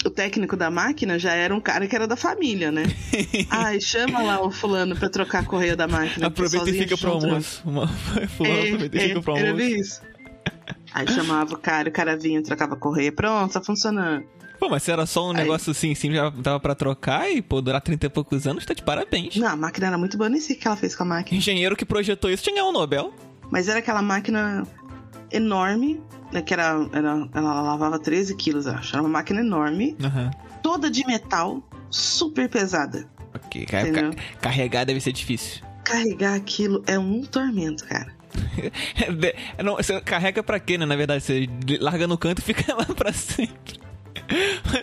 O 0.06 0.10
técnico 0.10 0.56
da 0.56 0.72
máquina 0.72 1.20
já 1.20 1.34
era 1.34 1.54
um 1.54 1.60
cara 1.60 1.86
que 1.86 1.94
era 1.94 2.08
da 2.08 2.16
família, 2.16 2.72
né? 2.72 2.84
Ai, 3.52 3.82
chama 3.82 4.22
lá 4.22 4.42
o 4.42 4.50
fulano 4.50 4.96
pra 4.96 5.10
trocar 5.10 5.40
a 5.42 5.46
correia 5.46 5.76
da 5.76 5.90
máquina. 5.90 6.28
Aproveita 6.28 6.70
e 6.70 6.74
fica 6.74 6.98
pro 6.98 7.12
almoço. 7.12 7.62
Uma... 7.66 7.86
Fulano, 8.38 8.56
É, 8.56 8.64
aproveita 8.68 8.96
e 8.96 9.00
é, 9.00 9.08
fica 9.10 9.22
pro 9.22 9.36
era 9.36 9.50
almoço. 9.50 9.70
bem 9.70 9.78
isso. 9.82 10.02
Aí 10.94 11.06
chamava 11.06 11.54
o 11.54 11.58
cara, 11.58 11.90
o 11.90 11.92
cara 11.92 12.16
vinha, 12.16 12.42
trocava 12.42 12.76
a 12.76 12.78
correia. 12.78 13.12
Pronto, 13.12 13.52
tá 13.52 13.62
funcionando. 13.62 14.24
Pô, 14.60 14.70
mas 14.70 14.84
se 14.84 14.92
era 14.92 15.06
só 15.06 15.26
um 15.28 15.32
Aí. 15.32 15.38
negócio 15.38 15.72
assim, 15.72 15.96
sim, 15.96 16.12
já 16.14 16.30
dava 16.30 16.60
pra 16.60 16.76
trocar 16.76 17.30
e, 17.32 17.42
pô, 17.42 17.62
durar 17.62 17.80
30 17.82 18.06
e 18.08 18.10
poucos 18.10 18.46
anos, 18.46 18.66
tá 18.66 18.74
de 18.74 18.84
parabéns. 18.84 19.36
Não, 19.38 19.48
a 19.48 19.56
máquina 19.56 19.88
era 19.88 19.98
muito 19.98 20.18
boa, 20.18 20.30
nem 20.30 20.42
sei 20.42 20.56
o 20.56 20.60
que 20.60 20.68
ela 20.68 20.76
fez 20.76 20.96
com 20.96 21.04
a 21.04 21.06
máquina. 21.06 21.38
Engenheiro 21.38 21.76
que 21.76 21.86
projetou 21.86 22.30
isso 22.30 22.44
tinha 22.44 22.56
ganhado 22.56 22.70
um 22.70 22.74
Nobel. 22.80 23.14
Mas 23.50 23.68
era 23.70 23.80
aquela 23.80 24.02
máquina 24.02 24.68
enorme, 25.32 26.02
né, 26.32 26.42
que 26.42 26.54
era, 26.54 26.88
era. 26.92 27.28
Ela 27.34 27.62
lavava 27.62 28.00
13 28.00 28.36
quilos, 28.36 28.68
acho. 28.68 28.94
Era 28.96 29.02
uma 29.04 29.10
máquina 29.10 29.40
enorme, 29.42 29.96
Aham. 30.04 30.32
toda 30.62 30.90
de 30.90 31.06
metal, 31.06 31.62
super 31.90 32.50
pesada. 32.50 33.08
Ok, 33.34 33.66
ca- 33.66 33.82
Entendeu? 33.82 34.12
ca- 34.12 34.22
carregar 34.42 34.86
deve 34.86 35.00
ser 35.00 35.12
difícil. 35.12 35.64
Carregar 35.84 36.36
aquilo 36.36 36.84
é 36.86 36.98
um 37.00 37.22
tormento, 37.24 37.86
cara. 37.86 38.14
De- 39.18 39.36
Não, 39.64 39.76
você 39.78 40.00
carrega 40.02 40.44
pra 40.44 40.60
quê, 40.60 40.78
né? 40.78 40.86
Na 40.86 40.96
verdade, 40.96 41.24
você 41.24 41.48
larga 41.80 42.08
no 42.08 42.18
canto 42.18 42.40
e 42.40 42.42
fica 42.44 42.74
lá 42.76 42.86
pra 42.86 43.12
sempre. 43.14 43.80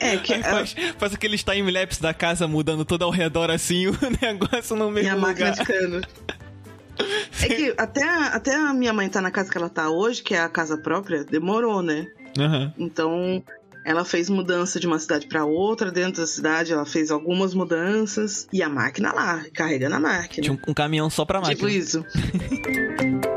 É, 0.01 0.17
que 0.17 0.35
é- 0.35 0.43
faz, 0.43 0.75
faz 0.99 1.15
aqueles 1.15 1.43
time-lapse 1.45 2.01
da 2.03 2.13
casa 2.13 2.47
mudando 2.49 2.85
todo 2.85 3.03
ao 3.05 3.11
redor 3.11 3.51
assim, 3.51 3.87
o 3.89 3.97
negócio 4.23 4.75
no 4.77 4.89
E 4.89 4.93
mesmo 4.93 5.13
a 5.13 5.17
máquina 5.17 5.51
lugar. 5.51 5.67
ficando. 5.67 6.01
É 7.43 7.49
que 7.49 7.75
até, 7.77 8.03
a- 8.03 8.29
até 8.29 8.55
a 8.55 8.73
minha 8.73 8.91
mãe 8.93 9.07
tá 9.07 9.21
na 9.21 9.31
casa 9.31 9.51
que 9.51 9.59
ela 9.59 9.69
tá 9.69 9.91
hoje, 9.91 10.23
que 10.23 10.35
é 10.35 10.41
a 10.41 10.49
casa 10.49 10.79
própria, 10.79 11.23
demorou, 11.25 11.83
né? 11.83 12.07
Aham. 12.39 12.73
Então, 12.79 13.45
ela 13.85 14.03
fez 14.03 14.31
mudança 14.31 14.81
de 14.81 14.87
uma 14.87 14.99
cidade 14.99 15.27
pra 15.27 15.45
outra, 15.45 15.93
dentro 15.93 16.23
da 16.23 16.27
cidade, 16.27 16.73
ela 16.73 16.87
fez 16.87 17.11
algumas 17.11 17.53
mudanças. 17.53 18.49
E 18.51 18.63
a 18.63 18.69
máquina 18.71 19.13
lá, 19.13 19.45
carregando 19.55 19.97
a 19.97 20.01
máquina. 20.01 20.43
Tinha 20.43 20.55
um, 20.55 20.71
um 20.71 20.73
caminhão 20.73 21.11
só 21.11 21.27
pra 21.27 21.43
tipo 21.43 21.65
máquina. 21.65 21.71
isso. 21.71 22.03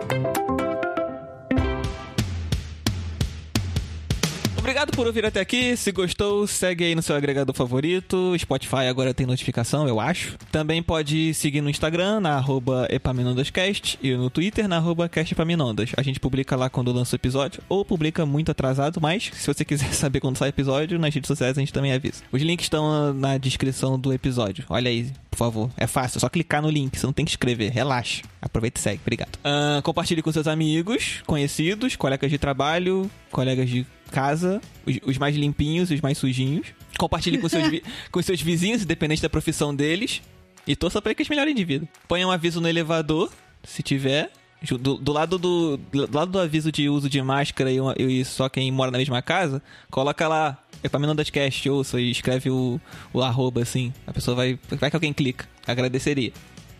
Obrigado 4.80 4.96
por 4.96 5.08
ouvir 5.08 5.26
até 5.26 5.42
aqui. 5.42 5.76
Se 5.76 5.92
gostou, 5.92 6.48
segue 6.48 6.86
aí 6.86 6.96
no 6.96 7.02
seu 7.02 7.14
agregador 7.14 7.54
favorito. 7.54 8.34
Spotify 8.40 8.88
agora 8.90 9.14
tem 9.14 9.28
notificação, 9.28 9.86
eu 9.86 10.00
acho. 10.00 10.38
Também 10.54 10.82
pode 10.82 11.34
seguir 11.34 11.60
no 11.60 11.70
Instagram, 11.70 12.22
na 12.22 12.38
arroba 12.38 12.88
epaminondascast, 12.90 14.00
e 14.02 14.16
no 14.16 14.30
Twitter, 14.30 14.70
na 14.70 14.78
arroba 14.78 15.10
castepaminondas. 15.10 15.92
A 15.98 16.02
gente 16.02 16.18
publica 16.18 16.56
lá 16.56 16.70
quando 16.70 16.94
lança 16.94 17.14
o 17.14 17.18
episódio, 17.18 17.62
ou 17.68 17.84
publica 17.84 18.26
muito 18.26 18.52
atrasado, 18.52 19.02
mas 19.02 19.30
se 19.34 19.54
você 19.54 19.66
quiser 19.66 19.92
saber 19.94 20.22
quando 20.22 20.38
sai 20.38 20.48
o 20.48 20.52
episódio, 20.52 20.98
nas 20.98 21.14
redes 21.14 21.28
sociais 21.28 21.58
a 21.58 21.60
gente 21.60 21.74
também 21.74 21.92
avisa. 21.92 22.24
Os 22.32 22.42
links 22.42 22.64
estão 22.64 23.14
na 23.14 23.38
descrição 23.38 24.00
do 24.00 24.14
episódio. 24.14 24.64
Olha 24.70 24.90
aí, 24.90 25.12
por 25.30 25.36
favor. 25.36 25.70
É 25.76 25.88
fácil, 25.88 26.20
é 26.20 26.22
só 26.22 26.30
clicar 26.30 26.62
no 26.62 26.70
link, 26.70 26.98
você 26.98 27.06
não 27.06 27.12
tem 27.12 27.26
que 27.26 27.32
escrever. 27.32 27.70
Relaxa. 27.70 28.22
Aproveita 28.42 28.80
e 28.80 28.82
segue. 28.82 29.02
Obrigado. 29.02 29.38
Ah, 29.44 29.82
compartilhe 29.84 30.22
com 30.22 30.32
seus 30.32 30.48
amigos, 30.48 31.22
conhecidos, 31.28 31.98
colegas 31.98 32.32
de 32.32 32.38
trabalho, 32.38 33.12
colegas 33.30 33.70
de 33.70 33.86
casa, 34.10 34.62
os, 34.86 34.98
os 35.06 35.18
mais 35.18 35.36
limpinhos 35.36 35.90
e 35.92 35.96
os 35.96 36.02
mais 36.02 36.18
sujinhos. 36.18 36.68
Compartilhe 36.98 37.38
com 37.38 37.48
seus, 37.48 37.64
com 38.12 38.22
seus 38.22 38.42
vizinhos, 38.42 38.82
independente 38.84 39.22
da 39.22 39.30
profissão 39.30 39.74
deles. 39.76 40.22
E 40.68 40.76
torça 40.76 41.02
pra 41.02 41.14
que 41.16 41.22
eles 41.22 41.30
melhorem 41.30 41.56
de 41.56 41.64
vida. 41.64 41.88
Ponha 42.08 42.28
um 42.28 42.32
aviso 42.32 42.60
no 42.62 42.68
elevador, 42.68 43.32
se 43.64 43.82
tiver. 43.82 44.32
Do, 44.78 44.96
do 44.98 45.12
lado 45.14 45.38
do, 45.40 45.78
do 45.78 46.10
lado 46.18 46.32
do 46.34 46.38
aviso 46.40 46.70
de 46.70 46.90
uso 46.90 47.10
de 47.10 47.22
máscara 47.22 47.72
e, 47.72 47.80
uma- 47.80 47.96
e 47.98 48.26
só 48.26 48.50
quem 48.50 48.70
mora 48.70 48.92
na 48.92 48.98
mesma 48.98 49.22
casa, 49.22 49.64
coloca 49.90 50.28
lá 50.28 50.62
Epaminondas 50.84 51.30
Cast, 51.30 51.70
ouça 51.70 52.00
e 52.00 52.12
escreve 52.12 52.50
o, 52.50 52.80
o 53.14 53.22
arroba 53.22 53.62
assim. 53.62 53.94
A 54.06 54.12
pessoa 54.12 54.36
vai. 54.36 54.60
Vai 54.72 54.90
que 54.90 54.96
alguém 54.98 55.14
clica. 55.14 55.48
Agradeceria. 55.66 56.34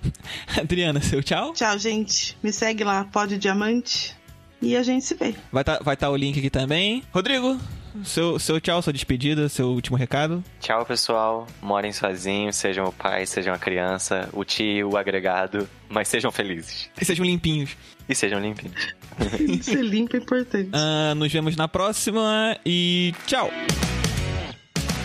Adriana, 0.60 1.02
seu 1.02 1.24
tchau. 1.24 1.54
Tchau, 1.54 1.78
gente. 1.80 2.38
Me 2.44 2.52
segue 2.52 2.84
lá, 2.84 3.06
Pode 3.06 3.38
Diamante. 3.38 4.14
E 4.62 4.76
a 4.76 4.84
gente 4.84 5.06
se 5.06 5.16
vê. 5.16 5.34
Vai 5.52 5.62
estar 5.62 5.80
vai 5.82 5.96
tá 5.96 6.10
o 6.10 6.16
link 6.16 6.38
aqui 6.38 6.50
também. 6.50 7.04
Rodrigo, 7.14 7.58
seu, 8.04 8.38
seu 8.40 8.60
tchau, 8.60 8.82
sua 8.82 8.94
despedida, 8.94 9.50
seu 9.50 9.68
último 9.68 9.98
recado. 9.98 10.44
Tchau, 10.60 10.86
pessoal. 10.86 11.48
Morem 11.62 11.92
sozinhos, 11.92 12.56
sejam 12.56 12.86
o 12.86 12.92
pai, 12.92 13.26
sejam 13.26 13.54
a 13.54 13.58
criança, 13.58 14.30
o 14.34 14.44
tio, 14.44 14.92
o 14.92 14.98
agregado, 14.98 15.68
mas 15.88 16.08
sejam 16.08 16.32
felizes. 16.32 16.90
E 17.00 17.06
sejam 17.06 17.26
limpinhos. 17.26 17.76
E 18.08 18.16
sejam 18.16 18.40
limpinhos. 18.40 18.94
Ser 19.62 19.84
limpo 19.84 20.16
é 20.16 20.20
importante. 20.20 20.70
Ah, 20.74 21.14
nos 21.16 21.32
vemos 21.32 21.56
na 21.56 21.68
próxima 21.68 22.58
e 22.66 23.14
tchau! 23.28 23.50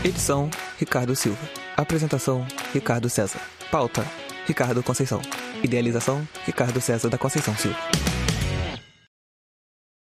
Edição: 0.04 0.50
Ricardo 0.78 1.16
Silva. 1.16 1.48
Apresentação: 1.76 2.46
Ricardo 2.72 3.08
César. 3.08 3.40
Pauta: 3.70 4.06
Ricardo 4.46 4.82
Conceição. 4.82 5.20
Idealização: 5.62 6.26
Ricardo 6.46 6.80
César 6.80 7.08
da 7.08 7.18
Conceição 7.18 7.56
Silva. 7.56 7.78